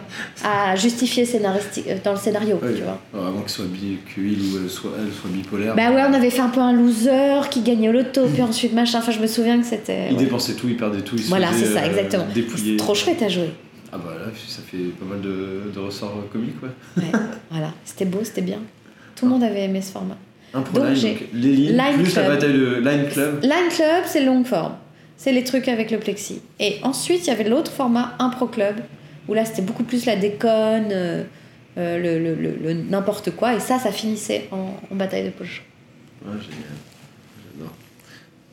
à 0.44 0.76
justifier 0.76 1.24
scénaristique, 1.24 1.86
euh, 1.88 1.96
dans 2.04 2.12
le 2.12 2.18
scénario, 2.18 2.56
Ouais. 2.62 2.74
tu 2.76 2.82
vois. 2.82 2.98
Alors, 3.14 3.26
avant 3.28 3.40
qu'il 3.40 3.48
soit 3.50 3.64
bi- 3.64 3.96
qu'il 4.14 4.22
ou 4.54 4.58
elle 4.62 4.68
soit, 4.70 4.90
elle 4.98 5.12
soit 5.12 5.30
bipolaire. 5.30 5.74
Bah 5.74 5.90
ouais, 5.90 6.02
on 6.08 6.12
avait 6.12 6.28
fait 6.30 6.42
un 6.42 6.48
peu 6.50 6.60
un 6.60 6.72
loser 6.74 7.48
qui 7.50 7.62
gagnait 7.62 7.88
au 7.88 7.92
loto, 7.92 8.26
puis 8.32 8.42
ensuite 8.42 8.72
machin. 8.74 8.98
Enfin, 8.98 9.12
je 9.12 9.20
me 9.20 9.26
souviens 9.26 9.58
que 9.58 9.66
c'était. 9.66 10.08
il 10.10 10.16
ouais. 10.16 10.24
dépensait 10.24 10.54
tout, 10.54 10.68
il 10.68 10.76
perdait 10.76 11.00
tout, 11.00 11.16
il 11.16 11.22
Voilà, 11.24 11.48
c'est 11.52 11.64
ça, 11.66 11.80
euh, 11.80 11.86
exactement. 11.88 12.26
C'est 12.56 12.76
trop 12.76 12.94
chouette 12.94 13.22
à 13.22 13.28
jouer. 13.28 13.50
Ah 13.92 13.98
bah 13.98 14.14
là, 14.18 14.26
ça 14.46 14.60
fait 14.70 14.78
pas 14.98 15.04
mal 15.06 15.20
de, 15.20 15.70
de 15.74 15.78
ressorts 15.80 16.14
euh, 16.18 16.28
comiques, 16.32 16.62
ouais. 16.62 16.68
Ouais, 16.98 17.18
voilà, 17.50 17.72
c'était 17.84 18.04
beau, 18.06 18.20
c'était 18.22 18.40
bien. 18.42 18.58
Tout 19.16 19.24
le 19.26 19.30
monde 19.32 19.42
avait 19.44 19.64
aimé 19.64 19.80
ce 19.82 19.92
format. 19.92 20.16
Un 20.54 20.60
Donc, 20.60 20.84
les 21.32 21.52
lignes, 21.52 21.76
Line 21.76 21.94
plus 22.02 22.14
la 22.16 22.22
Club. 22.24 22.34
bataille 22.34 22.52
de 22.52 22.74
Line 22.84 23.08
Club. 23.10 23.42
Line 23.42 23.68
Club, 23.70 24.04
c'est 24.06 24.24
long 24.24 24.44
forme. 24.44 24.74
C'est 25.16 25.32
les 25.32 25.44
trucs 25.44 25.68
avec 25.68 25.90
le 25.90 25.98
plexi. 25.98 26.40
Et 26.58 26.76
ensuite, 26.82 27.26
il 27.26 27.28
y 27.28 27.30
avait 27.30 27.48
l'autre 27.48 27.70
format, 27.70 28.14
Impro 28.18 28.46
Club, 28.46 28.74
où 29.28 29.34
là 29.34 29.44
c'était 29.44 29.62
beaucoup 29.62 29.84
plus 29.84 30.04
la 30.06 30.16
déconne, 30.16 30.88
euh, 30.90 31.24
euh, 31.78 31.98
le, 31.98 32.18
le- 32.18 32.34
le- 32.34 32.56
le 32.62 32.72
n'importe 32.74 33.30
quoi, 33.30 33.54
et 33.54 33.60
ça, 33.60 33.78
ça 33.78 33.92
finissait 33.92 34.48
en, 34.50 34.74
en 34.90 34.94
bataille 34.94 35.24
de 35.24 35.30
poche. 35.30 35.62
Ouais, 36.24 36.32
génial. 36.40 36.68
J'adore. 37.56 37.72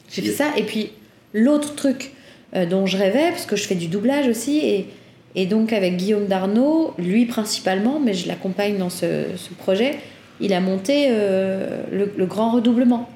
J'ai 0.10 0.22
fait 0.22 0.32
ça, 0.32 0.46
et 0.58 0.64
puis 0.64 0.92
l'autre 1.34 1.76
truc 1.76 2.12
euh, 2.56 2.66
dont 2.66 2.86
je 2.86 2.98
rêvais, 2.98 3.30
parce 3.30 3.46
que 3.46 3.56
je 3.56 3.64
fais 3.68 3.76
du 3.76 3.88
doublage 3.88 4.28
aussi, 4.28 4.60
et, 4.60 4.88
et 5.36 5.46
donc 5.46 5.74
avec 5.74 5.98
Guillaume 5.98 6.28
Darnaud, 6.28 6.94
lui 6.98 7.26
principalement, 7.26 8.00
mais 8.00 8.14
je 8.14 8.28
l'accompagne 8.28 8.78
dans 8.78 8.90
ce, 8.90 9.26
ce 9.36 9.54
projet, 9.54 9.98
il 10.40 10.54
a 10.54 10.62
monté 10.62 11.08
euh, 11.10 11.84
le, 11.92 12.12
le 12.16 12.26
Grand 12.26 12.52
Redoublement, 12.52 13.10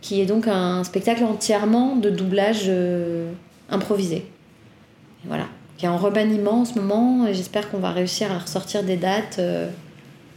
qui 0.00 0.20
est 0.20 0.26
donc 0.26 0.46
un 0.46 0.84
spectacle 0.84 1.24
entièrement 1.24 1.96
de 1.96 2.08
doublage 2.10 2.66
euh, 2.68 3.32
improvisé. 3.68 4.18
Et 4.18 5.26
voilà, 5.26 5.48
qui 5.76 5.86
est 5.86 5.88
en 5.88 5.98
remaniement 5.98 6.62
en 6.62 6.64
ce 6.64 6.78
moment, 6.78 7.26
et 7.26 7.34
j'espère 7.34 7.70
qu'on 7.70 7.78
va 7.78 7.90
réussir 7.92 8.30
à 8.32 8.38
ressortir 8.38 8.82
des 8.82 8.96
dates 8.96 9.36
euh, 9.38 9.68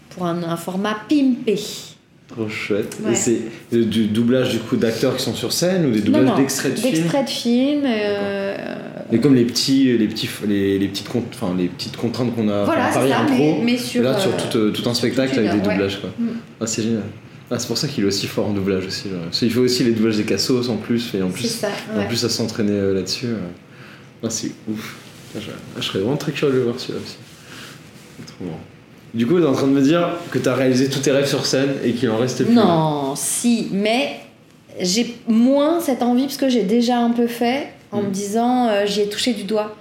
pour 0.10 0.26
un, 0.26 0.44
un 0.44 0.58
format 0.58 0.96
pimpé. 1.10 1.60
Trop 2.28 2.48
chouette. 2.48 2.98
Ouais. 3.04 3.14
Et 3.14 3.16
c'est 3.16 3.40
euh, 3.74 3.86
du 3.86 4.06
doublage 4.06 4.52
du 4.52 4.60
coup 4.60 4.76
d'acteurs 4.76 5.16
qui 5.18 5.24
sont 5.24 5.34
sur 5.34 5.52
scène 5.52 5.86
ou 5.88 5.92
des 5.92 6.02
doublages 6.02 6.36
d'extraits 6.36 6.76
de 6.76 6.80
films? 6.80 6.94
D'extraits 6.94 7.26
de 7.26 7.30
films. 7.30 7.84
euh, 7.86 8.76
Et 9.12 9.20
comme 9.20 9.34
les 9.34 9.46
petits, 9.46 9.98
les 9.98 10.08
petits, 10.08 10.30
les, 10.48 10.78
les 10.78 10.88
petites, 10.90 11.08
enfin 11.34 11.56
les 11.58 11.68
petites 11.70 11.98
contraintes 11.98 12.36
qu'on 12.36 12.48
a 12.50 12.66
Voilà, 12.66 12.90
c'est 12.92 13.00
Paris 13.00 13.10
ça, 13.10 13.20
Impro, 13.22 13.36
mais, 13.38 13.62
mais 13.64 13.78
sur. 13.78 14.04
là 14.04 14.20
sur 14.20 14.30
euh, 14.32 14.70
tout, 14.72 14.82
tout 14.82 14.88
un 14.90 14.94
spectacle 14.94 15.40
avec 15.40 15.52
des 15.52 15.58
ouais. 15.58 15.64
doublages 15.64 16.02
quoi. 16.02 16.12
Mm. 16.20 16.28
Ah 16.62 16.68
c'est 16.68 16.84
génial. 16.84 17.04
Ah, 17.50 17.58
c'est 17.58 17.66
pour 17.66 17.80
ça 17.80 17.88
qu'il 17.88 18.04
est 18.04 18.08
aussi 18.08 18.28
fort 18.28 18.46
en 18.48 18.54
doublage 18.54 18.86
aussi. 18.86 19.06
Parce 19.24 19.40
qu'il 19.40 19.52
fait 19.52 19.60
aussi 19.60 19.84
les 19.84 19.92
doublages 19.94 20.18
des 20.18 20.24
cassos 20.24 20.70
en 20.70 20.76
plus 20.78 21.16
et 21.16 21.24
en 21.24 21.30
plus, 21.30 21.48
ça, 21.48 21.70
en 21.96 21.98
ouais. 21.98 22.08
plus 22.08 22.24
à 22.26 22.30
s'entraîner 22.30 22.80
là-dessus. 22.94 23.26
Ah, 24.22 24.30
c'est 24.30 24.52
ouf. 24.70 24.98
Ah, 25.36 25.40
je, 25.40 25.52
ah, 25.52 25.78
je 25.80 25.86
serais 25.86 26.00
vraiment 26.00 26.18
très 26.18 26.32
curieux 26.32 26.54
de 26.54 26.58
le 26.60 26.64
voir 26.66 26.80
celui-là 26.80 27.00
aussi. 27.04 27.18
Trop 28.28 28.46
marrant. 28.46 28.60
Du 29.14 29.26
coup, 29.26 29.40
t'es 29.40 29.46
en 29.46 29.54
train 29.54 29.68
de 29.68 29.72
me 29.72 29.82
dire 29.82 30.08
que 30.32 30.38
t'as 30.38 30.54
réalisé 30.54 30.90
tous 30.90 31.00
tes 31.00 31.12
rêves 31.12 31.28
sur 31.28 31.46
scène 31.46 31.74
et 31.84 31.94
qu'il 31.94 32.10
en 32.10 32.18
restait 32.18 32.44
plus. 32.44 32.54
Non, 32.54 33.14
si, 33.16 33.68
mais 33.72 34.20
j'ai 34.80 35.16
moins 35.28 35.80
cette 35.80 36.04
envie 36.04 36.24
parce 36.24 36.38
que 36.38 36.50
j'ai 36.50 36.64
déjà 36.64 37.00
un 37.00 37.12
peu 37.12 37.28
fait 37.28 37.70
en 37.92 38.04
me 38.04 38.10
disant 38.12 38.68
euh, 38.68 38.86
j'y 38.86 39.02
ai 39.02 39.10
touché 39.10 39.34
du 39.34 39.44
doigt. 39.44 39.76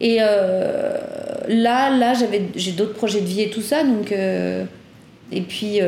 Et 0.00 0.18
euh, 0.20 0.96
là, 1.48 1.94
là, 1.96 2.14
j'avais, 2.14 2.42
j'ai 2.56 2.72
d'autres 2.72 2.94
projets 2.94 3.20
de 3.20 3.26
vie 3.26 3.42
et 3.42 3.50
tout 3.50 3.60
ça, 3.60 3.84
donc 3.84 4.10
euh, 4.10 4.64
et 5.30 5.42
puis 5.42 5.78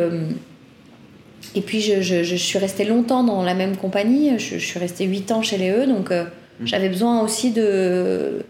et 1.55 1.61
puis 1.61 1.81
je, 1.81 2.01
je, 2.01 2.23
je 2.23 2.37
suis 2.37 2.59
restée 2.59 2.85
longtemps 2.85 3.25
dans 3.25 3.43
la 3.43 3.55
même 3.55 3.77
compagnie. 3.77 4.39
Je, 4.39 4.59
je 4.59 4.65
suis 4.65 4.79
restée 4.79 5.05
8 5.05 5.33
ans 5.33 5.43
chez 5.43 5.59
les 5.59 5.71
E, 5.71 5.87
donc 5.87 6.11
euh, 6.11 6.25
Mm. 6.61 6.67
j'avais 6.67 6.89
besoin 6.89 7.21
aussi 7.23 7.51
de 7.51 8.45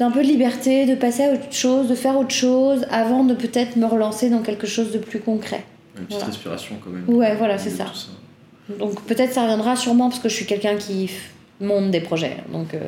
d'un 0.00 0.10
peu 0.10 0.22
de 0.22 0.26
liberté, 0.26 0.86
de 0.86 0.96
passer 0.96 1.24
à 1.24 1.32
autre 1.32 1.52
chose, 1.52 1.86
de 1.88 1.94
faire 1.94 2.18
autre 2.18 2.34
chose, 2.34 2.86
avant 2.90 3.22
de 3.22 3.34
peut-être 3.34 3.76
me 3.76 3.86
relancer 3.86 4.30
dans 4.30 4.40
quelque 4.40 4.66
chose 4.66 4.90
de 4.90 4.98
plus 4.98 5.20
concret. 5.20 5.62
Une 5.96 6.06
petite 6.06 6.18
Voilà. 6.18 6.26
respiration 6.26 6.76
quand 6.82 6.90
même. 6.90 7.04
Ouais, 7.06 7.36
voilà, 7.36 7.58
c'est 7.58 7.70
ça. 7.70 7.84
Donc 8.78 9.02
peut-être 9.02 9.32
ça 9.32 9.42
reviendra 9.42 9.76
sûrement 9.76 10.08
parce 10.08 10.20
que 10.20 10.28
je 10.28 10.34
suis 10.34 10.46
quelqu'un 10.46 10.76
qui 10.76 11.10
monte 11.60 11.90
des 11.90 12.00
projets. 12.00 12.38
Donc 12.52 12.74
euh, 12.74 12.78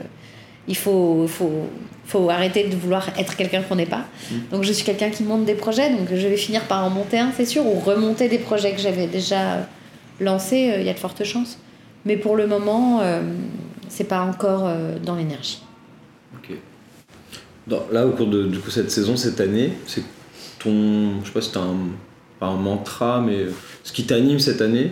il 0.69 0.77
faut, 0.77 1.27
faut, 1.29 1.69
faut 2.07 2.31
arrêter 2.31 2.69
de 2.69 2.77
vouloir 2.77 3.09
être 3.19 3.37
quelqu'un 3.37 3.63
qu'on 3.63 3.77
n'est 3.77 3.87
pas. 3.87 4.07
Mm. 4.31 4.35
Donc 4.53 4.63
je 4.65 4.73
suis 4.73 4.85
quelqu'un 4.85 5.11
qui 5.11 5.23
monte 5.23 5.45
des 5.45 5.55
projets, 5.55 5.91
donc 5.91 6.09
je 6.11 6.27
vais 6.27 6.37
finir 6.37 6.63
par 6.63 6.85
en 6.85 6.91
monter 6.91 7.19
un, 7.19 7.31
c'est 7.37 7.45
sûr, 7.45 7.67
ou 7.67 7.79
remonter 7.79 8.29
des 8.29 8.39
projets 8.39 8.73
que 8.73 8.81
j'avais 8.81 9.07
déjà 9.07 9.67
lancés, 10.21 10.71
euh, 10.71 10.81
il 10.81 10.87
y 10.87 10.91
a 10.91 10.95
de 10.95 10.99
fortes 10.99 11.25
chances. 11.25 11.59
Mais 12.05 12.17
pour 12.17 12.37
le 12.37 12.47
moment, 12.47 13.01
euh, 13.03 13.21
c'est 13.89 14.09
pas 14.09 14.23
encore 14.23 14.67
euh, 14.67 14.99
dans 14.99 15.15
l'énergie. 15.15 15.62
Dans- 17.67 17.87
là, 17.93 18.07
au 18.07 18.11
cours 18.11 18.27
de 18.29 18.45
du 18.45 18.59
coup, 18.59 18.71
cette 18.71 18.91
saison, 18.91 19.17
cette 19.17 19.41
année, 19.41 19.73
c'est 19.87 20.03
ton. 20.59 21.21
Je 21.23 21.27
sais 21.27 21.33
pas 21.33 21.41
si 21.43 21.53
t'as 21.53 21.61
un. 21.61 21.77
Pas 22.41 22.47
un 22.49 22.57
mantra, 22.57 23.21
mais 23.21 23.47
ce 23.85 23.93
qui 23.93 24.05
t'anime 24.05 24.41
cette 24.41 24.61
année, 24.63 24.91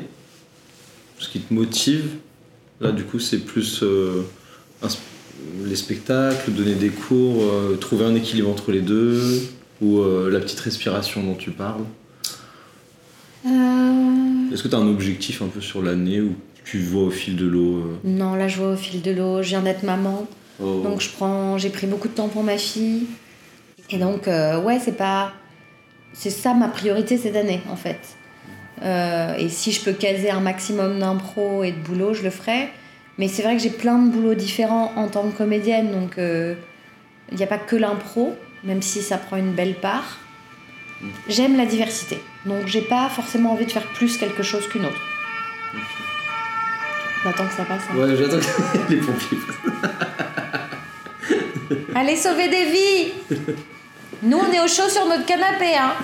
ce 1.18 1.29
qui 1.29 1.41
te 1.41 1.53
motive, 1.53 2.05
là, 2.81 2.93
du 2.93 3.03
coup, 3.03 3.18
c'est 3.18 3.39
plus 3.39 3.83
euh, 3.83 4.23
un 4.83 4.89
les 5.64 5.75
spectacles, 5.75 6.53
donner 6.53 6.75
des 6.75 6.91
cours, 6.91 7.43
euh, 7.43 7.77
trouver 7.77 8.05
un 8.05 8.14
équilibre 8.14 8.51
entre 8.51 8.73
les 8.73 8.81
deux, 8.83 9.21
ou 9.81 10.01
euh, 10.01 10.31
la 10.31 10.39
petite 10.39 10.61
respiration 10.61 11.23
dont 11.23 11.35
tu 11.35 11.51
parles. 11.51 11.83
Est-ce 14.53 14.62
que 14.62 14.68
tu 14.68 14.75
as 14.75 14.79
un 14.79 14.89
objectif 14.89 15.43
un 15.43 15.47
peu 15.47 15.61
sur 15.61 15.83
l'année 15.83 16.21
ou 16.21 16.35
tu 16.64 16.79
vois 16.81 17.05
au 17.05 17.11
fil 17.11 17.37
de 17.37 17.47
l'eau 17.47 17.83
Non, 18.05 18.35
là 18.35 18.49
je 18.49 18.59
vois 18.59 18.73
au 18.73 18.77
fil 18.77 19.01
de 19.01 19.11
l'eau, 19.11 19.43
je 19.43 19.49
viens 19.49 19.62
d'être 19.62 19.83
maman. 19.83 20.29
Oh, 20.63 20.81
Donc 20.83 21.01
je 21.01 21.11
prends, 21.11 21.59
j'ai 21.59 21.71
pris 21.71 21.87
beaucoup 21.87 22.09
de 22.09 22.15
temps 22.15 22.29
pour 22.29 22.43
ma 22.43 22.59
fille. 22.59 23.07
Et 23.91 23.99
donc 23.99 24.29
euh, 24.29 24.61
ouais, 24.61 24.79
c'est 24.79 24.97
pas, 24.97 25.33
c'est 26.13 26.31
ça 26.31 26.55
ma 26.55 26.69
priorité 26.69 27.17
cette 27.17 27.37
année 27.37 27.61
en 27.71 27.77
fait. 27.77 28.01
Euh, 28.83 29.37
et 29.37 29.49
si 29.49 29.73
je 29.73 29.83
peux 29.83 29.93
caser 29.93 30.31
un 30.31 30.41
maximum 30.41 30.99
d'impro 30.99 31.65
et 31.65 31.73
de 31.73 31.79
boulot, 31.79 32.15
je 32.15 32.23
le 32.23 32.31
ferai. 32.31 32.69
Mais 33.19 33.29
c'est 33.29 33.43
vrai 33.43 33.57
que 33.57 33.63
j'ai 33.63 33.71
plein 33.71 33.99
de 33.99 34.11
boulots 34.11 34.35
différents 34.35 34.93
en 34.97 35.09
tant 35.09 35.29
que 35.29 35.37
comédienne, 35.37 35.91
donc 35.93 36.15
il 36.17 37.37
n'y 37.37 37.43
a 37.43 37.47
pas 37.47 37.59
que 37.59 37.77
l'impro, 37.77 38.35
même 38.65 38.81
si 38.81 39.03
ça 39.03 39.19
prend 39.19 39.37
une 39.37 39.53
belle 39.53 39.75
part. 39.75 40.19
J'aime 41.29 41.57
la 41.57 41.67
diversité, 41.67 42.19
donc 42.47 42.67
j'ai 42.67 42.81
pas 42.81 43.09
forcément 43.11 43.53
envie 43.53 43.67
de 43.67 43.73
faire 43.73 43.87
plus 43.93 44.17
quelque 44.17 44.43
chose 44.43 44.67
qu'une 44.69 44.87
autre. 44.87 45.01
Attend 47.29 47.47
que 47.47 47.55
ça 47.55 47.64
passe. 47.64 47.83
hein. 47.93 47.97
Ouais, 47.99 48.16
j'attends 48.16 48.39
que 48.39 48.91
les 48.95 48.97
pompiers. 48.99 49.39
Allez 51.95 52.16
sauver 52.16 52.49
des 52.49 52.64
vies 52.66 53.37
Nous, 54.23 54.37
on 54.39 54.53
est 54.53 54.61
au 54.61 54.68
chaud 54.68 54.89
sur 54.89 55.07
notre 55.07 55.27
canapé, 55.27 55.75
hein 55.79 55.95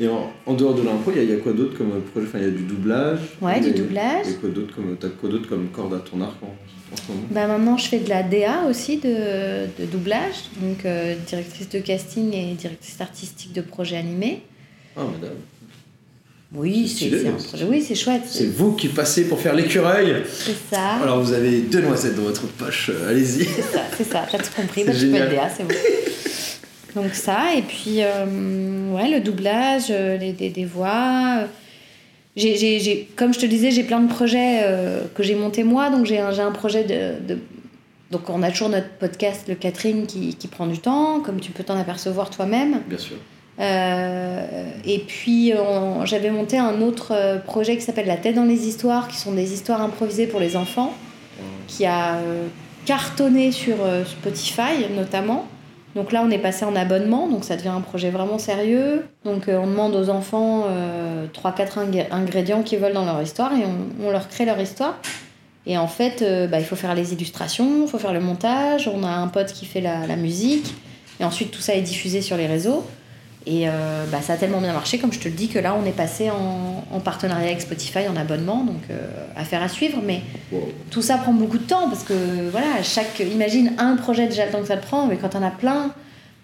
Et 0.00 0.06
en, 0.08 0.32
en 0.46 0.54
dehors 0.54 0.74
de 0.74 0.82
l'impro, 0.82 1.10
il 1.14 1.22
y, 1.22 1.26
y 1.26 1.32
a 1.32 1.36
quoi 1.38 1.52
d'autre 1.52 1.76
comme 1.76 2.00
projet? 2.02 2.26
Enfin, 2.28 2.38
il 2.38 2.44
y 2.44 2.48
a 2.48 2.50
du 2.50 2.62
doublage. 2.62 3.18
Ouais, 3.42 3.54
a- 3.54 3.60
du 3.60 3.72
doublage. 3.72 4.26
Quoi 4.40 4.50
d'autre 4.50 4.74
comme, 4.74 4.96
t'as 4.98 5.08
quoi 5.08 5.28
d'autre 5.28 5.48
comme 5.48 5.68
corde 5.68 5.94
à 5.94 5.98
ton 5.98 6.20
arc 6.20 6.36
en, 6.42 6.46
en 6.46 6.96
ce 6.96 7.02
moment? 7.12 7.26
Bah 7.30 7.46
maintenant, 7.48 7.76
je 7.76 7.88
fais 7.88 7.98
de 7.98 8.08
la 8.08 8.22
DA 8.22 8.62
aussi, 8.68 8.98
de, 8.98 9.66
de 9.78 9.86
doublage, 9.86 10.34
donc 10.62 10.84
euh, 10.84 11.16
directrice 11.26 11.68
de 11.68 11.80
casting 11.80 12.32
et 12.32 12.54
directrice 12.54 13.00
artistique 13.00 13.52
de 13.52 13.60
projet 13.60 13.96
animé. 13.96 14.42
Ah, 14.96 15.00
madame. 15.12 15.34
Oui, 16.54 16.88
C'est 16.88 17.10
projet. 17.46 17.66
Oui, 17.68 17.82
c'est 17.86 17.94
chouette. 17.94 18.22
C'est 18.26 18.46
vous 18.46 18.72
qui 18.72 18.88
passez 18.88 19.28
pour 19.28 19.38
faire 19.38 19.54
l'écureuil 19.54 20.22
C'est 20.32 20.56
ça. 20.74 20.92
Alors, 21.02 21.20
vous 21.22 21.32
avez 21.34 21.60
deux 21.60 21.82
noisettes 21.82 22.16
dans 22.16 22.22
votre 22.22 22.46
poche, 22.46 22.90
euh, 22.92 23.10
allez-y. 23.10 23.44
C'est 23.44 23.60
ça, 23.62 23.82
c'est 23.96 24.04
ça. 24.10 24.26
T'as 24.30 24.38
tout 24.38 24.50
compris. 24.56 24.84
Bah, 24.84 24.92
tu 24.98 25.06
peux 25.08 25.18
DA, 25.18 25.50
c'est 25.54 25.64
bon. 25.64 25.74
Donc 27.02 27.14
ça, 27.14 27.54
et 27.54 27.60
puis 27.62 27.98
euh, 28.02 28.94
ouais, 28.94 29.10
le 29.10 29.20
doublage, 29.20 29.84
euh, 29.90 30.16
les, 30.16 30.32
des, 30.32 30.48
des 30.48 30.64
voix. 30.64 31.44
comme 33.14 33.34
je 33.34 33.38
te 33.38 33.46
disais, 33.46 33.70
j'ai 33.70 33.82
plein 33.82 34.00
de 34.00 34.08
projets 34.08 34.60
euh, 34.62 35.02
que 35.14 35.22
j'ai 35.22 35.34
montés 35.34 35.64
moi. 35.64 35.90
Donc 35.90 36.06
j'ai 36.06 36.18
un, 36.18 36.36
un 36.38 36.50
projet 36.50 36.84
de, 36.84 37.34
de- 37.34 37.40
Donc 38.10 38.30
on 38.30 38.42
a 38.42 38.50
toujours 38.50 38.70
notre 38.70 38.88
podcast, 38.98 39.42
le 39.48 39.54
Catherine, 39.54 40.06
qui, 40.06 40.34
qui 40.34 40.48
prend 40.48 40.66
du 40.66 40.78
temps, 40.78 41.20
comme 41.20 41.40
tu 41.40 41.52
peux 41.52 41.62
t'en 41.62 41.78
apercevoir 41.78 42.30
toi-même. 42.30 42.80
Bien 42.88 42.98
sûr. 42.98 43.16
Euh, 43.60 44.70
et 44.84 45.00
puis 45.00 45.52
j'avais 46.04 46.30
monté 46.30 46.58
un 46.58 46.80
autre 46.80 47.12
euh, 47.12 47.38
projet 47.38 47.76
qui 47.76 47.82
s'appelle 47.82 48.06
La 48.06 48.16
tête 48.16 48.36
dans 48.36 48.44
les 48.44 48.68
histoires, 48.68 49.08
qui 49.08 49.16
sont 49.16 49.32
des 49.32 49.52
histoires 49.52 49.82
improvisées 49.82 50.26
pour 50.26 50.40
les 50.40 50.56
enfants, 50.56 50.94
qui 51.66 51.84
a 51.86 52.16
euh, 52.16 52.46
cartonné 52.86 53.52
sur 53.52 53.76
Spotify 54.06 54.86
notamment. 54.94 55.46
Donc 55.94 56.12
là 56.12 56.22
on 56.24 56.30
est 56.30 56.38
passé 56.38 56.64
en 56.64 56.76
abonnement, 56.76 57.28
donc 57.28 57.44
ça 57.44 57.56
devient 57.56 57.68
un 57.68 57.80
projet 57.80 58.10
vraiment 58.10 58.38
sérieux. 58.38 59.04
Donc 59.24 59.44
on 59.48 59.66
demande 59.66 59.94
aux 59.96 60.10
enfants 60.10 60.64
euh, 60.68 61.26
3-4 61.34 62.10
ingrédients 62.10 62.62
qu'ils 62.62 62.78
veulent 62.78 62.92
dans 62.92 63.04
leur 63.04 63.20
histoire 63.20 63.52
et 63.52 63.64
on, 64.02 64.10
leur 64.10 64.28
crée 64.28 64.44
leur 64.44 64.60
histoire. 64.60 64.98
Et 65.66 65.76
en 65.76 65.88
fait, 65.88 66.24
bah, 66.50 66.60
il 66.60 66.64
faut 66.64 66.76
faire 66.76 66.94
les 66.94 67.12
illustrations, 67.12 67.82
il 67.82 67.88
faut 67.88 67.98
faire 67.98 68.14
le 68.14 68.20
montage, 68.20 68.88
on 68.88 69.02
a 69.02 69.10
un 69.10 69.26
pote 69.26 69.52
qui 69.52 69.66
fait 69.66 69.82
la 69.82 70.16
musique, 70.16 70.72
et 71.20 71.24
ensuite 71.24 71.50
tout 71.50 71.60
ça 71.60 71.74
est 71.74 71.82
diffusé 71.82 72.22
sur 72.22 72.38
les 72.38 72.46
réseaux. 72.46 72.86
Et 73.50 73.66
euh, 73.66 74.04
bah, 74.12 74.20
ça 74.20 74.34
a 74.34 74.36
tellement 74.36 74.60
bien 74.60 74.74
marché, 74.74 74.98
comme 74.98 75.10
je 75.10 75.18
te 75.20 75.24
le 75.26 75.34
dis, 75.34 75.48
que 75.48 75.58
là, 75.58 75.74
on 75.74 75.86
est 75.86 75.96
passé 75.96 76.28
en, 76.28 76.84
en 76.94 77.00
partenariat 77.00 77.46
avec 77.46 77.62
Spotify, 77.62 78.00
en 78.06 78.14
abonnement, 78.14 78.62
donc 78.62 78.82
euh, 78.90 79.08
affaire 79.36 79.62
à 79.62 79.68
suivre. 79.68 80.02
Mais 80.04 80.20
Wow. 80.52 80.68
tout 80.90 81.00
ça 81.00 81.16
prend 81.16 81.32
beaucoup 81.32 81.56
de 81.56 81.62
temps, 81.64 81.88
parce 81.88 82.04
que 82.04 82.12
voilà, 82.50 82.82
chaque, 82.82 83.20
imagine 83.20 83.72
un 83.78 83.96
projet 83.96 84.26
déjà 84.26 84.44
le 84.44 84.52
temps 84.52 84.60
que 84.60 84.66
ça 84.68 84.76
te 84.76 84.84
prend, 84.86 85.06
mais 85.06 85.16
quand 85.16 85.34
on 85.34 85.42
a 85.42 85.50
plein, 85.50 85.92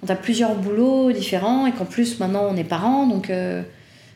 quand 0.00 0.06
tu 0.06 0.12
as 0.12 0.16
plusieurs 0.16 0.54
boulots 0.54 1.12
différents, 1.12 1.66
et 1.66 1.72
qu'en 1.72 1.84
plus 1.84 2.18
maintenant 2.20 2.46
on 2.50 2.56
est 2.56 2.64
parents, 2.64 3.06
donc 3.06 3.28
euh, 3.28 3.60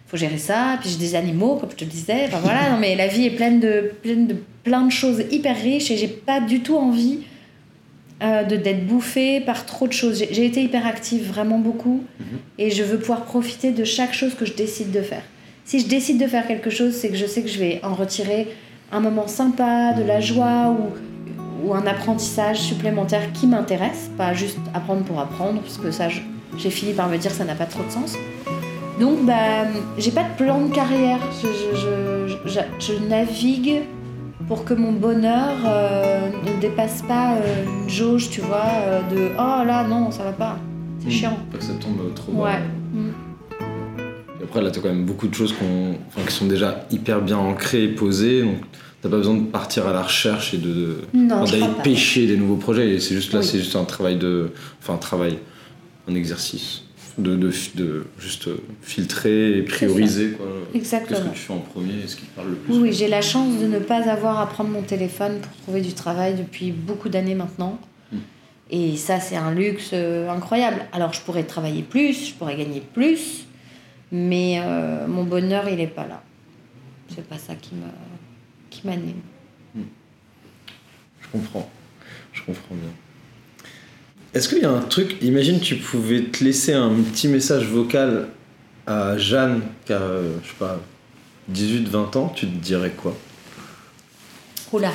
faut 0.06 0.16
gérer 0.16 0.38
ça. 0.38 0.78
Puis 0.80 0.88
j'ai 0.90 0.96
des 0.96 1.14
animaux, 1.14 1.56
comme 1.56 1.70
je 1.70 1.76
te 1.76 1.84
le 1.84 1.90
disais. 1.90 2.24
Enfin 2.28 2.38
voilà, 2.42 2.70
non, 2.72 2.78
mais 2.80 2.96
la 2.96 3.06
vie 3.08 3.26
est 3.26 3.30
pleine 3.36 3.60
de, 3.60 3.92
pleine 4.02 4.26
de 4.26 4.36
plein 4.64 4.82
de 4.86 4.90
choses 4.92 5.22
hyper 5.30 5.56
riches, 5.56 5.90
et 5.90 5.98
j'ai 5.98 6.08
pas 6.08 6.40
du 6.40 6.60
tout 6.60 6.76
envie 6.78 7.20
euh, 8.22 8.42
de 8.42 8.56
d'être 8.56 8.86
bouffée 8.86 9.40
par 9.40 9.64
trop 9.66 9.86
de 9.86 9.92
choses. 9.92 10.22
J'ai 10.30 10.44
été 10.46 10.62
hyper 10.62 10.86
active, 10.86 11.28
vraiment 11.28 11.58
beaucoup, 11.58 12.02
et 12.58 12.70
je 12.70 12.82
veux 12.82 12.98
pouvoir 12.98 13.22
profiter 13.24 13.70
de 13.72 13.84
chaque 13.84 14.12
chose 14.14 14.34
que 14.34 14.44
je 14.44 14.54
décide 14.54 14.90
de 14.90 15.00
faire. 15.02 15.22
Si 15.64 15.80
je 15.80 15.86
décide 15.86 16.18
de 16.18 16.26
faire 16.26 16.46
quelque 16.46 16.70
chose, 16.70 16.94
c'est 16.94 17.10
que 17.10 17.16
je 17.16 17.26
sais 17.26 17.42
que 17.42 17.48
je 17.48 17.58
vais 17.58 17.80
en 17.82 17.94
retirer 17.94 18.48
un 18.90 19.00
moment 19.00 19.26
sympa, 19.26 19.92
de 19.92 20.02
la 20.02 20.20
joie 20.20 20.74
ou, 20.74 21.66
ou 21.68 21.74
un 21.74 21.86
apprentissage 21.86 22.58
supplémentaire 22.58 23.32
qui 23.34 23.46
m'intéresse, 23.46 24.10
pas 24.16 24.32
juste 24.34 24.58
apprendre 24.74 25.02
pour 25.04 25.20
apprendre, 25.20 25.60
parce 25.60 25.76
que 25.78 25.90
ça, 25.90 26.08
j'ai 26.56 26.70
fini 26.70 26.94
par 26.94 27.08
me 27.08 27.18
dire 27.18 27.30
que 27.30 27.36
ça 27.36 27.44
n'a 27.44 27.54
pas 27.54 27.66
trop 27.66 27.84
de 27.84 27.90
sens. 27.90 28.14
Donc, 28.98 29.24
bah, 29.26 29.66
j'ai 29.98 30.10
pas 30.10 30.24
de 30.24 30.42
plan 30.42 30.60
de 30.62 30.74
carrière. 30.74 31.20
Je- 31.42 32.48
je- 32.48 32.60
je 32.80 33.08
navigue 33.08 33.82
pour 34.48 34.64
que 34.64 34.72
mon 34.72 34.92
bonheur 34.92 35.56
euh, 35.66 36.30
ne 36.44 36.60
dépasse 36.60 37.02
pas 37.02 37.36
euh, 37.36 37.64
une 37.82 37.88
jauge, 37.88 38.30
tu 38.30 38.40
vois, 38.40 38.64
euh, 38.64 39.00
de 39.10 39.28
oh 39.34 39.64
là, 39.66 39.86
non, 39.86 40.10
ça 40.10 40.24
va 40.24 40.32
pas. 40.32 40.58
C'est 41.00 41.10
chiant. 41.10 41.38
Pas 41.52 41.58
que 41.58 41.64
ça 41.64 41.74
tombe 41.74 42.12
trop 42.14 42.32
bas. 42.32 42.42
Ouais. 42.44 42.60
Et 44.40 44.44
après, 44.44 44.62
là, 44.62 44.70
t'as 44.70 44.80
quand 44.80 44.88
même 44.88 45.04
beaucoup 45.04 45.28
de 45.28 45.34
choses 45.34 45.54
enfin, 45.60 46.26
qui 46.26 46.32
sont 46.32 46.46
déjà 46.46 46.86
hyper 46.90 47.20
bien 47.20 47.36
ancrées 47.36 47.84
et 47.84 47.88
posées. 47.88 48.42
Donc, 48.42 48.56
t'as 49.02 49.10
pas 49.10 49.18
besoin 49.18 49.34
de 49.34 49.44
partir 49.44 49.86
à 49.86 49.92
la 49.92 50.02
recherche 50.02 50.54
et 50.54 50.58
de, 50.58 51.02
enfin, 51.30 51.44
d'aller 51.44 51.72
pêcher 51.84 52.26
des 52.26 52.36
nouveaux 52.38 52.56
projets. 52.56 52.94
Et 52.94 53.00
c'est 53.00 53.14
juste 53.14 53.32
là, 53.34 53.40
Oui. 53.40 53.44
c'est 53.46 53.58
juste 53.58 53.76
un 53.76 53.84
travail 53.84 54.16
de. 54.16 54.50
Enfin, 54.80 54.94
un 54.94 54.98
travail, 54.98 55.38
un 56.08 56.14
exercice. 56.14 56.84
De, 57.18 57.34
de, 57.34 57.52
de 57.74 58.06
juste 58.20 58.48
filtrer 58.80 59.58
et 59.58 59.62
prioriser 59.62 60.30
quoi. 60.32 60.46
Qu'est-ce 60.72 60.96
que 60.96 61.14
tu 61.32 61.38
fais 61.38 61.52
en 61.52 61.58
premier 61.58 62.04
et 62.04 62.06
ce 62.06 62.14
qui 62.14 62.26
te 62.26 62.36
parle 62.36 62.50
le 62.50 62.54
plus 62.54 62.78
Oui, 62.78 62.92
j'ai 62.92 63.08
la 63.08 63.22
chance 63.22 63.58
de 63.58 63.66
ne 63.66 63.80
pas 63.80 64.08
avoir 64.08 64.38
à 64.38 64.46
prendre 64.48 64.70
mon 64.70 64.82
téléphone 64.82 65.40
pour 65.40 65.52
trouver 65.62 65.80
du 65.80 65.94
travail 65.94 66.36
depuis 66.36 66.70
beaucoup 66.70 67.08
d'années 67.08 67.34
maintenant. 67.34 67.80
Mm. 68.12 68.16
Et 68.70 68.96
ça, 68.96 69.18
c'est 69.18 69.34
un 69.34 69.52
luxe 69.52 69.90
euh, 69.94 70.30
incroyable. 70.30 70.86
Alors, 70.92 71.12
je 71.12 71.20
pourrais 71.22 71.42
travailler 71.42 71.82
plus, 71.82 72.28
je 72.28 72.34
pourrais 72.34 72.56
gagner 72.56 72.82
plus, 72.94 73.46
mais 74.12 74.60
euh, 74.62 75.08
mon 75.08 75.24
bonheur, 75.24 75.68
il 75.68 75.76
n'est 75.76 75.88
pas 75.88 76.06
là. 76.06 76.22
C'est 77.12 77.26
pas 77.26 77.38
ça 77.38 77.54
qui 77.56 77.74
me 77.74 77.88
qui 78.70 78.86
m'anime. 78.86 79.22
Je 81.20 81.38
comprends. 81.38 81.68
Je 82.32 82.42
comprends 82.42 82.74
bien. 82.74 82.90
Est-ce 84.34 84.48
qu'il 84.48 84.58
y 84.58 84.64
a 84.64 84.70
un 84.70 84.80
truc, 84.80 85.16
imagine 85.22 85.58
tu 85.60 85.76
pouvais 85.76 86.22
te 86.22 86.44
laisser 86.44 86.72
un 86.74 86.90
petit 86.90 87.28
message 87.28 87.64
vocal 87.66 88.28
à 88.86 89.16
Jeanne 89.16 89.62
qui 89.86 89.92
a, 89.92 90.00
je 90.42 90.48
sais 90.48 90.54
pas, 90.58 90.78
18-20 91.52 92.16
ans, 92.18 92.28
tu 92.34 92.46
te 92.46 92.56
dirais 92.56 92.90
quoi? 92.96 93.16
Oula. 94.72 94.92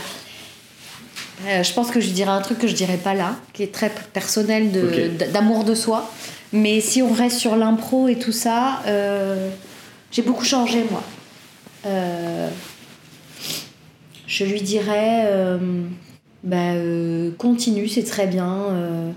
Euh, 1.47 1.63
je 1.63 1.73
pense 1.73 1.89
que 1.89 1.99
je 1.99 2.09
dirais 2.11 2.29
un 2.29 2.41
truc 2.41 2.59
que 2.59 2.67
je 2.67 2.75
dirais 2.75 2.97
pas 3.03 3.15
là, 3.15 3.35
qui 3.53 3.63
est 3.63 3.73
très 3.73 3.89
personnel 4.13 4.71
de- 4.71 5.31
d'amour 5.31 5.63
de 5.63 5.73
soi. 5.73 6.09
Mais 6.53 6.79
si 6.79 7.01
on 7.01 7.11
reste 7.11 7.39
sur 7.39 7.55
l'impro 7.55 8.07
et 8.07 8.19
tout 8.19 8.31
ça, 8.31 8.81
euh, 8.85 9.49
j'ai 10.11 10.21
beaucoup 10.21 10.45
changé 10.45 10.85
moi. 10.91 11.03
Euh, 11.87 12.47
je 14.27 14.45
lui 14.45 14.61
dirais, 14.61 15.25
bah, 16.43 16.73
euh, 16.73 17.31
continue, 17.37 17.87
c'est 17.87 18.03
très 18.03 18.27
bien. 18.27 18.53
euh, 18.71 19.11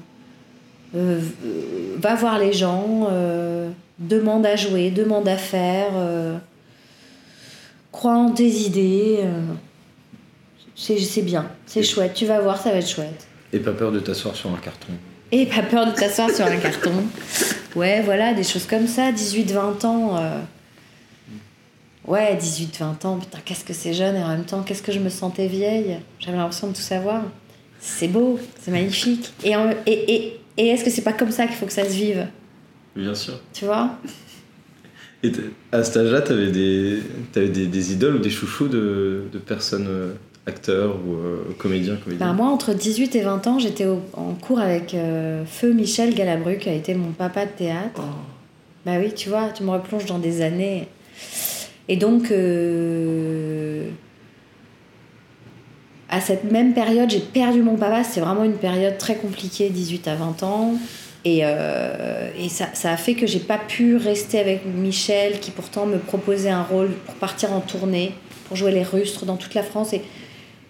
euh, 0.94 1.20
va 1.98 2.14
voir 2.14 2.38
les 2.38 2.52
gens, 2.52 3.08
demande 3.98 4.46
à 4.46 4.56
jouer, 4.56 4.90
demande 4.90 5.28
à 5.28 5.36
faire, 5.36 5.90
crois 7.92 8.14
en 8.16 8.30
tes 8.30 8.48
idées. 8.48 9.20
c'est 10.74 11.22
bien, 11.22 11.50
c'est 11.66 11.80
Et- 11.80 11.82
chouette, 11.82 12.14
tu 12.14 12.26
vas 12.26 12.40
voir, 12.40 12.60
ça 12.60 12.70
va 12.70 12.76
être 12.76 12.88
chouette. 12.88 13.26
Et 13.52 13.58
pas 13.58 13.72
peur 13.72 13.92
de 13.92 14.00
t'asseoir 14.00 14.34
sur 14.36 14.50
un 14.50 14.56
carton. 14.58 14.92
Et 15.32 15.46
pas 15.46 15.62
peur 15.62 15.86
de 15.86 15.90
t'asseoir 15.92 16.30
sur 16.30 16.46
un 16.46 16.56
carton. 16.56 16.92
Ouais, 17.74 18.00
voilà, 18.02 18.32
des 18.34 18.44
choses 18.44 18.66
comme 18.66 18.86
ça, 18.86 19.10
18-20 19.12 19.84
ans. 19.84 20.16
Ouais, 22.06 22.36
18-20 22.36 23.04
ans, 23.06 23.18
putain, 23.18 23.38
qu'est-ce 23.44 23.64
que 23.64 23.72
c'est 23.72 23.92
jeune 23.94 24.14
et 24.16 24.22
en 24.22 24.28
même 24.28 24.44
temps, 24.44 24.62
qu'est-ce 24.62 24.82
que 24.82 24.92
je 24.92 25.00
me 25.00 25.08
sentais 25.08 25.48
vieille? 25.48 25.98
J'avais 26.20 26.36
l'impression 26.36 26.68
de 26.68 26.72
tout 26.74 26.80
savoir. 26.80 27.22
C'est 27.80 28.08
beau, 28.08 28.38
c'est 28.60 28.70
magnifique. 28.70 29.32
Et, 29.44 29.56
en- 29.56 29.70
et, 29.86 30.14
et, 30.14 30.40
et 30.56 30.68
est-ce 30.68 30.84
que 30.84 30.90
c'est 30.90 31.02
pas 31.02 31.12
comme 31.12 31.30
ça 31.32 31.46
qu'il 31.46 31.56
faut 31.56 31.66
que 31.66 31.72
ça 31.72 31.84
se 31.84 31.90
vive? 31.94 32.26
Bien 32.94 33.14
sûr. 33.14 33.34
Tu 33.52 33.64
vois? 33.64 33.98
Et 35.22 35.32
à 35.72 35.82
cet 35.82 35.96
âge-là, 35.96 36.20
t'avais 36.22 36.50
des, 36.52 37.00
des, 37.34 37.66
des 37.66 37.92
idoles 37.92 38.16
ou 38.16 38.18
des 38.20 38.30
chouchous 38.30 38.68
de, 38.68 39.24
de 39.32 39.38
personnes, 39.38 39.86
euh, 39.88 40.12
acteurs 40.46 40.96
ou 41.04 41.14
euh, 41.14 41.42
comédiens, 41.58 41.94
Ben, 41.94 42.00
comédiennes 42.04 42.34
moi, 42.34 42.46
entre 42.48 42.72
18 42.72 43.16
et 43.16 43.22
20 43.22 43.46
ans, 43.48 43.58
j'étais 43.58 43.86
en 43.86 44.34
cours 44.34 44.60
avec 44.60 44.94
euh, 44.94 45.44
Feu 45.44 45.72
Michel 45.72 46.14
Galabru, 46.14 46.58
qui 46.58 46.68
a 46.68 46.72
été 46.74 46.94
mon 46.94 47.10
papa 47.10 47.46
de 47.46 47.50
théâtre. 47.50 48.02
Bah 48.84 48.92
oui, 49.00 49.12
tu 49.14 49.28
vois, 49.28 49.48
tu 49.50 49.64
me 49.64 49.70
replonges 49.70 50.06
dans 50.06 50.18
des 50.20 50.42
années. 50.42 50.86
Et 51.88 51.96
donc, 51.96 52.30
euh, 52.30 53.88
à 56.08 56.20
cette 56.20 56.50
même 56.50 56.72
période, 56.74 57.10
j'ai 57.10 57.20
perdu 57.20 57.62
mon 57.62 57.76
papa. 57.76 58.04
C'était 58.04 58.20
vraiment 58.20 58.44
une 58.44 58.56
période 58.56 58.98
très 58.98 59.16
compliquée, 59.16 59.70
18 59.70 60.08
à 60.08 60.14
20 60.14 60.42
ans. 60.42 60.74
Et, 61.24 61.40
euh, 61.42 62.28
et 62.38 62.48
ça, 62.48 62.66
ça 62.74 62.92
a 62.92 62.96
fait 62.96 63.14
que 63.14 63.26
j'ai 63.26 63.40
pas 63.40 63.58
pu 63.58 63.96
rester 63.96 64.38
avec 64.38 64.64
Michel, 64.64 65.40
qui 65.40 65.50
pourtant 65.50 65.86
me 65.86 65.98
proposait 65.98 66.50
un 66.50 66.62
rôle 66.62 66.90
pour 67.06 67.14
partir 67.16 67.52
en 67.52 67.60
tournée, 67.60 68.12
pour 68.46 68.56
jouer 68.56 68.70
les 68.70 68.84
rustres 68.84 69.24
dans 69.26 69.36
toute 69.36 69.54
la 69.54 69.64
France. 69.64 69.92
Et 69.92 70.02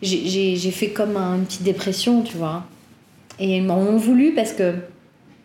j'ai- 0.00 0.56
fait 0.70 0.88
comme 0.88 1.16
un- 1.16 1.36
une 1.36 1.44
petite 1.44 1.62
dépression, 1.62 2.22
tu 2.22 2.36
vois. 2.38 2.64
Et 3.38 3.56
ils 3.58 3.62
m'en 3.62 3.78
ont 3.78 3.98
voulu 3.98 4.32
parce 4.34 4.52
que 4.52 4.74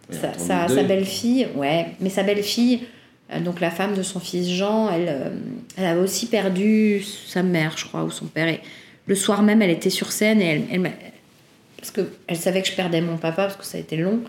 sa, 0.09 0.33
sa, 0.37 0.67
sa 0.69 0.83
belle-fille, 0.83 1.47
ouais, 1.55 1.87
mais 1.99 2.09
sa 2.09 2.23
belle-fille, 2.23 2.81
donc 3.39 3.59
la 3.61 3.71
femme 3.71 3.93
de 3.95 4.03
son 4.03 4.19
fils 4.19 4.49
Jean, 4.49 4.91
elle, 4.91 5.07
euh, 5.07 5.29
elle 5.77 5.85
avait 5.85 6.01
aussi 6.01 6.25
perdu 6.27 7.01
sa 7.27 7.43
mère, 7.43 7.73
je 7.77 7.85
crois, 7.85 8.03
ou 8.03 8.11
son 8.11 8.25
père. 8.25 8.47
Et 8.47 8.59
le 9.05 9.15
soir 9.15 9.41
même, 9.41 9.61
elle 9.61 9.69
était 9.69 9.89
sur 9.89 10.11
scène 10.11 10.41
et 10.41 10.45
elle, 10.45 10.63
elle 10.71 10.79
m'a- 10.81 10.89
parce 11.77 11.91
que 11.91 12.01
elle 12.27 12.37
savait 12.37 12.61
que 12.61 12.67
je 12.67 12.73
perdais 12.75 13.01
mon 13.01 13.17
papa 13.17 13.43
parce 13.45 13.55
que 13.55 13.65
ça 13.65 13.77
a 13.77 13.81
été 13.81 13.95
long. 13.97 14.19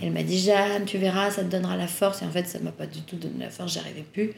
Et 0.00 0.06
elle 0.06 0.12
m'a 0.12 0.22
dit 0.22 0.38
Jeanne, 0.38 0.84
tu 0.86 0.96
verras, 0.96 1.30
ça 1.30 1.42
te 1.42 1.50
donnera 1.50 1.76
la 1.76 1.86
force. 1.88 2.22
Et 2.22 2.24
en 2.24 2.30
fait, 2.30 2.46
ça 2.46 2.58
m'a 2.60 2.70
pas 2.70 2.86
du 2.86 3.00
tout 3.00 3.16
donné 3.16 3.34
la 3.40 3.50
force, 3.50 3.72
j'y 3.72 3.78
arrivais 3.80 4.04
plus. 4.12 4.30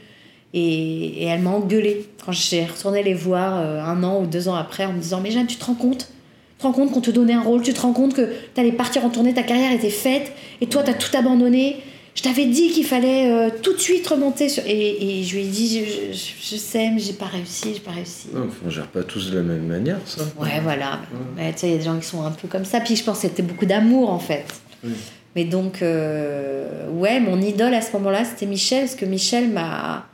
Et, 0.52 1.22
et 1.22 1.24
elle 1.26 1.40
m'a 1.40 1.50
engueulée 1.50 2.08
quand 2.24 2.32
j'ai 2.32 2.64
retourné 2.64 3.02
les 3.02 3.14
voir 3.14 3.58
euh, 3.60 3.80
un 3.82 4.02
an 4.02 4.22
ou 4.22 4.26
deux 4.26 4.48
ans 4.48 4.54
après 4.54 4.84
en 4.84 4.92
me 4.92 4.98
disant 5.00 5.20
Mais 5.20 5.30
Jeanne, 5.30 5.46
tu 5.46 5.56
te 5.56 5.64
rends 5.64 5.74
compte? 5.74 6.08
Tu 6.56 6.58
te 6.58 6.62
rends 6.64 6.72
compte 6.72 6.92
qu'on 6.92 7.00
te 7.00 7.10
donnait 7.10 7.34
un 7.34 7.42
rôle? 7.42 7.62
Tu 7.62 7.72
te 7.74 7.80
rends 7.80 7.92
compte 7.92 8.14
que 8.14 8.32
t'allais 8.54 8.72
partir 8.72 9.04
en 9.04 9.10
tournée, 9.10 9.34
ta 9.34 9.42
carrière 9.42 9.72
était 9.72 9.90
faite 9.90 10.32
et 10.60 10.66
toi, 10.66 10.82
t'as 10.82 10.94
tout 10.94 11.14
abandonné? 11.16 11.76
Je 12.14 12.22
t'avais 12.22 12.46
dit 12.46 12.70
qu'il 12.70 12.86
fallait 12.86 13.28
euh, 13.30 13.50
tout 13.62 13.72
de 13.72 13.78
suite 13.78 14.06
remonter 14.06 14.48
sur. 14.48 14.62
Et, 14.66 15.20
et 15.20 15.24
je 15.24 15.34
lui 15.34 15.42
ai 15.44 15.48
dit 15.48 15.84
Je, 15.84 16.12
je- 16.16 16.52
je 16.52 16.56
sais, 16.56 16.90
mais 16.90 17.00
j'ai 17.00 17.12
pas 17.14 17.26
réussi, 17.26 17.72
j'ai 17.74 17.80
pas 17.80 17.90
réussi. 17.90 18.28
Non, 18.32 18.48
on 18.64 18.70
gère 18.70 18.86
pas 18.86 19.02
tous 19.02 19.30
de 19.30 19.36
la 19.38 19.42
même 19.42 19.66
manière, 19.66 19.98
ça. 20.06 20.22
Ouais, 20.40 20.60
voilà. 20.62 21.00
Tu 21.36 21.42
sais, 21.56 21.66
il 21.68 21.72
y 21.72 21.74
a 21.74 21.78
des 21.78 21.84
gens 21.84 21.98
qui 21.98 22.06
sont 22.06 22.22
un 22.22 22.30
peu 22.30 22.46
comme 22.46 22.64
ça. 22.64 22.80
Puis 22.80 22.94
je 22.96 23.02
pense 23.04 23.16
que 23.20 23.28
c'était 23.28 23.42
beaucoup 23.42 23.66
d'amour, 23.66 24.10
en 24.10 24.20
fait. 24.20 24.44
Oui. 24.84 24.92
Mais 25.34 25.44
donc, 25.44 25.82
euh, 25.82 26.88
ouais, 26.90 27.18
mon 27.18 27.40
idole 27.40 27.74
à 27.74 27.80
ce 27.80 27.92
moment-là, 27.94 28.24
c'était 28.24 28.46
Michel, 28.46 28.82
parce 28.84 28.94
que 28.94 29.04
Michel 29.06 29.48
m'a. 29.50 30.06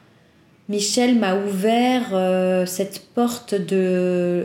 Michel 0.70 1.18
m'a 1.18 1.34
ouvert 1.34 2.11
euh, 2.12 2.64
cette 2.64 3.01
porte 3.14 3.55
de, 3.57 4.44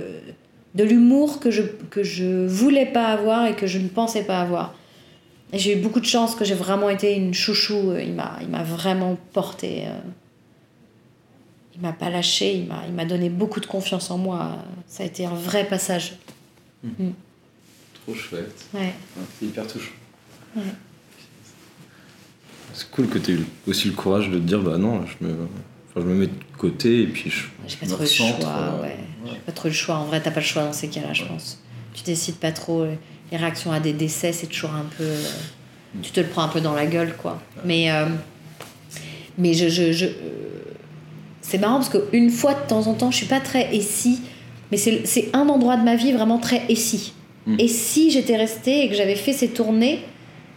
de 0.73 0.83
l'humour 0.83 1.39
que 1.39 1.51
je, 1.51 1.61
que 1.91 2.01
je 2.03 2.47
voulais 2.47 2.87
pas 2.87 3.05
avoir 3.09 3.45
et 3.45 3.53
que 3.53 3.67
je 3.67 3.77
ne 3.77 3.87
pensais 3.87 4.23
pas 4.23 4.41
avoir. 4.41 4.73
Et 5.55 5.59
j'ai 5.59 5.77
eu 5.77 5.81
beaucoup 5.81 6.01
de 6.01 6.05
chance 6.05 6.35
que 6.35 6.43
j'ai 6.43 6.53
vraiment 6.53 6.89
été 6.89 7.15
une 7.15 7.33
chouchou. 7.33 7.95
Il 7.97 8.13
m'a, 8.13 8.37
il 8.41 8.49
m'a 8.49 8.63
vraiment 8.63 9.17
porté. 9.31 9.85
euh, 9.87 9.99
il 11.75 11.81
m'a 11.81 11.93
pas 11.93 12.09
lâché, 12.09 12.55
il 12.55 12.67
m'a, 12.67 12.83
il 12.87 12.93
m'a 12.93 13.05
donné 13.05 13.29
beaucoup 13.29 13.61
de 13.61 13.65
confiance 13.65 14.11
en 14.11 14.17
moi. 14.17 14.57
Ça 14.87 15.03
a 15.03 15.05
été 15.05 15.25
un 15.25 15.33
vrai 15.33 15.65
passage. 15.65 16.17
Trop 16.83 18.13
chouette. 18.13 18.65
Ouais. 18.73 18.93
C'est 19.39 19.45
hyper 19.45 19.65
touchant. 19.65 19.91
Ouais. 20.57 20.63
C'est 22.73 22.91
cool 22.91 23.07
que 23.07 23.17
tu 23.17 23.35
aies 23.35 23.39
aussi 23.65 23.87
le 23.87 23.93
courage 23.93 24.29
de 24.29 24.35
te 24.37 24.43
dire 24.43 24.61
bah 24.61 24.77
non, 24.77 25.05
je 25.05 25.25
me, 25.25 25.33
enfin, 25.89 26.01
je 26.01 26.01
me 26.01 26.15
mets 26.15 26.27
de 26.27 26.33
côté 26.57 27.03
et 27.03 27.07
puis 27.07 27.29
je. 27.29 27.45
J'ai 27.65 27.77
pas 27.77 27.87
trop 27.87 28.01
le 28.01 28.05
choix, 28.05 28.27
euh, 28.27 28.81
ouais. 28.81 28.97
J'ai 29.25 29.39
pas 29.39 29.51
trop 29.53 29.69
le 29.69 29.73
choix. 29.73 29.95
En 29.95 30.05
vrai, 30.05 30.21
t'as 30.21 30.31
pas 30.31 30.41
le 30.41 30.45
choix 30.45 30.63
dans 30.63 30.73
ces 30.73 30.89
cas-là, 30.89 31.13
je 31.13 31.23
pense. 31.23 31.61
Tu 31.93 32.03
décides 32.03 32.35
pas 32.35 32.51
trop. 32.51 32.85
Les 33.31 33.37
réactions 33.37 33.71
à 33.71 33.79
des 33.79 33.93
décès, 33.93 34.31
c'est 34.31 34.47
toujours 34.47 34.71
un 34.73 34.85
peu. 34.97 35.03
euh, 35.03 35.23
Tu 36.01 36.11
te 36.11 36.19
le 36.19 36.27
prends 36.27 36.43
un 36.43 36.47
peu 36.47 36.61
dans 36.61 36.73
la 36.73 36.85
gueule, 36.85 37.15
quoi. 37.17 37.41
Mais. 37.63 37.91
euh, 37.91 38.05
mais 39.37 39.53
je. 39.53 39.67
je, 39.69 39.91
je 39.91 40.05
euh, 40.05 40.09
c'est 41.41 41.57
marrant 41.59 41.75
parce 41.75 41.89
qu'une 41.89 42.31
fois 42.31 42.53
de 42.55 42.67
temps 42.67 42.87
en 42.87 42.93
temps, 42.95 43.11
je 43.11 43.17
suis 43.17 43.25
pas 43.27 43.39
très 43.39 43.75
et 43.75 43.81
si, 43.81 44.21
mais 44.71 44.77
c'est 44.77 45.29
un 45.33 45.47
endroit 45.47 45.77
de 45.77 45.83
ma 45.83 45.95
vie 45.95 46.11
vraiment 46.11 46.39
très 46.39 46.63
et 46.69 46.75
si. 46.75 47.13
Mm. 47.45 47.57
Et 47.59 47.67
si 47.67 48.09
j'étais 48.09 48.35
restée 48.35 48.83
et 48.83 48.89
que 48.89 48.95
j'avais 48.95 49.15
fait 49.15 49.31
ces 49.33 49.49
tournées, 49.49 49.99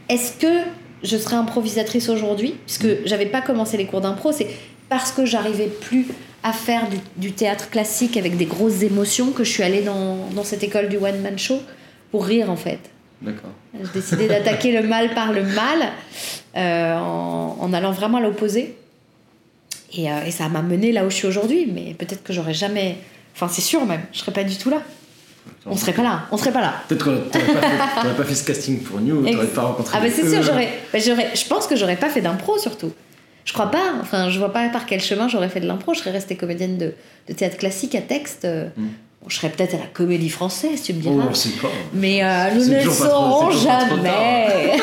est-ce 0.09 0.33
que 0.33 0.63
je 1.03 1.17
serais 1.19 1.37
improvisatrice 1.37 2.09
aujourd'hui? 2.09 2.55
Puisque 2.65 3.05
j'avais 3.07 3.27
pas 3.27 3.43
commencé 3.43 3.77
les 3.77 3.85
cours 3.85 4.01
d'impro, 4.01 4.33
c'est 4.33 4.47
parce 4.89 5.13
que 5.13 5.27
j'arrivais 5.27 5.67
plus 5.67 6.07
à 6.43 6.55
faire 6.55 6.89
du, 6.89 6.97
du 7.19 7.33
théâtre 7.33 7.69
classique 7.69 8.17
avec 8.17 8.39
des 8.39 8.47
grosses 8.47 8.83
émotions 8.83 9.33
que 9.33 9.45
je 9.45 9.51
suis 9.51 9.63
allée 9.63 9.83
dans, 9.83 10.29
dans 10.35 10.45
cette 10.45 10.63
école 10.63 10.89
du 10.89 10.97
one-man 10.97 11.39
show 11.39 11.61
pour 12.11 12.25
rire 12.25 12.51
en 12.51 12.57
fait. 12.57 12.79
D'accord. 13.23 13.51
J'ai 13.75 14.01
décidé 14.01 14.29
d'attaquer 14.29 14.73
le 14.81 14.87
mal 14.87 15.13
par 15.15 15.33
le 15.33 15.43
mal 15.43 15.79
euh, 16.57 16.95
en, 16.97 17.57
en 17.61 17.73
allant 17.73 17.91
vraiment 17.93 18.19
à 18.19 18.21
l'opposé. 18.21 18.77
Et, 19.93 20.11
euh, 20.11 20.25
et 20.27 20.31
ça 20.31 20.49
m'a 20.49 20.63
mené 20.63 20.93
là 20.93 21.05
où 21.05 21.11
je 21.11 21.17
suis 21.17 21.27
aujourd'hui, 21.27 21.67
mais 21.73 21.95
peut-être 21.95 22.23
que 22.23 22.33
j'aurais 22.33 22.55
jamais. 22.55 22.99
Enfin, 23.35 23.49
c'est 23.49 23.63
sûr 23.63 23.85
même, 23.87 24.03
je 24.13 24.19
serais 24.19 24.33
pas 24.33 24.45
du 24.45 24.57
tout 24.57 24.71
là. 24.71 24.83
On 25.65 25.77
serait 25.77 25.93
pas 25.95 26.03
là, 26.03 26.27
on 26.31 26.37
serait 26.37 26.53
pas 26.53 26.61
là. 26.61 26.75
Peut-être 26.89 27.05
qu'on 27.05 27.17
t'aurais 27.31 27.47
pas, 27.55 28.05
pas 28.17 28.25
fait 28.25 28.35
ce 28.35 28.45
casting 28.45 28.81
pour 28.81 28.99
Ex- 29.01 29.33
t'aurais 29.37 29.47
pas 29.49 29.63
rencontré. 29.63 29.97
Ah 29.99 30.01
bah 30.03 30.09
c'est 30.15 30.29
sûr, 30.29 30.43
j'aurais, 30.43 30.69
bah, 30.93 30.99
j'aurais, 30.99 31.35
je 31.35 31.47
pense 31.47 31.67
que 31.67 31.75
j'aurais 31.75 31.97
pas 31.97 32.09
fait 32.11 32.21
d'impro 32.21 32.59
surtout. 32.59 32.93
Je 33.47 33.53
crois 33.55 33.71
pas, 33.71 33.95
enfin 34.03 34.29
je 34.29 34.39
vois 34.39 34.53
pas 34.53 34.69
par 34.69 34.85
quel 34.85 35.01
chemin 35.01 35.27
j'aurais 35.27 35.49
fait 35.49 35.61
de 35.61 35.67
l'impro, 35.67 35.95
je 35.95 36.01
serais 36.01 36.11
restée 36.11 36.37
comédienne 36.37 36.77
de, 36.77 36.93
de 37.29 37.33
théâtre 37.33 37.57
classique 37.57 37.95
à 37.95 38.03
texte. 38.03 38.45
euh, 38.45 38.69
Mm. 38.77 38.87
Bon, 39.23 39.29
je 39.29 39.37
serais 39.37 39.51
peut-être 39.51 39.75
à 39.75 39.79
la 39.79 39.87
comédie 39.87 40.29
française, 40.31 40.83
tu 40.83 40.93
me 40.95 40.99
Oh, 40.99 41.03
diras. 41.15 41.27
on 41.31 41.35
sait 41.35 41.51
pas. 41.61 41.71
Mais 41.93 42.23
euh, 42.25 42.55
nous 42.55 42.63
C'est 42.65 42.81
ne 42.81 42.85
le 42.85 42.91
saurons 42.91 43.51
c'est 43.53 43.59
jamais. 43.65 44.77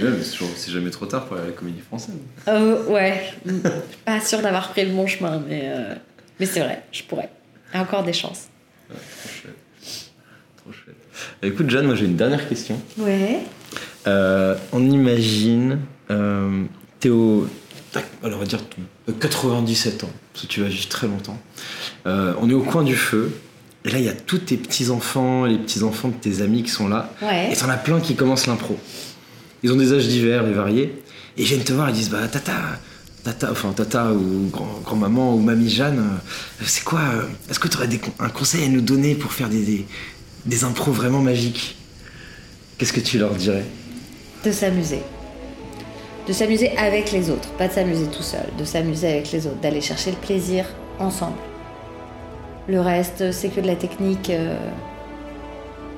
Ouais, 0.00 0.08
mais 0.10 0.22
c'est 0.24 0.44
c'est 0.56 0.70
jamais 0.72 0.90
trop 0.90 1.06
tard 1.06 1.26
pour 1.26 1.36
aller 1.36 1.44
à 1.46 1.50
la 1.50 1.52
comédie 1.52 1.80
française. 1.80 2.14
Euh, 2.48 2.84
ouais, 2.86 3.22
pas 4.04 4.20
sûre 4.20 4.40
d'avoir 4.40 4.70
pris 4.70 4.84
le 4.84 4.90
bon 4.90 5.06
chemin, 5.06 5.40
mais, 5.46 5.60
euh, 5.64 5.94
mais 6.40 6.46
c'est 6.46 6.60
vrai, 6.60 6.82
je 6.90 7.02
pourrais. 7.04 7.30
Encore 7.72 8.02
des 8.02 8.12
chances. 8.12 8.46
Ouais, 8.90 8.96
trop 8.96 9.28
chouette. 9.28 9.56
Trop 10.56 10.72
chouette. 10.72 10.96
Écoute, 11.42 11.70
Jeanne, 11.70 11.86
moi 11.86 11.94
j'ai 11.94 12.06
une 12.06 12.16
dernière 12.16 12.48
question. 12.48 12.80
Ouais. 12.98 13.40
Euh, 14.08 14.56
on 14.72 14.84
imagine, 14.90 15.78
t'es 16.98 17.08
au. 17.10 17.46
tac, 17.92 18.04
Alors 18.24 18.38
on 18.38 18.40
va 18.40 18.46
dire 18.46 18.60
ton- 18.68 19.12
97 19.12 20.04
ans, 20.04 20.10
parce 20.32 20.46
que 20.46 20.50
tu 20.50 20.62
vas 20.62 20.68
vivre 20.68 20.88
très 20.88 21.06
longtemps. 21.06 21.38
Euh, 22.06 22.34
on 22.40 22.50
est 22.50 22.54
au 22.54 22.62
coin 22.62 22.82
du 22.82 22.96
feu, 22.96 23.32
et 23.84 23.90
là 23.90 23.98
il 23.98 24.04
y 24.04 24.08
a 24.08 24.12
tous 24.14 24.38
tes 24.38 24.56
petits-enfants, 24.56 25.44
les 25.44 25.58
petits-enfants 25.58 26.08
de 26.08 26.14
tes 26.14 26.42
amis 26.42 26.62
qui 26.62 26.70
sont 26.70 26.88
là, 26.88 27.12
Ouais. 27.22 27.52
et 27.52 27.56
t'en 27.56 27.68
as 27.68 27.76
plein 27.76 28.00
qui 28.00 28.14
commencent 28.16 28.46
l'impro. 28.46 28.76
Ils 29.62 29.72
ont 29.72 29.76
des 29.76 29.92
âges 29.92 30.08
divers 30.08 30.46
et 30.46 30.52
variés, 30.52 31.02
et 31.36 31.42
ils 31.42 31.44
viennent 31.46 31.62
te 31.64 31.72
voir 31.72 31.88
et 31.88 31.92
disent 31.92 32.10
Bah, 32.10 32.26
tata, 32.26 32.52
tata, 33.22 33.50
enfin 33.52 33.72
tata 33.72 34.12
ou 34.12 34.48
grand- 34.50 34.80
grand-maman 34.84 35.34
ou 35.34 35.38
mamie 35.38 35.70
Jeanne, 35.70 35.98
euh, 36.00 36.64
c'est 36.66 36.82
quoi 36.84 37.00
euh, 37.00 37.22
Est-ce 37.48 37.60
que 37.60 37.68
tu 37.68 37.76
aurais 37.76 37.88
un 38.18 38.28
conseil 38.30 38.64
à 38.64 38.68
nous 38.68 38.80
donner 38.80 39.14
pour 39.14 39.32
faire 39.32 39.48
des, 39.48 39.62
des, 39.62 39.86
des 40.46 40.64
impros 40.64 40.90
vraiment 40.92 41.20
magiques? 41.20 41.76
Qu'est-ce 42.78 42.92
que 42.92 43.00
tu 43.00 43.18
leur 43.18 43.34
dirais? 43.34 43.64
De 44.44 44.50
s'amuser. 44.50 45.02
De 46.26 46.32
s'amuser 46.32 46.76
avec 46.76 47.12
les 47.12 47.30
autres, 47.30 47.48
pas 47.58 47.68
de 47.68 47.72
s'amuser 47.72 48.06
tout 48.06 48.22
seul, 48.24 48.46
de 48.58 48.64
s'amuser 48.64 49.06
avec 49.08 49.30
les 49.30 49.46
autres, 49.46 49.60
d'aller 49.60 49.80
chercher 49.80 50.10
le 50.10 50.16
plaisir 50.16 50.64
ensemble. 50.98 51.36
Le 52.68 52.80
reste, 52.80 53.32
c'est 53.32 53.48
que 53.48 53.60
de 53.60 53.66
la 53.66 53.76
technique. 53.76 54.30
euh, 54.30 54.56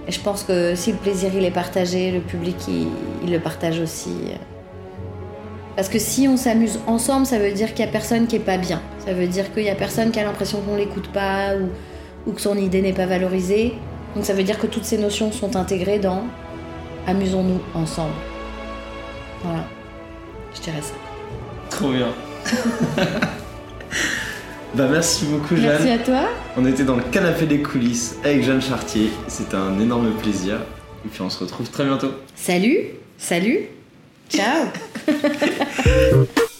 Et 0.09 0.13
je 0.13 0.21
pense 0.21 0.43
que 0.45 0.75
si 0.75 0.93
le 0.93 0.99
plaisir 0.99 1.31
il 1.35 1.45
est 1.45 1.51
partagé, 1.51 2.11
le 2.11 2.21
public 2.21 2.57
il, 2.69 2.89
il 3.25 3.31
le 3.33 3.41
partage 3.41 3.79
aussi. 3.81 4.15
Parce 5.77 5.89
que 5.89 5.99
si 5.99 6.29
on 6.29 6.37
s'amuse 6.37 6.79
ensemble, 6.87 7.27
ça 7.27 7.39
veut 7.39 7.53
dire 7.53 7.75
qu'il 7.75 7.85
y 7.85 7.89
a 7.89 7.91
personne 7.91 8.27
qui 8.27 8.37
est 8.37 8.47
pas 8.53 8.59
bien. 8.59 8.81
Ça 9.05 9.13
veut 9.13 9.27
dire 9.27 9.53
qu'il 9.53 9.65
y 9.65 9.71
a 9.71 9.75
personne 9.75 10.11
qui 10.13 10.21
a 10.21 10.25
l'impression 10.25 10.61
qu'on 10.61 10.77
l'écoute 10.77 11.09
pas 11.13 11.55
ou, 11.57 11.69
ou 12.31 12.33
que 12.33 12.41
son 12.41 12.57
idée 12.57 12.81
n'est 12.81 12.93
pas 12.93 13.07
valorisée. 13.07 13.75
Donc 14.15 14.25
ça 14.25 14.33
veut 14.35 14.45
dire 14.45 14.59
que 14.59 14.67
toutes 14.69 14.85
ces 14.85 14.99
notions 14.99 15.33
sont 15.33 15.57
intégrées 15.57 15.99
dans 15.99 16.23
amusons-nous 17.07 17.61
ensemble. 17.75 18.15
Voilà. 19.43 19.65
Je 20.55 20.61
dirais 20.61 20.81
ça. 20.81 20.95
Trop 21.71 21.91
bien. 21.91 22.09
bah 24.77 24.89
merci 24.91 25.27
beaucoup 25.27 25.57
Jeanne. 25.57 25.83
Merci 25.85 25.91
à 25.91 25.99
toi. 25.99 26.29
On 26.57 26.67
était 26.67 26.85
dans 26.85 26.97
le 26.97 27.03
canapé 27.03 27.47
des 27.47 27.63
coulisses 27.63 28.17
avec 28.25 28.43
Jeanne 28.43 28.63
Chartier. 28.63 29.11
C'était 29.29 29.57
un 29.57 29.79
énorme 29.79 30.11
plaisir. 30.15 30.57
Et 31.05 31.09
puis 31.09 31.21
on 31.23 31.31
se 31.31 31.39
retrouve 31.39 31.71
très 31.71 31.85
bientôt. 31.85 32.13
Salut. 32.35 32.79
Salut. 33.19 33.69
Ciao. 34.29 34.67